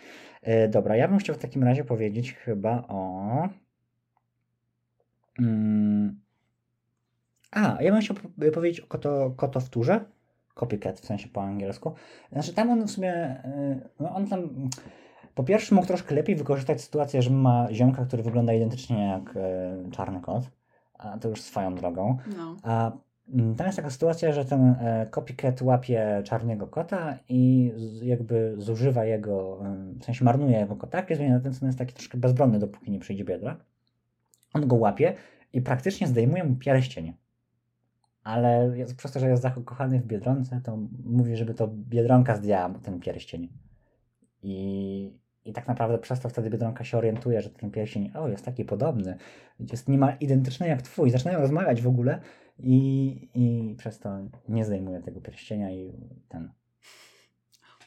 E, 0.42 0.68
dobra, 0.68 0.96
ja 0.96 1.08
bym 1.08 1.18
chciał 1.18 1.36
w 1.36 1.38
takim 1.38 1.64
razie 1.64 1.84
powiedzieć 1.84 2.32
chyba 2.34 2.84
o. 2.88 3.48
Mm, 5.38 6.20
a, 7.50 7.82
ja 7.82 7.92
bym 7.92 8.00
chciał 8.00 8.16
po- 8.16 8.50
powiedzieć 8.52 8.80
o 8.80 8.86
koto, 8.86 9.30
kotowtórze. 9.36 10.04
Copycat 10.54 11.00
w 11.00 11.04
sensie 11.06 11.28
po 11.28 11.42
angielsku. 11.42 11.94
Znaczy 12.32 12.54
tam 12.54 12.70
on 12.70 12.86
w 12.86 12.90
sumie. 12.90 13.42
y, 13.44 13.88
No 14.00 14.14
on 14.14 14.26
tam. 14.28 14.68
Po 15.34 15.44
pierwsze 15.44 15.74
mógł 15.74 15.86
troszkę 15.86 16.14
lepiej 16.14 16.36
wykorzystać 16.36 16.80
sytuację, 16.80 17.22
że 17.22 17.30
ma 17.30 17.68
ziomka, 17.72 18.04
który 18.04 18.22
wygląda 18.22 18.52
identycznie 18.52 19.04
jak 19.08 19.36
e, 19.36 19.90
czarny 19.90 20.20
kot. 20.20 20.50
A 20.94 21.18
to 21.18 21.28
już 21.28 21.40
swoją 21.42 21.74
drogą. 21.74 22.16
No. 22.36 22.56
A 22.62 22.92
tam 23.56 23.66
jest 23.66 23.76
taka 23.76 23.90
sytuacja, 23.90 24.32
że 24.32 24.44
ten 24.44 24.60
e, 24.80 25.06
copycat 25.10 25.62
łapie 25.62 26.22
czarnego 26.24 26.66
kota 26.66 27.18
i 27.28 27.72
jakby 28.02 28.54
zużywa 28.58 29.04
jego, 29.04 29.60
e, 29.66 29.94
w 30.00 30.04
sensie 30.04 30.24
marnuje 30.24 30.58
jego 30.58 30.76
kotakę, 30.76 31.16
zmienia 31.16 31.34
na 31.34 31.40
ten, 31.40 31.52
co 31.52 31.66
jest 31.66 31.78
taki 31.78 31.94
troszkę 31.94 32.18
bezbronny, 32.18 32.58
dopóki 32.58 32.90
nie 32.90 32.98
przyjdzie 32.98 33.24
biedra. 33.24 33.56
On 34.54 34.66
go 34.66 34.76
łapie 34.76 35.14
i 35.52 35.62
praktycznie 35.62 36.06
zdejmuje 36.06 36.44
mu 36.44 36.56
pierścień. 36.56 37.12
Ale 38.24 38.78
jest, 38.78 38.96
przez 38.96 39.12
to, 39.12 39.20
że 39.20 39.28
jest 39.28 39.42
zakochany 39.42 40.00
w 40.00 40.06
Biedronce, 40.06 40.60
to 40.64 40.78
mówi, 41.04 41.36
żeby 41.36 41.54
to 41.54 41.68
Biedronka 41.68 42.36
zdjęła 42.36 42.70
ten 42.82 43.00
pierścień. 43.00 43.48
I, 44.42 45.12
I 45.48 45.52
tak 45.52 45.68
naprawdę 45.68 45.98
przez 45.98 46.20
to 46.20 46.28
wtedy 46.28 46.50
Biedronka 46.50 46.84
się 46.84 46.98
orientuje, 46.98 47.42
że 47.42 47.50
ten 47.50 47.70
pierścień, 47.70 48.10
o, 48.14 48.28
jest 48.28 48.44
taki 48.44 48.64
podobny, 48.64 49.16
jest 49.72 49.88
niemal 49.88 50.12
identyczny 50.20 50.68
jak 50.68 50.82
twój. 50.82 51.10
Zaczynają 51.10 51.40
rozmawiać 51.40 51.82
w 51.82 51.88
ogóle 51.88 52.20
i, 52.58 53.28
i 53.34 53.74
przez 53.78 53.98
to 53.98 54.18
nie 54.48 54.64
zdejmuje 54.64 55.00
tego 55.00 55.20
pierścienia 55.20 55.70
i 55.70 55.92
ten... 56.28 56.52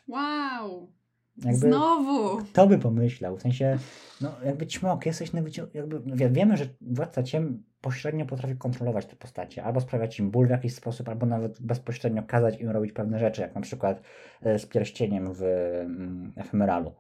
Wow! 0.08 0.92
Jakby, 1.38 1.68
Znowu! 1.68 2.38
Kto 2.38 2.68
by 2.68 2.78
pomyślał? 2.78 3.38
W 3.38 3.42
sensie, 3.42 3.78
no 4.22 4.32
jakby 4.46 4.68
ćmok, 4.68 5.06
jesteś 5.06 5.34
na 5.34 5.42
wyciągu, 5.42 5.72
jakby, 5.74 6.02
no 6.06 6.16
wie, 6.16 6.30
wiemy, 6.30 6.58
że 6.58 6.66
władca 6.82 7.24
ciem 7.24 7.64
pośrednio 7.82 8.26
potrafi 8.26 8.56
kontrolować 8.56 9.06
te 9.06 9.16
postacie, 9.16 9.64
albo 9.64 9.82
sprawiać 9.82 10.20
im 10.20 10.32
ból 10.32 10.48
w 10.48 10.50
jakiś 10.50 10.76
sposób, 10.76 11.10
albo 11.10 11.26
nawet 11.26 11.62
bezpośrednio 11.62 12.24
kazać 12.24 12.62
im 12.62 12.70
robić 12.70 12.92
pewne 12.92 13.20
rzeczy, 13.20 13.42
jak 13.42 13.56
na 13.56 13.62
przykład 13.62 14.02
e, 14.42 14.60
z 14.60 14.66
pierścieniem 14.66 15.34
w 15.34 15.44
mm, 15.44 16.34
efemeralu. 16.36 16.94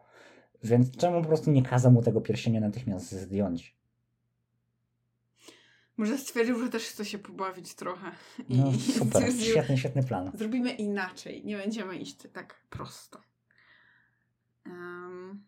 Więc 0.64 0.97
czemu 0.97 1.22
po 1.22 1.28
prostu 1.28 1.51
nie 1.51 1.64
kazał 1.64 1.91
mu 1.91 2.01
tego 2.01 2.22
pierścienia 2.22 2.59
natychmiast 2.59 3.12
zdjąć? 3.12 3.76
Może 5.97 6.18
stwierdził, 6.18 6.59
że 6.59 6.70
też 6.70 6.84
chce 6.84 7.05
się 7.05 7.20
pobawić 7.20 7.76
trochę. 7.76 8.12
I 8.49 8.57
No 8.57 8.72
super, 8.99 9.34
świetny, 9.34 9.78
świetny 9.78 10.03
plan. 10.03 10.32
Zrobimy 10.34 10.72
inaczej. 10.72 11.45
Nie 11.45 11.57
będziemy 11.57 11.97
iść 11.97 12.18
tak 12.34 12.55
prosto. 12.70 13.20
Em, 14.66 15.43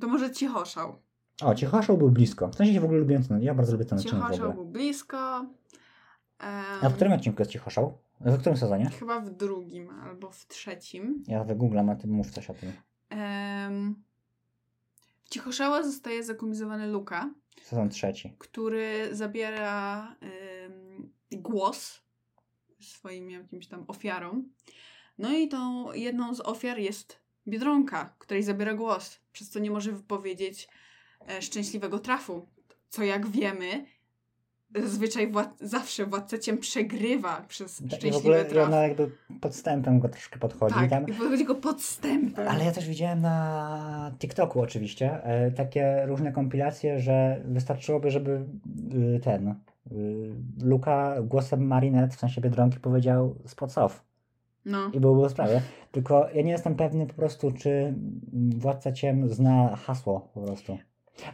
to 0.00 0.08
może 0.08 0.30
Cichoszał. 0.32 0.98
O, 1.42 1.54
Cichoszał 1.54 1.98
był 1.98 2.10
blisko. 2.10 2.48
W 2.48 2.54
sensie 2.54 2.80
w 2.80 2.84
ogóle 2.84 2.98
lubię 3.00 3.20
ten, 3.28 3.42
ja 3.42 3.54
bardzo 3.54 3.72
lubię 3.72 3.84
ten 3.84 3.98
odcinek 3.98 4.22
Cichoszał 4.22 4.54
był 4.54 4.64
blisko. 4.64 5.38
Em, 6.38 6.64
A 6.82 6.88
w 6.88 6.94
którym 6.94 7.12
odcinku 7.12 7.42
jest 7.42 7.50
Cichoszał? 7.52 7.98
W 8.20 8.38
którym 8.40 8.58
sezonie? 8.58 8.90
Chyba 8.98 9.20
w 9.20 9.30
drugim 9.30 9.90
albo 9.90 10.30
w 10.30 10.46
trzecim. 10.46 11.22
Ja 11.26 11.44
wygooglam, 11.44 11.90
a 11.90 11.96
ty 11.96 12.06
mów 12.06 12.30
coś 12.30 12.50
o 12.50 12.54
tym. 12.54 12.72
Um, 13.10 13.94
w 15.24 15.28
Cichoszała 15.28 15.82
zostaje 15.82 16.22
zakomizowany 16.22 16.86
Luka, 16.86 17.34
Sezon 17.62 17.88
trzeci. 17.88 18.34
który 18.38 19.08
zabiera 19.12 20.16
głos 21.32 22.04
swoim 22.80 23.30
jakimś 23.30 23.66
tam 23.66 23.84
ofiarom. 23.88 24.52
No 25.18 25.32
i 25.32 25.48
tą 25.48 25.92
jedną 25.92 26.34
z 26.34 26.40
ofiar 26.40 26.78
jest 26.78 27.18
Biedronka, 27.48 28.14
której 28.18 28.42
zabiera 28.42 28.74
głos, 28.74 29.20
przez 29.32 29.50
co 29.50 29.58
nie 29.58 29.70
może 29.70 29.92
wypowiedzieć 29.92 30.68
e, 31.28 31.42
szczęśliwego 31.42 31.98
trafu. 31.98 32.48
Co 32.88 33.02
jak 33.02 33.26
wiemy, 33.26 33.86
zazwyczaj 34.82 35.32
wład- 35.32 35.54
zawsze 35.60 36.06
władca 36.06 36.38
ciem 36.38 36.58
przegrywa 36.58 37.44
przez 37.48 37.82
Tak, 37.90 38.04
I 38.04 38.10
w 38.12 38.16
ogóle 38.16 38.44
traf. 38.44 38.66
ona 38.68 38.76
jakby 38.76 39.10
podstępem 39.40 40.00
go 40.00 40.08
troszkę 40.08 40.38
podchodzi. 40.38 40.74
tak, 40.74 40.90
tam. 40.90 41.08
i 41.08 41.12
podchodzi 41.12 41.44
go 41.44 41.54
podstępem. 41.54 42.48
Ale 42.48 42.64
ja 42.64 42.72
też 42.72 42.88
widziałem 42.88 43.20
na 43.20 44.12
TikToku 44.18 44.60
oczywiście 44.60 45.24
e, 45.24 45.50
takie 45.50 46.02
różne 46.06 46.32
kompilacje, 46.32 46.98
że 47.00 47.42
wystarczyłoby, 47.44 48.10
żeby 48.10 48.44
y, 49.16 49.20
ten 49.20 49.48
y, 49.48 49.54
Luka 50.62 51.14
głosem 51.22 51.66
Marinette, 51.66 52.16
w 52.16 52.20
sensie 52.20 52.40
Biedronki, 52.40 52.80
powiedział 52.80 53.34
spot 53.46 53.78
off 53.78 54.04
No. 54.64 54.90
i 54.92 55.00
byłoby 55.00 55.22
po 55.22 55.28
sprawie. 55.28 55.60
Tylko 55.92 56.28
ja 56.34 56.42
nie 56.42 56.52
jestem 56.52 56.74
pewny 56.76 57.06
po 57.06 57.14
prostu, 57.14 57.52
czy 57.52 57.94
Władca 58.56 58.92
Ciem 58.92 59.28
zna 59.28 59.76
hasło 59.76 60.28
po 60.34 60.40
prostu. 60.40 60.78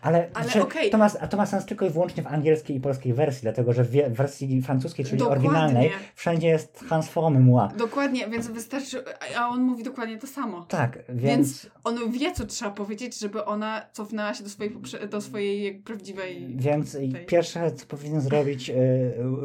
Ale, 0.03 0.29
Ale 0.35 0.49
czy 0.51 0.63
okej. 0.63 0.91
to, 0.91 0.99
ma, 0.99 1.11
to 1.11 1.37
ma 1.37 1.47
sens 1.47 1.67
tylko 1.67 1.87
i 1.87 1.91
wyłącznie 1.91 2.23
w 2.23 2.27
angielskiej 2.27 2.77
i 2.77 2.81
polskiej 2.81 3.15
wersji, 3.15 3.43
dlatego 3.43 3.73
że 3.73 3.85
w 3.85 3.91
wersji 3.91 4.63
francuskiej, 4.63 5.05
czyli 5.05 5.19
Dokładnie. 5.19 5.49
oryginalnej, 5.49 5.91
wszędzie 6.15 6.49
jest 6.49 6.85
Hans 6.89 7.17
moi. 7.17 7.69
Dokładnie, 7.77 8.29
więc 8.29 8.49
wystarczy, 8.49 9.05
a 9.39 9.49
on 9.49 9.63
mówi 9.63 9.83
dokładnie 9.85 10.19
to 10.19 10.27
samo. 10.27 10.65
Tak, 10.69 10.99
więc, 11.09 11.37
Więc 11.37 11.71
on 11.85 12.13
wie, 12.13 12.33
co 12.33 12.47
trzeba 12.47 12.71
powiedzieć, 12.71 13.19
żeby 13.19 13.45
ona 13.45 13.83
cofnęła 13.93 14.35
się 14.35 14.45
do 14.45 14.51
swojej, 14.51 14.77
do 15.11 15.21
swojej 15.21 15.75
prawdziwej... 15.75 16.47
Więc 16.57 16.93
tej- 16.93 17.27
pierwsze, 17.27 17.73
co 17.73 17.87
powinien 17.87 18.21
zrobić 18.21 18.69
yy, 18.69 18.75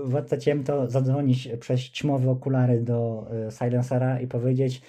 Władca 0.06 0.38
Ciem, 0.38 0.64
to 0.64 0.90
zadzwonić 0.90 1.50
przez 1.60 1.82
ćmowe 1.82 2.32
okulary 2.32 2.82
do 2.82 3.28
y, 3.48 3.52
Silencera 3.52 4.20
i 4.20 4.28
powiedzieć 4.28 4.82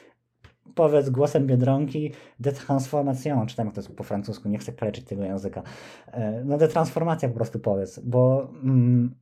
powiedz 0.77 1.11
głosem 1.11 1.47
Biedronki 1.47 2.12
detransformation, 2.41 3.47
czy 3.47 3.57
tam 3.57 3.66
jak 3.66 3.74
to 3.74 3.81
jest 3.81 3.97
po 3.97 4.05
francusku, 4.05 4.49
nie 4.49 4.59
chcę 4.59 4.72
kaleczyć 4.72 5.05
tego 5.05 5.24
języka. 5.24 5.62
E, 6.07 6.45
No 6.45 6.59
detransformacja 6.59 7.29
po 7.29 7.35
prostu 7.35 7.59
powiedz, 7.59 7.99
bo 7.99 8.51
mm, 8.62 9.14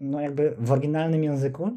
no 0.00 0.20
jakby 0.20 0.56
w 0.58 0.72
oryginalnym 0.72 1.24
języku, 1.24 1.70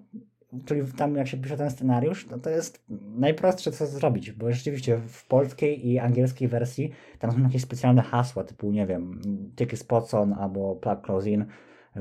czyli 0.65 0.81
tam 0.93 1.15
jak 1.15 1.27
się 1.27 1.37
pisze 1.37 1.57
ten 1.57 1.71
scenariusz, 1.71 2.29
no 2.29 2.39
to 2.39 2.49
jest 2.49 2.83
najprostsze 3.15 3.71
co 3.71 3.87
zrobić, 3.87 4.31
bo 4.31 4.51
rzeczywiście 4.51 4.97
w 4.97 5.27
polskiej 5.27 5.87
i 5.87 5.99
angielskiej 5.99 6.47
wersji 6.47 6.91
tam 7.19 7.31
są 7.31 7.43
jakieś 7.43 7.61
specjalne 7.61 8.01
hasła, 8.01 8.43
typu 8.43 8.71
nie 8.71 8.87
wiem, 8.87 9.21
tick 9.55 9.77
spots 9.77 10.13
on 10.13 10.33
albo 10.33 10.75
plug 10.75 11.01
close 11.01 11.29
in, 11.29 11.45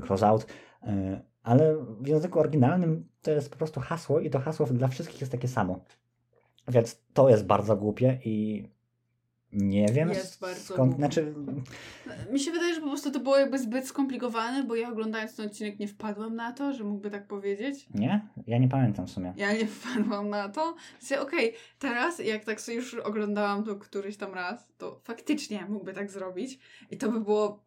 close 0.06 0.26
out, 0.26 0.46
e, 0.82 1.20
ale 1.42 1.76
w 2.00 2.06
języku 2.06 2.40
oryginalnym 2.40 3.08
to 3.22 3.30
jest 3.30 3.50
po 3.50 3.56
prostu 3.56 3.80
hasło 3.80 4.20
i 4.20 4.30
to 4.30 4.38
hasło 4.38 4.66
dla 4.66 4.88
wszystkich 4.88 5.20
jest 5.20 5.32
takie 5.32 5.48
samo. 5.48 5.80
Więc 6.68 7.00
to 7.14 7.28
jest 7.28 7.46
bardzo 7.46 7.76
głupie 7.76 8.20
i 8.24 8.68
nie 9.52 9.86
wiem 9.86 10.08
Jest 10.08 10.44
skąd, 10.54 10.96
znaczy 10.96 11.34
Mi 12.32 12.40
się 12.40 12.50
wydaje, 12.50 12.74
że 12.74 12.80
po 12.80 12.86
prostu 12.86 13.10
to 13.10 13.20
było 13.20 13.38
jakby 13.38 13.58
zbyt 13.58 13.86
skomplikowane, 13.86 14.64
bo 14.64 14.74
ja 14.74 14.88
oglądając 14.88 15.36
ten 15.36 15.46
odcinek 15.46 15.78
nie 15.78 15.88
wpadłam 15.88 16.36
na 16.36 16.52
to, 16.52 16.72
że 16.72 16.84
mógłby 16.84 17.10
tak 17.10 17.26
powiedzieć. 17.26 17.88
nie? 17.94 18.28
Ja 18.46 18.58
nie 18.58 18.68
pamiętam 18.68 19.06
w 19.06 19.10
sumie. 19.10 19.34
Ja 19.36 19.52
nie 19.52 19.66
wpadłam 19.76 20.28
na 20.28 20.48
to. 20.48 20.74
Więc 21.02 21.22
Okej, 21.22 21.54
teraz 21.78 22.18
jak 22.18 22.44
tak 22.44 22.60
sobie 22.60 22.76
już 22.76 22.94
oglądałam 22.94 23.64
to 23.64 23.76
któryś 23.76 24.16
tam 24.16 24.34
raz, 24.34 24.68
to 24.78 25.00
faktycznie 25.04 25.66
mógłby 25.68 25.92
tak 25.92 26.10
zrobić 26.10 26.58
i 26.90 26.96
to 26.96 27.12
by 27.12 27.20
było 27.20 27.65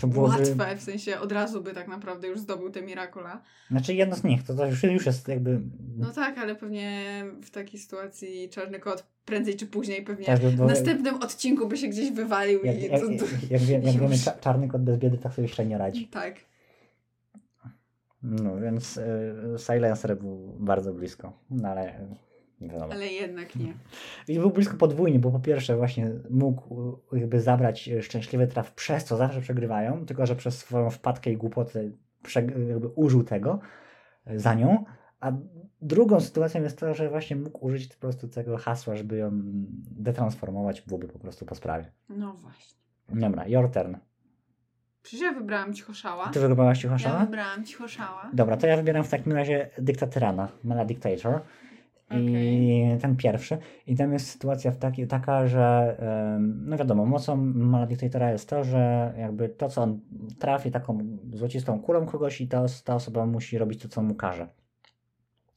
To 0.00 0.06
byłoby, 0.06 0.36
łatwe, 0.38 0.76
w 0.76 0.82
sensie 0.82 1.20
od 1.20 1.32
razu 1.32 1.62
by 1.62 1.72
tak 1.74 1.88
naprawdę 1.88 2.28
już 2.28 2.40
zdobył 2.40 2.70
te 2.70 2.82
Miracula. 2.82 3.42
znaczy 3.70 3.94
jedno 3.94 4.16
z 4.16 4.24
nich, 4.24 4.42
to, 4.42 4.54
to 4.54 4.66
już, 4.66 4.82
już 4.82 5.06
jest 5.06 5.28
jakby 5.28 5.60
No 5.96 6.12
tak, 6.12 6.38
ale 6.38 6.54
pewnie 6.54 7.02
w 7.42 7.50
takiej 7.50 7.80
sytuacji 7.80 8.48
Czarny 8.48 8.80
Kot 8.80 9.06
prędzej 9.24 9.56
czy 9.56 9.66
później 9.66 10.02
pewnie 10.02 10.26
tak, 10.26 10.40
w 10.40 10.56
bo, 10.56 10.66
następnym 10.66 11.14
odcinku 11.14 11.68
by 11.68 11.76
się 11.76 11.88
gdzieś 11.88 12.10
wywalił 12.10 12.60
jak, 12.64 12.78
i... 12.78 12.82
jak, 12.82 13.00
to- 13.00 13.10
jak, 13.10 13.20
to- 13.20 13.26
jak, 13.50 13.68
jak 13.68 13.94
wiemy, 14.00 14.14
czarny 14.40 14.68
kot 14.68 14.82
bez 14.82 14.98
biedy 14.98 15.18
tak 15.18 15.34
sobie 15.34 15.48
średnio 15.48 15.78
radzi. 15.78 16.08
Tak. 16.08 16.34
No 18.22 18.60
więc 18.60 18.96
y, 18.96 19.34
Silencer 19.58 20.18
był 20.18 20.56
bardzo 20.58 20.94
blisko, 20.94 21.32
no 21.50 21.68
ale 21.68 22.06
wiadomo. 22.68 22.92
Ale 22.92 23.06
jednak 23.06 23.56
nie. 23.56 23.74
I 24.28 24.38
był 24.38 24.50
blisko 24.50 24.76
podwójnie, 24.76 25.18
bo 25.18 25.30
po 25.30 25.40
pierwsze 25.40 25.76
właśnie 25.76 26.10
mógł 26.30 26.92
y, 27.12 27.18
jakby 27.18 27.40
zabrać 27.40 27.88
y, 27.88 28.02
szczęśliwy 28.02 28.46
traf, 28.46 28.74
przez 28.74 29.04
co 29.04 29.16
zawsze 29.16 29.40
przegrywają, 29.40 30.06
tylko 30.06 30.26
że 30.26 30.36
przez 30.36 30.58
swoją 30.58 30.90
wpadkę 30.90 31.30
i 31.30 31.36
głupotę 31.36 31.90
przeg- 32.24 32.68
jakby 32.68 32.88
użył 32.88 33.24
tego 33.24 33.60
za 34.36 34.54
nią, 34.54 34.84
a 35.20 35.32
drugą 35.80 36.20
sytuacją 36.20 36.62
jest 36.62 36.78
to, 36.78 36.94
że 36.94 37.10
właśnie 37.10 37.36
mógł 37.36 37.66
użyć 37.66 37.88
po 37.88 38.00
prostu 38.00 38.28
tego 38.28 38.56
hasła, 38.56 38.96
żeby 38.96 39.16
ją 39.16 39.30
detransformować, 39.90 40.80
byłoby 40.82 41.08
po 41.08 41.18
prostu 41.18 41.46
po 41.46 41.54
sprawie. 41.54 41.92
No 42.08 42.32
właśnie. 42.32 42.78
Dobra, 43.08 43.46
your 43.46 43.70
turn. 43.70 43.94
Przecież 45.02 45.20
ja 45.20 45.32
wybrałam 45.32 45.74
Cichoszała. 45.74 46.28
Ty 46.28 46.40
wybrałaś 46.40 46.78
Ja 46.78 46.82
Cichoszała? 46.82 47.18
wybrałam 47.18 47.64
Cichoszała. 47.64 48.30
Dobra, 48.32 48.56
to 48.56 48.66
ja 48.66 48.76
wybieram 48.76 49.04
w 49.04 49.08
takim 49.10 49.32
razie 49.32 49.70
Dyktatyrana, 49.78 50.48
Mela 50.64 50.84
Dictator. 50.84 51.40
I 52.14 52.98
ten 53.00 53.16
pierwszy. 53.16 53.58
I 53.86 53.96
tam 53.96 54.12
jest 54.12 54.30
sytuacja 54.30 54.70
w 54.70 54.76
taki, 54.76 55.06
taka, 55.06 55.46
że 55.46 55.96
no 56.40 56.76
wiadomo, 56.76 57.06
mocą 57.06 57.36
Mala 57.36 57.86
Dictatora 57.86 58.30
jest 58.30 58.48
to, 58.48 58.64
że 58.64 59.14
jakby 59.18 59.48
to, 59.48 59.68
co 59.68 59.82
on 59.82 60.00
trafi 60.38 60.70
taką 60.70 60.98
złocistą 61.32 61.80
kulą 61.80 62.06
kogoś 62.06 62.40
i 62.40 62.48
ta, 62.48 62.66
ta 62.84 62.94
osoba 62.94 63.26
musi 63.26 63.58
robić 63.58 63.82
to, 63.82 63.88
co 63.88 64.02
mu 64.02 64.14
każe. 64.14 64.48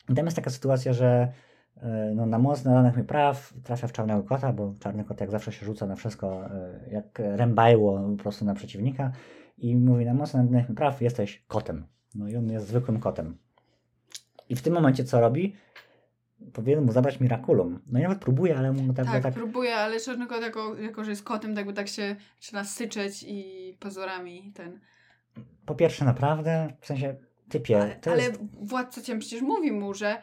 I 0.09 0.13
tam 0.13 0.25
jest 0.25 0.35
taka 0.35 0.49
sytuacja, 0.49 0.93
że 0.93 1.31
e, 1.77 2.11
no, 2.15 2.25
na 2.25 2.39
moc 2.39 2.63
nadanych 2.63 2.97
mi 2.97 3.03
praw 3.03 3.53
trafia 3.63 3.87
w 3.87 3.91
czarnego 3.91 4.23
kota, 4.23 4.53
bo 4.53 4.73
czarny 4.79 5.03
kot 5.03 5.21
jak 5.21 5.31
zawsze 5.31 5.51
się 5.51 5.65
rzuca 5.65 5.85
na 5.85 5.95
wszystko, 5.95 6.45
e, 6.45 6.79
jak 6.91 7.19
rębajło 7.19 8.09
po 8.17 8.23
prostu 8.23 8.45
na 8.45 8.53
przeciwnika 8.53 9.11
i 9.57 9.75
mówi 9.75 10.05
na 10.05 10.13
moc 10.13 10.33
nadanych 10.33 10.69
mi 10.69 10.75
praw 10.75 11.01
jesteś 11.01 11.43
kotem. 11.47 11.85
No 12.15 12.27
i 12.27 12.35
on 12.35 12.51
jest 12.51 12.67
zwykłym 12.67 12.99
kotem. 12.99 13.37
I 14.49 14.55
w 14.55 14.61
tym 14.61 14.73
momencie 14.73 15.03
co 15.03 15.19
robi? 15.19 15.55
Powinien 16.53 16.85
mu 16.85 16.91
zabrać 16.91 17.19
Miraculum. 17.19 17.79
No 17.87 17.99
i 17.99 18.01
nawet 18.03 18.19
próbuje, 18.19 18.57
ale 18.57 18.71
mu 18.71 18.93
tak, 18.93 19.05
Tak, 19.05 19.23
tak 19.23 19.33
próbuję, 19.33 19.75
ale 19.75 19.99
Czarny 19.99 20.27
Kot 20.27 20.41
jako, 20.41 20.75
jako, 20.75 21.03
że 21.03 21.09
jest 21.09 21.23
kotem, 21.23 21.55
tak 21.55 21.65
by 21.65 21.73
tak 21.73 21.87
się 21.87 22.15
zaczyna 22.41 22.63
syczeć 22.63 23.23
i 23.27 23.77
pazurami 23.79 24.51
ten. 24.55 24.79
po 25.65 25.75
pierwsze 25.75 26.05
naprawdę, 26.05 26.73
w 26.81 26.85
sensie 26.85 27.15
typie, 27.49 27.81
Ale, 27.81 27.99
ale 28.05 28.23
jest 28.23 28.39
władca 28.61 29.01
cię 29.01 29.19
przecież 29.19 29.41
mówi 29.41 29.71
mu, 29.71 29.93
że 29.93 30.21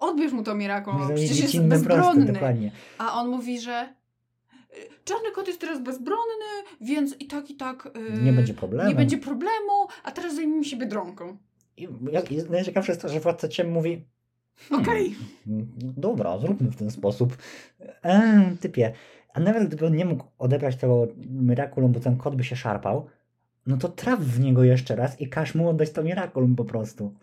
odbierz 0.00 0.32
mu 0.32 0.42
to 0.42 0.54
Miraculum, 0.54 1.08
że 1.08 1.14
przecież 1.14 1.54
jest 1.54 1.66
bezbronny. 1.66 2.02
prosty, 2.14 2.32
dokładnie. 2.32 2.70
A 2.98 3.20
on 3.20 3.28
mówi, 3.28 3.60
że 3.60 3.88
y, 4.78 5.04
Czarny 5.04 5.30
kot 5.34 5.46
jest 5.46 5.60
teraz 5.60 5.82
bezbronny, 5.82 6.44
więc 6.80 7.16
i 7.20 7.26
tak, 7.26 7.50
i 7.50 7.54
tak. 7.56 7.86
y, 7.86 8.22
Nie 8.22 8.32
będzie 8.32 8.54
problemu. 8.54 8.88
Nie 8.88 8.94
będzie 8.94 9.18
problemu, 9.18 9.72
a 10.04 10.10
teraz 10.10 10.34
zajmijmy 10.34 10.64
się 10.64 10.76
biedronką. 10.76 11.36
I, 11.76 11.88
jak- 12.12 12.32
i 12.32 12.36
najciekawsze 12.50 12.92
jest 12.92 13.02
to, 13.02 13.08
że 13.08 13.20
władca 13.20 13.48
ciem 13.48 13.70
mówi 13.70 14.04
hmm, 14.56 14.82
Okej. 14.82 15.14
dobra, 15.76 16.38
zróbmy 16.38 16.70
w 16.70 16.76
ten 16.76 16.90
sposób. 16.90 17.36
Eee, 18.02 18.56
typie. 18.60 18.92
A 19.34 19.40
nawet 19.40 19.68
gdyby 19.68 19.86
on 19.86 19.96
nie 19.96 20.04
mógł 20.04 20.24
odebrać 20.38 20.76
tego 20.76 21.06
Miraculum, 21.30 21.92
bo 21.92 22.00
ten 22.00 22.16
kot 22.16 22.36
by 22.36 22.44
się 22.44 22.56
szarpał, 22.56 23.06
no 23.66 23.76
to 23.76 23.88
traf 23.88 24.20
w 24.20 24.40
niego 24.40 24.64
jeszcze 24.64 24.96
raz 24.96 25.20
i 25.20 25.28
każ 25.28 25.54
mu 25.54 25.68
oddać 25.68 25.90
to 25.90 26.02
Miraculum 26.02 26.56
po 26.56 26.64
prostu. 26.64 27.14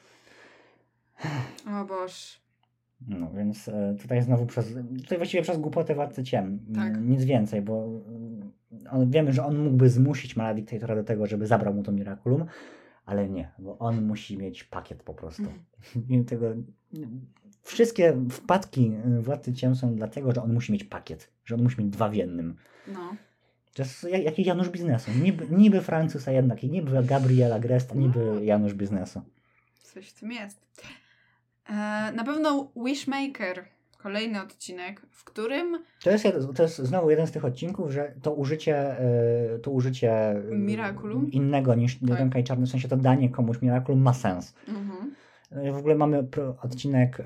O 1.67 1.85
Boż. 1.85 2.41
No 3.07 3.31
więc 3.37 3.67
e, 3.67 3.95
tutaj 4.01 4.21
znowu 4.21 4.45
przez, 4.45 4.73
tutaj 5.01 5.17
właściwie 5.17 5.43
przez 5.43 5.57
głupotę 5.57 5.95
władcy 5.95 6.23
ciem. 6.23 6.59
Tak. 6.75 7.01
Nic 7.01 7.23
więcej, 7.23 7.61
bo 7.61 7.85
mm, 8.07 8.51
on, 8.91 9.11
wiemy, 9.11 9.33
że 9.33 9.45
on 9.45 9.57
mógłby 9.57 9.89
zmusić 9.89 10.35
Mala 10.35 10.53
Dictatora 10.53 10.95
do 10.95 11.03
tego, 11.03 11.27
żeby 11.27 11.47
zabrał 11.47 11.73
mu 11.73 11.83
to 11.83 11.91
Miraculum, 11.91 12.45
ale 13.05 13.29
nie, 13.29 13.51
bo 13.59 13.77
on 13.77 14.05
musi 14.05 14.37
mieć 14.37 14.63
pakiet 14.63 15.03
po 15.03 15.13
prostu. 15.13 15.43
I 16.09 16.23
tego, 16.25 16.45
wszystkie 17.63 18.17
wpadki 18.31 18.91
y, 19.17 19.21
władcy 19.21 19.53
ciem 19.53 19.75
są 19.75 19.95
dlatego, 19.95 20.31
że 20.31 20.43
on 20.43 20.53
musi 20.53 20.71
mieć 20.71 20.83
pakiet, 20.83 21.31
że 21.45 21.55
on 21.55 21.63
musi 21.63 21.81
mieć 21.81 21.89
dwa 21.89 22.09
w 22.09 22.13
jednym. 22.13 22.55
No. 22.87 23.15
To 23.73 23.81
jest 23.83 24.03
jak- 24.03 24.23
jakiś 24.23 24.47
Janusz 24.47 24.69
biznesu. 24.69 25.11
Niby, 25.11 25.47
niby 25.55 25.81
Francuz, 25.81 26.27
a 26.27 26.31
jednak 26.31 26.63
i 26.63 26.69
niby 26.69 27.03
Gabriela 27.03 27.59
Gresta, 27.59 27.95
niby 27.95 28.45
Janusz 28.45 28.73
biznesu. 28.73 29.21
Coś 29.83 30.09
w 30.09 30.19
tym 30.19 30.31
jest. 30.31 30.65
E, 31.69 31.73
na 32.15 32.23
pewno 32.25 32.71
Wishmaker. 32.85 33.65
Kolejny 34.03 34.41
odcinek, 34.41 35.01
w 35.11 35.23
którym 35.23 35.83
To 36.03 36.11
jest, 36.11 36.25
to 36.55 36.63
jest 36.63 36.77
znowu 36.77 37.09
jeden 37.09 37.27
z 37.27 37.31
tych 37.31 37.45
odcinków, 37.45 37.91
że 37.91 38.13
to 38.21 38.33
użycie, 38.33 39.01
y, 39.55 39.59
to 39.59 39.71
użycie 39.71 40.35
y, 40.37 40.57
Miraculum? 40.57 41.31
innego 41.31 41.75
niż 41.75 41.95
Biedronka 41.99 42.39
i 42.39 42.43
Czarny, 42.43 42.65
w 42.65 42.69
sensie 42.69 42.87
to 42.87 42.97
danie 42.97 43.29
komuś 43.29 43.61
Miraculum 43.61 44.01
ma 44.01 44.13
sens. 44.13 44.55
mhm, 44.67 45.15
W 45.73 45.77
ogóle 45.77 45.95
mamy 45.95 46.27
odcinek 46.61 47.19
y, 47.19 47.23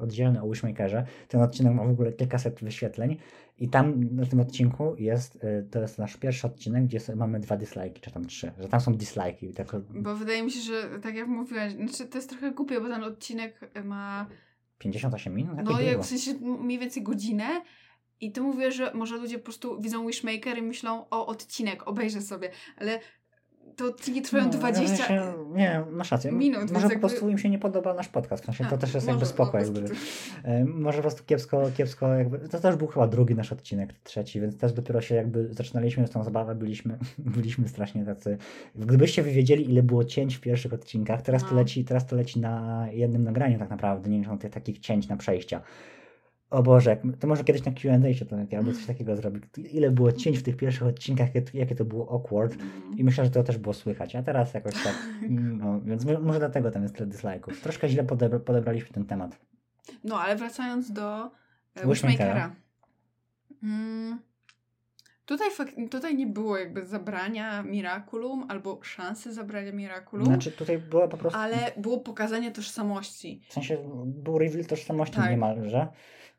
oddzielny 0.00 0.42
o 0.42 0.48
Wishmakerze. 0.48 1.06
Ten 1.28 1.42
odcinek 1.42 1.72
ma 1.74 1.84
w 1.84 1.90
ogóle 1.90 2.12
kilkaset 2.12 2.60
wyświetleń 2.64 3.16
i 3.58 3.68
tam 3.68 4.04
na 4.16 4.26
tym 4.26 4.40
odcinku 4.40 4.94
jest, 4.98 5.38
to 5.70 5.80
jest 5.80 5.98
nasz 5.98 6.16
pierwszy 6.16 6.46
odcinek, 6.46 6.84
gdzie 6.84 6.98
mamy 7.16 7.40
dwa 7.40 7.56
dislike'i, 7.56 8.00
czy 8.00 8.10
tam 8.10 8.26
trzy, 8.26 8.52
że 8.58 8.68
tam 8.68 8.80
są 8.80 8.92
dislike'i. 8.94 9.52
Tak, 9.54 9.66
Bo 9.90 10.14
wydaje 10.16 10.42
mi 10.42 10.50
się, 10.50 10.60
że 10.60 10.98
tak 11.02 11.14
jak 11.14 11.28
mówiłaś, 11.28 11.72
znaczy 11.72 12.06
to 12.06 12.18
jest 12.18 12.30
trochę 12.30 12.50
głupie, 12.50 12.80
bo 12.80 12.88
ten 12.88 13.04
odcinek 13.04 13.70
ma 13.84 14.26
58 14.78 15.34
minut? 15.34 15.58
Jakie 15.58 15.72
no 15.72 15.80
jak 15.80 16.00
w 16.02 16.06
sensie 16.06 16.34
mniej 16.40 16.78
więcej 16.78 17.02
godzinę. 17.02 17.62
I 18.20 18.32
ty 18.32 18.40
mówisz, 18.40 18.74
że 18.74 18.94
może 18.94 19.16
ludzie 19.16 19.38
po 19.38 19.44
prostu 19.44 19.80
widzą 19.80 20.06
Wishmaker 20.06 20.58
i 20.58 20.62
myślą 20.62 21.06
o 21.10 21.26
odcinek, 21.26 21.88
obejrzę 21.88 22.22
sobie, 22.22 22.50
ale 22.76 23.00
te 23.76 23.84
odcinki 23.84 24.22
trwają 24.22 24.44
No, 24.44 24.50
20 24.50 24.94
w 24.94 24.98
sensie, 24.98 25.22
nie, 25.54 25.82
masz 25.90 26.10
rację. 26.10 26.32
minut, 26.32 26.60
Może 26.60 26.72
po 26.72 26.80
jakby- 26.92 26.98
prostu 26.98 27.28
im 27.28 27.38
się 27.38 27.50
nie 27.50 27.58
podoba 27.58 27.94
nasz 27.94 28.08
podcast. 28.08 28.44
Sensie 28.44 28.64
to 28.64 28.74
A, 28.74 28.78
też 28.78 28.94
jest 28.94 29.06
może, 29.06 29.14
jakby 29.14 29.26
spoko. 29.26 29.58
no, 29.58 29.64
jakby. 29.64 29.84
E, 30.44 30.64
Może 30.64 30.98
po 30.98 31.02
prostu 31.02 31.24
kiepsko, 31.24 31.62
kiepsko 31.76 32.08
jakby. 32.14 32.38
To 32.38 32.60
też 32.60 32.76
był 32.76 32.86
chyba 32.86 33.06
drugi 33.06 33.34
nasz 33.34 33.52
odcinek, 33.52 33.92
trzeci, 34.04 34.40
więc 34.40 34.58
też 34.58 34.72
dopiero 34.72 35.00
się 35.00 35.14
jakby 35.14 35.48
zaczynaliśmy 35.54 36.08
tą 36.08 36.24
zabawę, 36.24 36.54
byliśmy, 36.54 36.98
byliśmy 37.36 37.68
strasznie 37.68 38.04
tacy. 38.04 38.38
Gdybyście 38.74 39.22
wy 39.22 39.30
wiedzieli, 39.30 39.70
ile 39.70 39.82
było 39.82 40.04
cięć 40.04 40.36
w 40.36 40.40
pierwszych 40.40 40.72
odcinkach, 40.72 41.22
teraz 41.22 41.42
to 41.42 41.48
No. 41.50 41.56
leci, 41.56 41.84
teraz 41.84 42.06
to 42.06 42.16
leci 42.16 42.40
na 42.40 42.86
jednym 42.92 43.24
nagraniu 43.24 43.58
tak 43.58 43.70
naprawdę, 43.70 44.10
nie 44.10 44.18
licząc 44.18 44.40
tych 44.42 44.50
takich 44.52 44.78
cięć 44.78 45.08
na 45.08 45.16
przejścia. 45.16 45.60
O 46.50 46.62
Boże, 46.62 46.96
to 47.20 47.26
może 47.26 47.44
kiedyś 47.44 47.64
na 47.64 47.72
Q&A 47.72 48.14
się 48.14 48.24
to 48.26 48.36
albo 48.56 48.72
coś 48.72 48.86
takiego 48.86 49.16
zrobić. 49.16 49.44
Ile 49.72 49.90
było 49.90 50.12
cięć 50.12 50.38
w 50.38 50.42
tych 50.42 50.56
pierwszych 50.56 50.82
odcinkach, 50.86 51.28
jakie, 51.54 51.74
to 51.74 51.84
było 51.84 52.14
awkward. 52.14 52.56
I 52.96 53.04
myślę, 53.04 53.24
że 53.24 53.30
to 53.30 53.42
też 53.42 53.58
było 53.58 53.74
słychać, 53.74 54.16
a 54.16 54.22
teraz 54.22 54.54
jakoś 54.54 54.74
tak, 54.74 54.94
no, 55.60 55.80
więc 55.80 56.04
mo- 56.04 56.20
może 56.20 56.38
dlatego 56.38 56.70
tam 56.70 56.82
jest 56.82 56.94
tyle 56.96 57.10
dislike'ów. 57.10 57.60
Troszkę 57.62 57.88
źle 57.88 58.04
podebra- 58.04 58.40
podebraliśmy 58.40 58.88
ten 58.90 59.04
temat. 59.04 59.38
No, 60.04 60.20
ale 60.20 60.36
wracając 60.36 60.92
do 60.92 61.24
e, 61.74 61.86
Wishmakera. 61.86 61.94
Wishmakera. 61.94 62.56
Mm, 63.62 64.18
tutaj, 65.26 65.48
tutaj 65.90 66.16
nie 66.16 66.26
było 66.26 66.58
jakby 66.58 66.86
zabrania 66.86 67.62
Miraculum 67.62 68.46
albo 68.48 68.78
szansy 68.82 69.32
zabrania 69.34 69.72
Miraculum, 69.72 70.26
Znaczy 70.26 70.52
tutaj 70.52 70.78
była 70.78 71.08
po 71.08 71.16
prostu, 71.16 71.38
ale 71.38 71.56
było 71.76 72.00
pokazanie 72.00 72.52
tożsamości. 72.52 73.40
w 73.48 73.52
sensie 73.52 73.78
był 74.06 74.38
reveal 74.38 74.64
tożsamości 74.64 75.16
Tak. 75.16 75.30
niemalże 75.30 75.88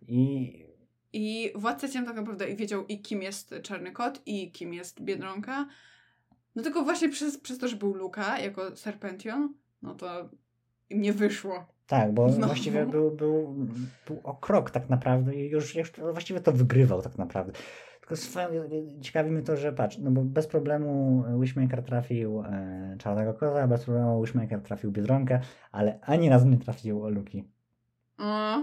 i 0.08 0.66
I 1.14 1.52
Władca 1.56 1.88
Ciem 1.88 2.06
tak 2.06 2.16
naprawdę 2.16 2.56
wiedział 2.56 2.86
i 2.86 3.02
kim 3.02 3.22
jest 3.22 3.56
Czarny 3.64 3.92
Kot, 3.92 4.22
i 4.26 4.52
kim 4.52 4.74
jest 4.74 5.02
Biedronka. 5.02 5.68
No 6.56 6.64
tylko 6.64 6.84
właśnie 6.84 7.10
przez, 7.10 7.38
przez 7.38 7.58
to, 7.58 7.68
że 7.68 7.76
był 7.76 7.94
Luka 7.94 8.40
jako 8.40 8.76
Serpention, 8.76 9.54
no 9.82 9.96
to 9.96 10.30
im 10.90 11.02
nie 11.02 11.14
wyszło. 11.14 11.66
tak, 11.88 12.14
bo 12.14 12.30
Znowu. 12.30 12.48
właściwie 12.48 12.86
był, 12.86 13.12
był, 13.12 13.56
był 14.08 14.20
o 14.24 14.34
krok 14.36 14.72
tak 14.72 14.90
naprawdę 14.90 15.36
i 15.36 15.50
już, 15.50 15.76
już 15.76 15.92
właściwie 16.12 16.40
to 16.40 16.52
wygrywał 16.52 17.02
tak 17.02 17.18
naprawdę. 17.18 17.54
Tylko 18.00 18.16
swoją, 18.16 18.50
ciekawi 19.02 19.32
mnie 19.32 19.42
to, 19.42 19.58
że 19.58 19.74
patrz, 19.74 19.98
no 19.98 20.12
bo 20.12 20.24
bez 20.24 20.48
problemu 20.48 21.24
Wishmaker 21.40 21.84
trafił 21.84 22.42
e, 22.46 22.96
Czarnego 23.00 23.34
Koza, 23.34 23.68
bez 23.68 23.84
problemu 23.84 24.22
Wishmaker 24.22 24.62
trafił 24.62 24.92
Biedronkę, 24.92 25.42
ale 25.72 26.00
ani 26.02 26.30
razu 26.30 26.48
nie 26.48 26.58
trafił 26.58 27.10
Luki. 27.10 27.44
O, 28.18 28.58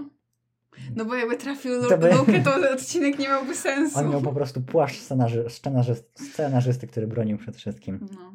no 0.95 1.05
bo 1.05 1.15
jakby 1.15 1.37
trafił 1.37 1.71
To 1.89 1.97
by- 1.97 2.13
Lukę, 2.13 2.39
to 2.39 2.71
odcinek 2.73 3.19
nie 3.19 3.27
miałby 3.27 3.55
sensu. 3.55 3.99
On 3.99 4.09
miał 4.09 4.21
po 4.21 4.33
prostu 4.33 4.61
płaszcz 4.61 4.99
scenarzy, 4.99 5.45
scenarzy, 5.49 5.95
scenarzysty, 6.15 6.87
który 6.87 7.07
bronił 7.07 7.37
przed 7.37 7.55
wszystkim. 7.55 7.99
No. 8.15 8.33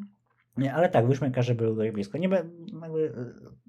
Nie, 0.57 0.75
ale 0.75 0.89
tak, 0.89 1.09
Wishmakerze 1.09 1.55
był 1.55 1.75
dość 1.75 1.93
blisko. 1.93 2.19
Nie, 2.19 2.29
jakby, 2.83 3.13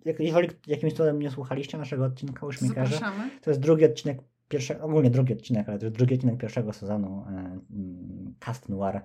e, 0.05 0.09
jak, 0.09 0.19
jeżeli 0.19 0.49
jakimś 0.67 0.93
cudem 0.93 1.19
nie 1.19 1.31
słuchaliście 1.31 1.77
naszego 1.77 2.05
odcinka 2.05 2.47
Wishmakerze, 2.47 2.99
to 3.41 3.49
jest 3.49 3.59
drugi 3.59 3.85
odcinek 3.85 4.17
pierwszego, 4.49 4.83
ogólnie 4.83 5.09
drugi 5.09 5.33
odcinek, 5.33 5.69
ale 5.69 5.79
to 5.79 5.85
jest 5.85 5.95
drugi 5.97 6.15
odcinek 6.15 6.37
pierwszego 6.37 6.73
sezonu 6.73 7.25
e, 7.27 7.31
mm, 7.31 8.33
Cast 8.39 8.69
Noir. 8.69 9.01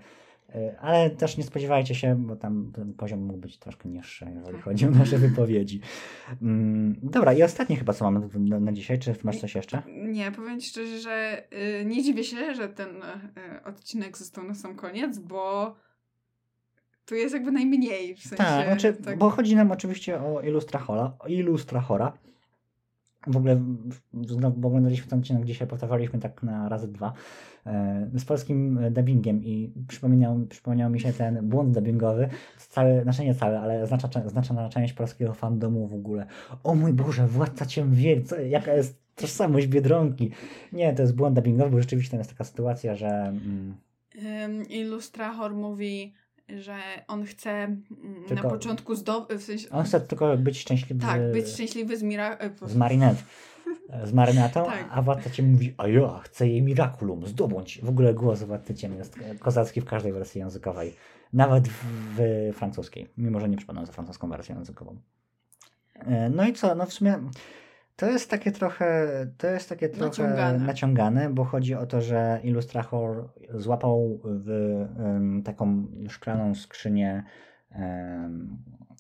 E, 0.55 0.81
Ale 0.81 1.11
też 1.11 1.37
nie 1.37 1.45
spodziewajcie 1.45 1.95
się, 1.95 2.17
bo 2.17 2.37
tam 2.37 2.73
ten 2.75 2.95
poziom 2.95 3.21
mógł 3.21 3.39
być 3.39 3.59
troszkę 3.59 3.89
niższy, 3.89 4.27
jeżeli 4.35 4.63
chodzi 4.63 4.87
o 4.87 4.91
nasze 4.91 5.19
wypowiedzi. 5.19 5.81
Mm, 6.43 6.97
Dobra, 7.03 7.33
i 7.33 7.43
ostatnie 7.43 7.77
chyba, 7.77 7.93
co 7.93 8.11
mamy 8.11 8.29
na, 8.39 8.61
na 8.61 8.73
dzisiaj, 8.73 8.99
czy 8.99 9.15
masz 9.23 9.39
coś 9.41 9.55
jeszcze? 9.55 9.83
Nie, 9.87 10.33
powiem 10.33 10.61
ci 10.61 10.69
szczerze, 10.69 10.99
że 10.99 11.43
y, 11.81 11.85
nie 11.85 12.03
dziwię 12.03 12.25
się, 12.25 12.55
że 12.55 12.69
ten 12.69 12.89
y, 12.97 13.65
odcinek 13.65 14.19
został 14.19 14.45
na 14.45 14.55
sam 14.55 14.77
koniec, 14.77 15.19
bo 15.19 15.75
tu 17.07 17.15
jest 17.15 17.35
jakby 17.35 17.53
najmniej 17.53 18.15
w 18.15 18.21
sensie. 18.21 18.37
Tak, 18.37 18.67
znaczy, 18.67 18.95
tak- 19.05 19.19
bo 19.19 19.31
chodzi 19.31 19.57
nam 19.57 19.71
oczywiście 19.73 20.21
o 20.23 20.41
Illustrahora, 20.41 21.13
o 21.19 21.29
Illustrahora. 21.29 22.13
W 23.27 23.37
ogóle 23.37 23.63
znowu 24.27 24.67
oglądaliśmy 24.67 25.07
ten 25.07 25.19
odcinek 25.19 25.45
dzisiaj, 25.45 25.69
powtarzaliśmy 25.69 26.19
tak 26.19 26.43
na 26.43 26.69
razy 26.69 26.89
dwa 26.89 27.13
e, 27.67 28.11
z 28.15 28.25
polskim 28.25 28.79
e, 28.79 28.91
dubbingiem 28.91 29.45
i 29.45 29.73
przypomniał, 29.89 30.47
przypomniał 30.49 30.91
mi 30.91 31.01
się 31.01 31.13
ten 31.13 31.49
błąd 31.49 31.75
dubbingowy, 31.75 32.29
cały, 32.59 33.03
znaczy 33.03 33.25
nie 33.25 33.35
cały, 33.35 33.59
ale 33.59 33.87
znacza, 33.87 34.09
znaczna 34.27 34.69
część 34.69 34.93
polskiego 34.93 35.35
fandomu 35.35 35.89
w 35.89 35.95
ogóle. 35.95 36.27
O 36.65 36.75
mój 36.75 36.93
Boże, 36.93 37.27
Władca 37.27 37.67
Ciem 37.67 37.95
wie, 37.95 38.23
co, 38.23 38.41
jaka 38.41 38.75
jest 38.75 39.09
tożsamość 39.15 39.67
Biedronki. 39.67 40.31
Nie, 40.73 40.95
to 40.95 41.03
jest 41.03 41.15
błąd 41.15 41.37
dubbingowy, 41.37 41.71
bo 41.71 41.81
rzeczywiście 41.81 42.11
tam 42.11 42.21
jest 42.21 42.31
taka 42.31 42.45
sytuacja, 42.45 42.95
że... 42.95 43.09
Mm, 43.09 43.75
Illustrahor 44.69 45.55
mówi, 45.55 46.15
że 46.57 46.77
on 47.09 47.25
chce 47.25 47.51
mm, 47.51 47.85
Tylko- 48.29 48.43
na 48.43 48.51
początku 48.51 48.95
zdobyć, 48.95 49.39
w 49.39 49.43
sensie, 49.43 49.71
on 49.71 49.85
chce 49.85 50.01
tylko 50.01 50.37
być 50.37 50.59
szczęśliwy 50.61 51.01
tak, 51.01 51.33
być 51.33 51.49
szczęśliwy 51.49 51.97
z 51.97 52.03
Mira... 52.03 52.39
y, 52.65 52.69
z 52.69 52.77
Marinette. 52.77 53.23
Z 54.05 54.13
marynatą, 54.13 54.65
Tak. 54.65 54.89
a 54.91 55.03
Władca 55.03 55.31
Ciem 55.31 55.51
mówi, 55.51 55.75
a 55.77 55.89
ja 55.89 56.19
chcę 56.19 56.49
jej 56.49 56.63
Miraculum, 56.63 57.27
zdobądź. 57.27 57.81
W 57.83 57.89
ogóle 57.89 58.15
głos 58.15 58.43
Władcy 58.43 58.75
Ciem 58.75 58.95
jest 58.97 59.19
kozacki 59.39 59.81
w 59.81 59.85
każdej 59.85 60.13
wersji 60.13 60.39
językowej. 60.39 60.95
Nawet 61.33 61.69
w, 61.69 61.85
w 62.17 62.57
francuskiej, 62.57 63.09
mimo 63.17 63.41
że 63.41 63.49
nie 63.49 63.57
przypadam 63.57 63.87
za 63.87 63.93
francuską 63.93 64.29
wersją 64.29 64.57
językową. 64.57 64.97
E, 65.95 66.31
No 66.31 66.49
i 66.49 66.53
co, 66.53 66.75
no 66.75 66.87
w 66.87 66.93
sumie 66.93 67.19
to 67.99 68.07
jest 68.07 68.31
takie 68.31 68.53
trochę, 68.53 69.09
to 69.39 69.47
jest 69.47 69.69
takie 69.69 69.89
trochę 69.89 70.07
Naciągane. 70.07 70.59
naciągane, 70.59 71.31
bo 71.31 71.45
chodzi 71.45 71.75
o 71.75 71.87
to, 71.87 72.01
że 72.01 72.41
Illustrahor 72.45 73.29
złapał 73.55 74.21
w 74.25 74.51
em, 74.99 75.43
taką 75.43 75.87
szklaną 76.09 76.55
skrzynię 76.55 77.25
em, 77.71 78.59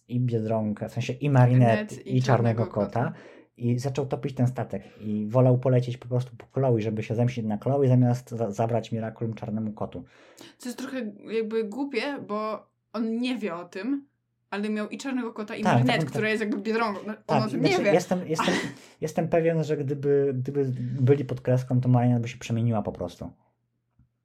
i 0.09 0.21
Biedronkę, 0.21 0.89
w 0.89 0.93
sensie 0.93 1.13
i 1.13 1.31
Marinette, 1.31 1.95
Net 1.95 2.07
i, 2.07 2.23
Czarnego 2.23 2.67
Kota 2.67 3.13
i 3.57 3.79
zaczął 3.79 4.07
topić 4.07 4.35
ten 4.35 4.47
statek 4.47 4.83
i 5.01 5.27
wolał 5.29 5.59
polecieć 5.59 5.97
po 5.97 6.09
prostu 6.09 6.37
po 6.37 6.47
Chloe, 6.47 6.81
żeby 6.81 7.03
się 7.03 7.15
zemścić 7.15 7.45
na 7.45 7.59
Chloe, 7.59 7.89
zamiast 7.89 8.31
za 8.31 8.51
zabrać 8.51 8.93
Miraculum 8.93 9.35
Czarnemu 9.35 9.73
Kotu. 9.73 10.05
Co 10.59 10.69
jest 10.69 10.79
trochę 10.79 11.13
jakby 11.33 11.65
głupie, 11.65 12.19
bo 12.29 12.67
on 12.93 13.17
nie 13.17 13.39
wie 13.39 13.55
o 13.55 13.65
tym, 13.65 14.07
ale 14.51 14.69
miał 14.69 14.89
i 14.89 14.99
Czarnego 14.99 15.33
Kota, 15.33 15.57
i 15.57 15.63
Tak, 15.63 15.73
Marinette, 15.75 15.99
tak, 15.99 16.09
która 16.11 16.29
jest 16.29 16.41
jakby 16.41 16.59
Biedronką. 16.59 17.01
No, 17.07 17.15
Tak, 17.27 17.51
tym 17.51 17.61
nie 17.63 17.69
znaczy, 17.69 17.85
wie. 17.85 17.93
jestem, 17.93 18.29
jestem, 18.29 18.55
jestem 19.01 19.29
pewien, 19.29 19.65
że 19.65 19.77
gdyby, 19.77 20.33
gdyby 20.35 20.65
byli 21.01 21.25
pod 21.25 21.41
kreską, 21.41 21.81
to 21.81 21.89
Marinette 21.89 22.21
by 22.23 22.29
się 22.29 22.39
przemieniła 22.39 22.83
po 22.83 22.93
prostu. 22.93 23.31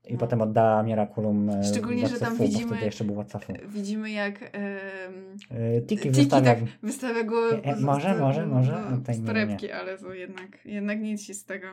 I 0.07 0.13
No. 0.13 0.19
potem 0.19 0.41
oddała 0.41 0.83
Miraculum 0.83 1.49
e, 1.49 1.63
Szczególnie, 1.63 2.07
że 2.07 2.19
tam 2.19 2.37
widzimy- 2.37 2.81
jeszcze 2.85 3.03
był. 3.03 3.23
Widzimy 3.67 4.11
jak 4.11 4.43
E, 4.43 5.81
Tiki 5.81 5.95
Tiki 5.97 6.09
wystawia... 6.09 6.55
tak 6.55 6.63
wystawia 6.83 7.23
go 7.23 7.51
E, 7.55 7.63
e, 7.63 7.75
z- 7.75 7.81
może, 7.81 8.15
z- 8.15 8.19
może, 8.19 8.47
może? 8.47 8.83
No, 8.91 9.13
z 9.13 9.19
nie, 9.19 9.25
torebki, 9.27 9.71
ale 9.71 9.97
to 9.97 10.13
jednak, 10.13 10.65
jednak 10.65 10.99
nic 11.01 11.23
się 11.23 11.33
z 11.33 11.45
tego. 11.45 11.67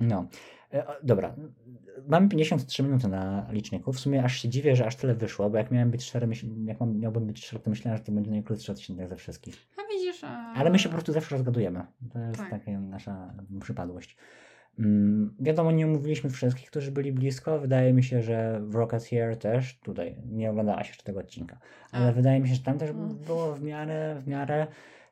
No. 0.00 0.26
E, 0.72 0.86
Dobra. 1.02 1.34
Mamy 2.08 2.28
53 2.28 2.82
minuty 2.82 3.08
na 3.08 3.46
liczniku. 3.50 3.92
W 3.92 4.00
sumie 4.00 4.24
aż 4.24 4.36
się 4.42 4.48
dziwię, 4.48 4.76
że 4.76 4.86
aż 4.86 4.96
tyle 4.96 5.14
wyszło, 5.14 5.50
bo 5.50 5.58
jak 5.58 5.70
miałem 5.70 5.90
być 5.90 6.04
szczery, 6.04 6.28
jak 6.64 6.80
mam, 6.80 6.98
miałbym 7.00 7.26
być 7.26 7.44
szczery, 7.44 7.62
to 7.62 7.70
myślałem, 7.70 7.98
że 7.98 8.04
to 8.04 8.12
będzie 8.12 8.30
najkrótszy 8.30 8.72
odcinek 8.72 9.08
ze 9.08 9.16
wszystkich. 9.16 9.68
A 9.78 9.92
widzisz, 9.92 10.24
a... 10.24 10.52
Ale 10.56 10.70
my 10.70 10.78
się 10.78 10.88
po 10.88 10.92
prostu 10.94 11.12
zawsze 11.12 11.34
rozgadujemy. 11.36 11.86
To 12.12 12.18
jest 12.18 12.36
Tak. 12.38 12.50
taka 12.50 12.70
nasza 12.80 13.34
przypadłość. 13.60 14.16
Mm, 14.78 15.34
wiadomo, 15.40 15.72
nie 15.72 15.86
omówiliśmy 15.86 16.30
wszystkich, 16.30 16.70
którzy 16.70 16.92
byli 16.92 17.12
blisko. 17.12 17.58
Wydaje 17.60 17.92
mi 17.92 18.02
się, 18.04 18.22
że 18.22 18.60
w 18.64 18.74
Rocketeer 18.74 19.36
też, 19.38 19.78
tutaj 19.78 20.16
nie 20.30 20.50
oglądałaś 20.50 20.88
jeszcze 20.88 21.02
tego 21.04 21.20
odcinka, 21.20 21.58
ale 21.92 22.08
A. 22.08 22.12
wydaje 22.12 22.40
mi 22.40 22.48
się, 22.48 22.54
że 22.54 22.62
tam 22.62 22.78
też 22.78 22.90
Mm. 22.90 23.08
było 23.16 23.54
w 23.54 23.62
miarę, 23.62 24.20
w 24.24 24.26
miarę. 24.28 24.66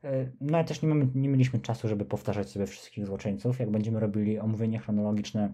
E, 0.04 0.30
No 0.40 0.58
ale 0.58 0.66
też 0.66 0.82
nie, 0.82 0.88
mamy, 0.88 1.08
nie 1.14 1.28
mieliśmy 1.28 1.60
czasu, 1.60 1.88
żeby 1.88 2.04
powtarzać 2.04 2.50
sobie 2.50 2.66
wszystkich 2.66 3.06
złoczyńców. 3.06 3.58
Jak 3.58 3.70
będziemy 3.70 4.00
robili 4.00 4.38
omówienie 4.38 4.78
chronologiczne 4.78 5.52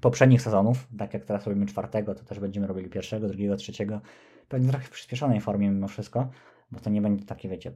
poprzednich 0.00 0.42
sezonów, 0.42 0.88
tak 0.98 1.14
jak 1.14 1.24
teraz 1.24 1.46
robimy 1.46 1.66
czwartego, 1.66 2.14
to 2.14 2.24
też 2.24 2.40
będziemy 2.40 2.66
robili 2.66 2.88
pierwszego, 2.88 3.28
drugiego, 3.28 3.56
trzeciego. 3.56 4.00
Pewnie 4.48 4.68
trochę 4.68 4.84
w 4.84 4.90
przyspieszonej 4.90 5.40
formie 5.40 5.70
mimo 5.70 5.88
wszystko, 5.88 6.30
bo 6.70 6.80
to 6.80 6.90
nie 6.90 7.02
będzie 7.02 7.24
takie, 7.24 7.48
wiecie, 7.48 7.72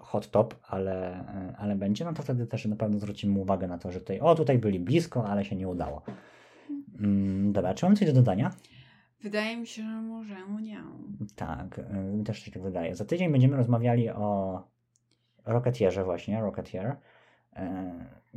hot 0.00 0.30
top, 0.30 0.54
ale, 0.68 1.20
e, 1.28 1.54
ale 1.58 1.76
będzie, 1.76 2.04
no 2.04 2.12
to 2.12 2.22
wtedy 2.22 2.46
też 2.46 2.64
na 2.64 2.76
pewno 2.76 2.98
zwrócimy 2.98 3.38
uwagę 3.38 3.68
na 3.68 3.78
to, 3.78 3.92
że 3.92 4.00
tutaj, 4.00 4.20
o 4.20 4.34
tutaj 4.34 4.58
byli 4.58 4.80
blisko, 4.80 5.26
ale 5.26 5.44
się 5.44 5.56
nie 5.56 5.68
udało. 5.68 6.02
Mm, 7.00 7.52
dobra, 7.52 7.74
czy 7.74 7.86
mam 7.86 7.96
coś 7.96 8.08
do 8.08 8.14
dodania? 8.14 8.50
Wydaje 9.22 9.56
mi 9.56 9.66
się, 9.66 9.82
że 9.82 10.02
może 10.02 10.36
nie. 10.62 10.82
Tak, 11.36 11.78
y, 11.78 12.16
mi 12.16 12.24
też 12.24 12.38
się 12.38 12.50
tak 12.50 12.62
wydaje. 12.62 12.96
Za 12.96 13.04
tydzień 13.04 13.32
będziemy 13.32 13.56
rozmawiali 13.56 14.10
o 14.10 14.62
Rocketeerze 15.46 16.04
właśnie, 16.04 16.40
Rocketeer. 16.40 16.96
E, 17.56 17.92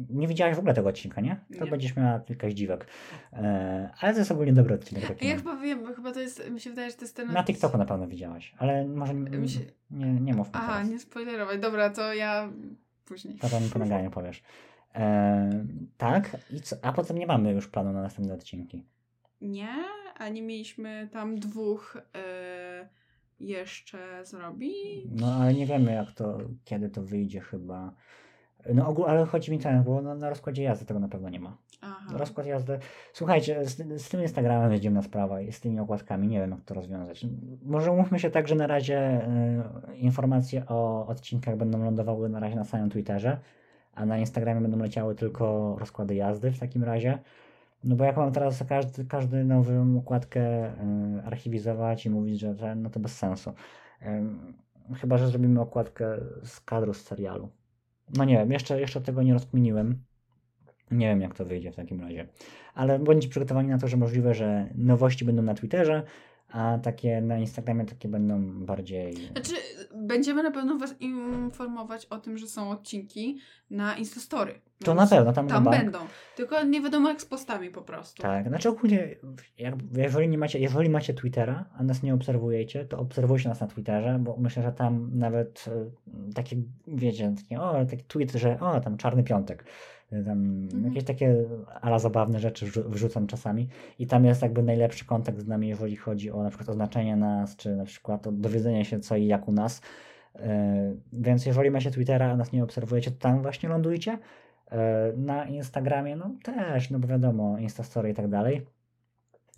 nie 0.10 0.28
widziałaś 0.28 0.56
w 0.56 0.60
ogóle 0.60 0.74
tego 0.74 0.90
odcinka, 0.90 1.22
nie? 1.22 1.40
To 1.58 1.66
Nie. 1.66 1.72
będziesz 1.72 1.96
miała 1.96 2.20
kilka 2.20 2.50
zdziwek. 2.50 2.88
E, 3.34 3.90
ale 4.00 4.14
to 4.14 4.20
jest 4.20 4.32
ogólnie 4.32 4.54
dobry 4.54 4.76
odcinek. 4.76 5.08
Taki 5.08 5.28
Ja 5.28 5.36
chyba 5.36 5.56
wiem, 5.56 5.84
bo 5.86 5.94
chyba 5.94 6.12
to 6.12 6.20
jest, 6.20 6.50
mi 6.50 6.60
się 6.60 6.70
wydaje, 6.70 6.90
że 6.92 6.96
to 6.96 7.02
jest 7.02 7.16
ten... 7.16 7.32
Na 7.32 7.44
TikToku 7.44 7.78
na 7.78 7.86
pewno 7.86 8.08
widziałaś, 8.08 8.56
ale 8.58 8.86
może 8.88 9.14
nie, 9.14 9.38
Mi 9.38 9.50
się- 9.50 9.60
nie, 9.92 10.06
nie 10.06 10.34
mów 10.34 10.48
mi 10.48 10.54
Aha, 10.56 10.74
teraz. 10.74 10.90
nie 10.90 11.00
spoilerować. 11.00 11.60
Dobra, 11.60 11.90
to 11.90 12.14
ja 12.14 12.50
później. 13.06 13.38
Potem 13.38 13.64
po 13.74 13.80
nagraniu 13.80 14.12
powiesz. 14.12 14.44
E, 14.96 15.66
tak, 15.98 16.38
I 16.52 16.62
co? 16.62 16.76
a 16.82 16.94
potem 16.94 17.18
nie 17.18 17.28
mamy 17.28 17.52
już 17.52 17.68
planu 17.68 17.94
na 17.94 18.02
następne 18.02 18.34
odcinki. 18.34 18.86
Nie, 19.42 19.68
a 20.18 20.30
nie 20.30 20.42
mieliśmy 20.42 21.10
tam 21.12 21.40
dwóch 21.40 21.98
e, 21.98 22.02
jeszcze 23.40 24.26
zrobić. 24.26 25.06
No 25.12 25.34
ale 25.34 25.54
nie 25.54 25.66
wiemy 25.66 25.94
jak 25.94 26.12
to, 26.12 26.38
kiedy 26.66 26.90
to 26.90 27.02
wyjdzie 27.02 27.40
chyba. 27.40 27.94
No 28.74 28.88
ogół, 28.88 29.06
ale 29.06 29.26
chodzi 29.26 29.52
mi 29.52 29.60
ten, 29.60 29.84
bo 29.84 30.02
no, 30.02 30.16
na 30.16 30.30
rozkładzie 30.30 30.64
jazdy 30.64 30.86
tego 30.86 31.00
na 31.00 31.08
pewno 31.08 31.30
nie 31.30 31.40
ma. 31.40 31.58
Aha. 31.82 32.18
Rozkład 32.18 32.48
jazdy. 32.48 32.80
Słuchajcie, 33.14 33.66
z, 33.66 34.02
z 34.02 34.10
tym 34.10 34.22
Instagramem 34.22 34.72
jest 34.72 34.84
dziwna 34.84 35.02
sprawa 35.02 35.42
i 35.42 35.52
z 35.52 35.60
tymi 35.60 35.80
okładkami. 35.80 36.28
Nie 36.28 36.40
wiem, 36.40 36.52
jak 36.52 36.62
to 36.62 36.74
rozwiązać. 36.74 37.26
Może 37.66 37.92
umówmy 37.92 38.20
się 38.20 38.30
tak, 38.30 38.48
że 38.48 38.56
na 38.56 38.68
razie 38.68 39.28
y, 39.92 39.98
informacje 39.98 40.66
o 40.68 41.08
odcinkach 41.08 41.58
będą 41.58 41.84
lądowały 41.84 42.30
na 42.30 42.40
razie 42.40 42.56
na 42.56 42.64
samym 42.64 42.90
Twitterze, 42.90 43.40
a 43.96 44.06
na 44.06 44.18
Instagramie 44.18 44.62
będą 44.62 44.78
leciały 44.78 45.16
tylko 45.16 45.76
rozkłady 45.80 46.16
jazdy 46.16 46.52
w 46.52 46.60
takim 46.60 46.84
razie. 46.84 47.20
No 47.88 47.96
bo 47.96 48.04
jak 48.04 48.18
mam 48.18 48.32
teraz 48.32 48.64
każdy, 48.70 49.06
każdy 49.06 49.44
nową 49.44 49.98
okładkę 49.98 50.68
y, 50.68 51.24
archiwizować 51.26 52.06
i 52.06 52.10
mówić, 52.10 52.40
że 52.40 52.76
no 52.76 52.90
to 52.90 53.00
bez 53.00 53.18
sensu. 53.18 53.54
Ym, 54.06 54.54
chyba, 54.96 55.18
że 55.18 55.28
zrobimy 55.28 55.62
okładkę 55.62 56.18
z 56.44 56.60
kadru 56.60 56.94
z 56.94 57.02
serialu. 57.02 57.50
No 58.18 58.26
nie 58.26 58.38
wiem, 58.38 58.52
jeszcze, 58.52 58.80
jeszcze 58.80 59.02
tego 59.02 59.24
nie 59.24 59.34
rozkminiłem. 59.34 60.04
Nie 60.92 61.08
wiem, 61.08 61.22
jak 61.22 61.36
to 61.36 61.46
wyjdzie 61.46 61.72
w 61.72 61.76
takim 61.76 62.02
razie. 62.02 62.28
Ale 62.74 63.00
bądźcie 63.00 63.30
przygotowani 63.30 63.70
na 63.70 63.78
to, 63.78 63.88
że 63.88 63.98
możliwe, 63.98 64.34
że 64.34 64.70
nowości 64.76 65.26
będą 65.26 65.42
na 65.42 65.54
Twitterze, 65.54 66.04
a 66.52 66.78
takie 66.84 67.22
na 67.22 67.38
Instagramie 67.38 67.86
takie 67.86 68.08
będą 68.08 68.66
bardziej. 68.66 69.16
Znaczy, 69.16 69.56
będziemy 69.96 70.44
na 70.44 70.52
pewno 70.52 70.78
Was 70.78 70.96
informować 71.00 72.06
o 72.06 72.18
tym, 72.18 72.38
że 72.38 72.48
są 72.48 72.72
odcinki 72.72 73.40
na 73.70 73.96
Instastory. 73.96 74.62
To 74.84 74.94
na 74.94 75.08
pewno, 75.08 75.34
tam, 75.34 75.48
Tam 75.48 75.64
będą. 75.64 76.00
Tylko 76.36 76.64
nie 76.64 76.82
wiadomo 76.82 77.10
jak 77.10 77.22
z 77.22 77.26
postami 77.26 77.70
po 77.70 77.82
prostu. 77.82 78.22
Tak, 78.24 78.48
znaczy 78.48 78.70
ogólnie, 78.70 79.16
jak, 79.58 79.76
jeżeli, 79.96 80.30
nie 80.30 80.38
macie, 80.38 80.60
jeżeli 80.60 80.90
macie 80.90 81.14
Twittera, 81.14 81.66
a 81.78 81.84
nas 81.84 82.04
nie 82.04 82.14
obserwujecie, 82.14 82.86
to 82.86 83.00
obserwujcie 83.00 83.50
nas 83.50 83.62
na 83.62 83.68
Twitterze, 83.68 84.20
bo 84.20 84.38
myślę, 84.38 84.64
że 84.64 84.72
tam 84.72 85.10
nawet 85.14 85.66
e, 85.68 86.34
takie, 86.34 86.56
wiecie, 86.88 87.34
takie, 87.38 87.62
o, 87.62 87.86
taki 87.86 88.04
tweet, 88.04 88.32
że 88.32 88.60
o, 88.60 88.80
tam 88.80 88.98
czarny 88.98 89.24
piątek. 89.24 89.66
E, 90.12 90.24
Tam 90.24 90.44
Mhm. 90.64 90.86
jakieś 90.86 91.04
takie 91.04 91.36
ala 91.82 92.00
zabawne 92.00 92.40
rzeczy 92.40 92.66
wrzu- 92.66 92.90
wrzucam 92.90 93.28
czasami 93.28 93.68
i 94.00 94.08
tam 94.08 94.26
jest 94.26 94.42
jakby 94.42 94.64
najlepszy 94.64 95.06
kontakt 95.06 95.40
z 95.40 95.48
nami, 95.48 95.68
jeżeli 95.68 95.96
chodzi 95.96 96.32
o 96.32 96.44
na 96.44 96.50
przykład 96.50 96.70
oznaczenie 96.70 97.16
nas, 97.16 97.56
czy 97.56 97.76
na 97.76 97.86
przykład 97.86 98.28
o 98.28 98.32
dowiedzenie 98.32 98.86
się 98.86 99.00
co 99.00 99.16
i 99.16 99.26
jak 99.26 99.48
u 99.48 99.52
nas. 99.52 99.82
E, 100.36 100.94
Więc 101.14 101.46
jeżeli 101.46 101.72
macie 101.72 101.92
Twittera, 101.92 102.32
a 102.32 102.36
nas 102.36 102.52
nie 102.52 102.64
obserwujecie, 102.64 103.12
to 103.12 103.18
tam 103.18 103.42
właśnie 103.42 103.70
lądujcie. 103.70 104.18
E, 104.72 105.14
Na 105.18 105.46
Instagramie, 105.46 106.16
no 106.16 106.32
też, 106.44 106.90
no 106.90 107.00
bo 107.00 107.08
wiadomo, 107.08 107.58
Instastory 107.58 108.10
i 108.10 108.14
tak 108.14 108.28
dalej. 108.28 108.66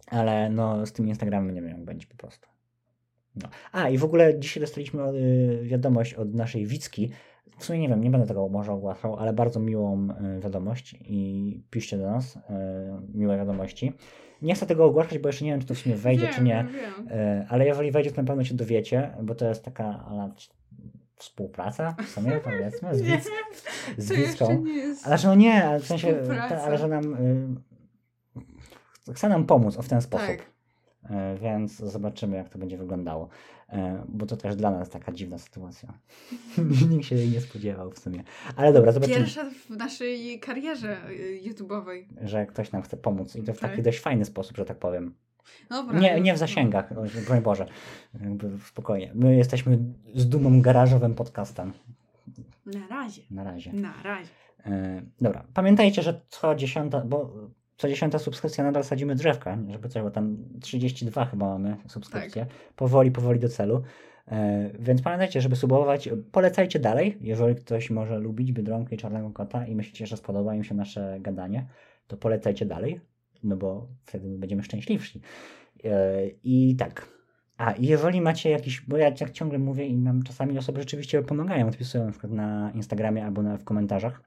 Ale 0.07 0.49
no 0.49 0.85
z 0.85 0.91
tym 0.93 1.07
Instagramem 1.07 1.55
nie 1.55 1.61
wiem, 1.61 1.69
jak 1.71 1.83
będzie 1.85 2.07
po 2.07 2.15
prostu. 2.15 2.47
No. 3.35 3.49
A 3.71 3.89
i 3.89 3.97
w 3.97 4.03
ogóle 4.03 4.39
dzisiaj 4.39 4.61
dostaliśmy 4.61 5.03
y, 5.03 5.59
wiadomość 5.63 6.13
od 6.13 6.33
naszej 6.33 6.65
Wicki. 6.65 7.11
W 7.59 7.65
sumie 7.65 7.79
nie 7.79 7.89
wiem, 7.89 8.03
nie 8.03 8.09
będę 8.09 8.27
tego 8.27 8.49
może 8.49 8.71
ogłaszał, 8.71 9.15
ale 9.15 9.33
bardzo 9.33 9.59
miłą 9.59 10.07
y, 10.37 10.39
wiadomość 10.39 10.95
i 11.01 11.63
piszcie 11.69 11.97
do 11.97 12.11
nas 12.11 12.35
y, 12.35 12.39
miłe 13.13 13.37
wiadomości. 13.37 13.93
Nie 14.41 14.55
chcę 14.55 14.65
tego 14.65 14.85
ogłaszać, 14.85 15.19
bo 15.19 15.29
jeszcze 15.29 15.45
nie 15.45 15.51
wiem, 15.51 15.59
czy 15.59 15.67
to 15.67 15.73
w 15.73 15.77
sumie 15.77 15.95
wejdzie, 15.95 16.23
wiem, 16.23 16.33
czy 16.33 16.43
nie. 16.43 16.67
Wiem. 16.73 17.19
Y, 17.19 17.45
Ale 17.49 17.65
jeżeli 17.65 17.91
wejdzie, 17.91 18.11
to 18.11 18.21
na 18.21 18.27
pewno 18.27 18.43
się 18.43 18.55
dowiecie, 18.55 19.13
bo 19.21 19.35
to 19.35 19.45
jest 19.45 19.65
taka 19.65 20.05
współpraca 21.15 21.95
w 22.05 22.09
sumie, 22.09 22.39
powiedzmy, 22.43 22.95
z, 22.95 23.01
Wic, 23.07 23.29
z 23.97 24.09
jest. 24.09 25.07
Ale 25.07 25.17
że 25.17 25.27
no 25.27 25.35
nie, 25.35 25.65
ale 25.65 25.79
w 25.79 25.85
sensie, 25.85 26.21
ta, 26.49 26.61
ale 26.61 26.77
że 26.77 26.87
nam 26.87 27.13
y, 29.07 29.13
chce 29.13 29.29
nam 29.29 29.45
pomóc 29.45 29.77
w 29.77 29.89
ten 29.89 30.01
sposób. 30.01 30.27
Tak. 30.27 30.58
E, 31.09 31.37
Więc 31.41 31.75
zobaczymy, 31.75 32.37
jak 32.37 32.49
to 32.49 32.59
będzie 32.59 32.77
wyglądało. 32.77 33.29
E, 33.69 34.03
Bo 34.09 34.25
to 34.25 34.37
też 34.37 34.55
dla 34.55 34.71
nas 34.71 34.89
taka 34.89 35.11
dziwna 35.11 35.37
sytuacja. 35.37 35.93
Nikt 36.91 37.05
się 37.05 37.15
jej 37.15 37.29
nie 37.29 37.41
spodziewał 37.41 37.91
w 37.91 37.99
sumie. 37.99 38.23
Ale 38.55 38.73
dobra, 38.73 38.91
zobaczymy, 38.91 39.17
Pierwsza 39.17 39.49
w 39.49 39.69
naszej 39.69 40.39
karierze 40.39 40.97
y, 41.09 41.39
YouTube'owej. 41.43 42.05
że 42.21 42.45
ktoś 42.45 42.71
nam 42.71 42.81
chce 42.81 42.97
pomóc. 42.97 43.35
I 43.35 43.43
to 43.43 43.53
w 43.53 43.59
taki 43.59 43.75
Tak. 43.75 43.85
dość 43.85 43.99
fajny 43.99 44.25
sposób, 44.25 44.57
że 44.57 44.65
tak 44.65 44.77
powiem. 44.79 45.13
Dobra. 45.69 45.99
Nie, 45.99 46.21
nie 46.21 46.33
w 46.33 46.37
zasięgach, 46.37 46.91
o, 46.91 46.95
broń 47.27 47.41
Boże. 47.41 47.65
Spokojnie. 48.67 49.11
My 49.15 49.35
jesteśmy 49.35 49.77
z 50.15 50.29
dumą 50.29 50.61
garażowym 50.61 51.15
podcastem. 51.15 51.73
Na 52.65 52.87
razie. 52.87 53.21
Na 53.31 53.43
razie. 53.43 53.73
Na 53.73 53.93
razie. 54.03 54.29
E, 54.65 55.01
Dobra, 55.21 55.43
pamiętajcie, 55.53 56.01
że 56.01 56.21
co 56.27 56.55
dziesiąta, 56.55 57.01
bo 57.01 57.33
co 57.79 57.87
dziesiąta 57.87 58.19
subskrypcja 58.19 58.63
nadal 58.63 58.83
sadzimy 58.83 59.15
drzewka, 59.15 59.57
żeby 59.69 59.89
coś, 59.89 60.03
bo 60.03 60.11
tam 60.11 60.37
32 60.61 61.25
chyba 61.25 61.45
mamy 61.45 61.77
subskrypcje. 61.87 62.45
Powoli, 62.75 63.11
powoli 63.11 63.39
do 63.39 63.49
celu. 63.49 63.83
E, 64.27 64.69
Więc 64.79 65.01
pamiętajcie, 65.01 65.41
żeby 65.41 65.55
subować, 65.55 66.09
polecajcie 66.31 66.79
dalej, 66.79 67.17
jeżeli 67.21 67.55
ktoś 67.55 67.89
może 67.89 68.17
lubić 68.17 68.51
Biedronkę 68.51 68.95
i 68.95 68.97
Czarnego 68.97 69.29
Kota 69.29 69.65
i 69.65 69.75
myślicie, 69.75 70.07
że 70.07 70.17
spodoba 70.17 70.55
im 70.55 70.63
się 70.63 70.75
nasze 70.75 71.17
gadanie, 71.21 71.67
to 72.07 72.17
polecajcie 72.17 72.65
dalej, 72.65 73.01
no 73.43 73.57
bo 73.57 73.87
wtedy 74.03 74.37
będziemy 74.37 74.63
szczęśliwsi. 74.63 75.21
E, 75.83 76.27
I 76.43 76.75
tak. 76.75 77.07
A, 77.57 77.73
jeżeli 77.79 78.21
macie 78.21 78.49
jakiś, 78.49 78.81
bo 78.81 78.97
ja 78.97 79.11
jak 79.21 79.31
ciągle 79.31 79.59
mówię 79.59 79.87
i 79.87 79.97
nam 79.97 80.23
czasami 80.23 80.57
osoby 80.57 80.79
rzeczywiście 80.79 81.23
pomagają, 81.23 81.67
odpisują 81.67 82.05
na 82.05 82.11
przykład 82.11 82.33
na 82.33 82.71
Instagramie 82.75 83.25
albo 83.25 83.41
na, 83.41 83.57
w 83.57 83.63
komentarzach. 83.63 84.21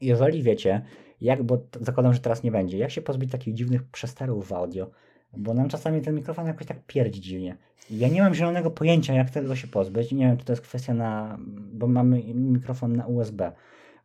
Jeżeli 0.00 0.42
wiecie, 0.42 0.82
jak, 1.20 1.42
bo 1.42 1.58
zakładam, 1.80 2.14
że 2.14 2.20
teraz 2.20 2.42
nie 2.42 2.50
będzie, 2.50 2.78
jak 2.78 2.90
się 2.90 3.02
pozbyć 3.02 3.32
takich 3.32 3.54
dziwnych 3.54 3.84
przesterów 3.84 4.48
w 4.48 4.52
audio, 4.52 4.90
bo 5.36 5.54
nam 5.54 5.68
czasami 5.68 6.00
ten 6.00 6.14
mikrofon 6.14 6.46
jakoś 6.46 6.66
tak 6.66 6.86
pierdzi 6.86 7.20
dziwnie. 7.20 7.56
Ja 7.90 8.08
nie 8.08 8.22
mam 8.22 8.34
zielonego 8.34 8.70
pojęcia, 8.70 9.14
jak 9.14 9.30
tego 9.30 9.56
się 9.56 9.68
pozbyć. 9.68 10.12
Nie 10.12 10.26
wiem, 10.26 10.36
czy 10.36 10.44
to 10.44 10.52
jest 10.52 10.62
kwestia 10.62 10.94
na, 10.94 11.38
bo 11.72 11.86
mamy 11.86 12.34
mikrofon 12.34 12.96
na 12.96 13.06
USB, 13.06 13.52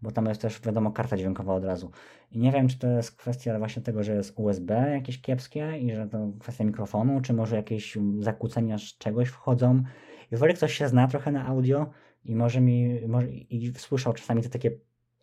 bo 0.01 0.11
tam 0.11 0.25
jest 0.25 0.41
też, 0.41 0.61
wiadomo, 0.61 0.91
karta 0.91 1.17
dźwiękowa 1.17 1.53
od 1.53 1.65
razu. 1.65 1.91
I 2.31 2.39
nie 2.39 2.51
wiem, 2.51 2.67
czy 2.67 2.79
to 2.79 2.87
jest 2.87 3.11
kwestia 3.11 3.59
właśnie 3.59 3.81
tego, 3.81 4.03
że 4.03 4.15
jest 4.15 4.33
USB 4.39 4.91
jakieś 4.91 5.21
kiepskie 5.21 5.77
i 5.77 5.95
że 5.95 6.07
to 6.07 6.31
kwestia 6.39 6.63
mikrofonu, 6.63 7.21
czy 7.21 7.33
może 7.33 7.55
jakieś 7.55 7.97
zakłócenia 8.19 8.77
z 8.77 8.81
czegoś 8.81 9.29
wchodzą. 9.29 9.83
Jeżeli 10.31 10.53
ktoś 10.53 10.73
się 10.73 10.87
zna 10.87 11.07
trochę 11.07 11.31
na 11.31 11.45
audio 11.45 11.89
i 12.25 12.35
może 12.35 12.61
mi, 12.61 13.07
może, 13.07 13.27
i 13.31 13.73
słyszał 13.77 14.13
czasami 14.13 14.41
te 14.41 14.49
takie 14.49 14.71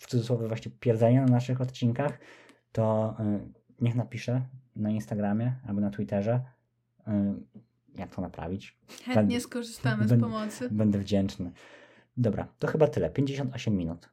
w 0.00 0.06
cudzysłowie 0.06 0.48
właśnie 0.48 0.72
pierdzenia 0.80 1.20
na 1.20 1.32
naszych 1.32 1.60
odcinkach, 1.60 2.18
to 2.72 3.16
y, 3.20 3.40
niech 3.80 3.94
napisze 3.94 4.42
na 4.76 4.90
Instagramie 4.90 5.54
albo 5.68 5.80
na 5.80 5.90
Twitterze, 5.90 6.40
y, 6.98 7.10
jak 7.94 8.14
to 8.14 8.22
naprawić. 8.22 8.78
Chętnie 9.04 9.40
skorzystamy 9.40 10.08
z 10.08 10.20
pomocy. 10.20 10.68
Będę 10.70 10.98
wdzięczny. 10.98 11.52
Dobra, 12.16 12.48
to 12.58 12.66
chyba 12.66 12.86
tyle. 12.86 13.10
58 13.10 13.76
minut. 13.76 14.08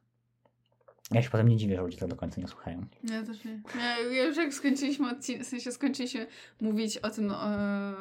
Ja 1.10 1.22
się 1.22 1.30
potem 1.30 1.48
nie 1.48 1.56
dziwię, 1.56 1.76
że 1.76 1.82
ludzie 1.82 1.98
to 1.98 2.08
do 2.08 2.16
końca 2.16 2.40
nie 2.40 2.48
słuchają. 2.48 2.86
Ja 3.04 3.22
też 3.22 3.44
nie. 3.44 3.62
Ja, 3.78 4.26
już 4.26 4.36
jak 4.36 4.54
skończyliśmy 4.54 5.10
odcinek, 5.10 5.42
w 5.42 5.46
sensie 5.46 5.72
skończyliśmy 5.72 6.26
mówić 6.60 6.98
o 6.98 7.10
tym, 7.10 7.30
e, 7.30 7.94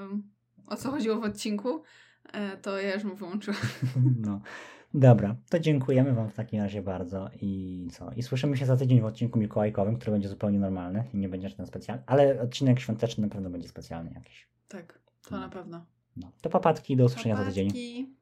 o 0.68 0.76
co 0.76 0.92
chodziło 0.92 1.20
w 1.20 1.24
odcinku, 1.24 1.84
e, 2.34 2.58
to 2.58 2.82
ja 2.82 2.94
już 2.94 3.04
mu 3.04 3.16
wyłączyłam. 3.16 3.60
No. 4.26 4.42
Dobra, 5.00 5.36
to 5.50 5.60
dziękujemy 5.60 6.14
Wam 6.14 6.30
w 6.30 6.34
takim 6.34 6.62
razie 6.62 6.82
bardzo 6.82 7.30
i 7.42 7.88
co? 7.92 8.12
I 8.12 8.24
słyszymy 8.24 8.58
się 8.58 8.66
za 8.66 8.78
tydzień 8.78 9.02
w 9.02 9.06
odcinku 9.06 9.40
mikołajkowym, 9.40 9.96
który 9.96 10.12
będzie 10.12 10.30
zupełnie 10.30 10.60
normalny 10.60 11.04
i 11.14 11.18
nie 11.18 11.30
będzie 11.30 11.50
żaden 11.50 11.66
specjalny, 11.66 12.04
ale 12.06 12.42
odcinek 12.42 12.80
świąteczny 12.80 13.28
na 13.28 13.30
pewno 13.34 13.50
będzie 13.50 13.68
specjalny 13.68 14.12
jakiś. 14.16 14.48
Tak, 14.68 15.00
to 15.30 15.40
na 15.40 15.50
pewno. 15.50 15.86
No. 16.18 16.32
To 16.42 16.50
papatki, 16.50 16.96
do 16.96 17.06
usłyszenia 17.06 17.36
za 17.36 17.46
tydzień. 17.46 17.68
Papatki. 17.68 18.17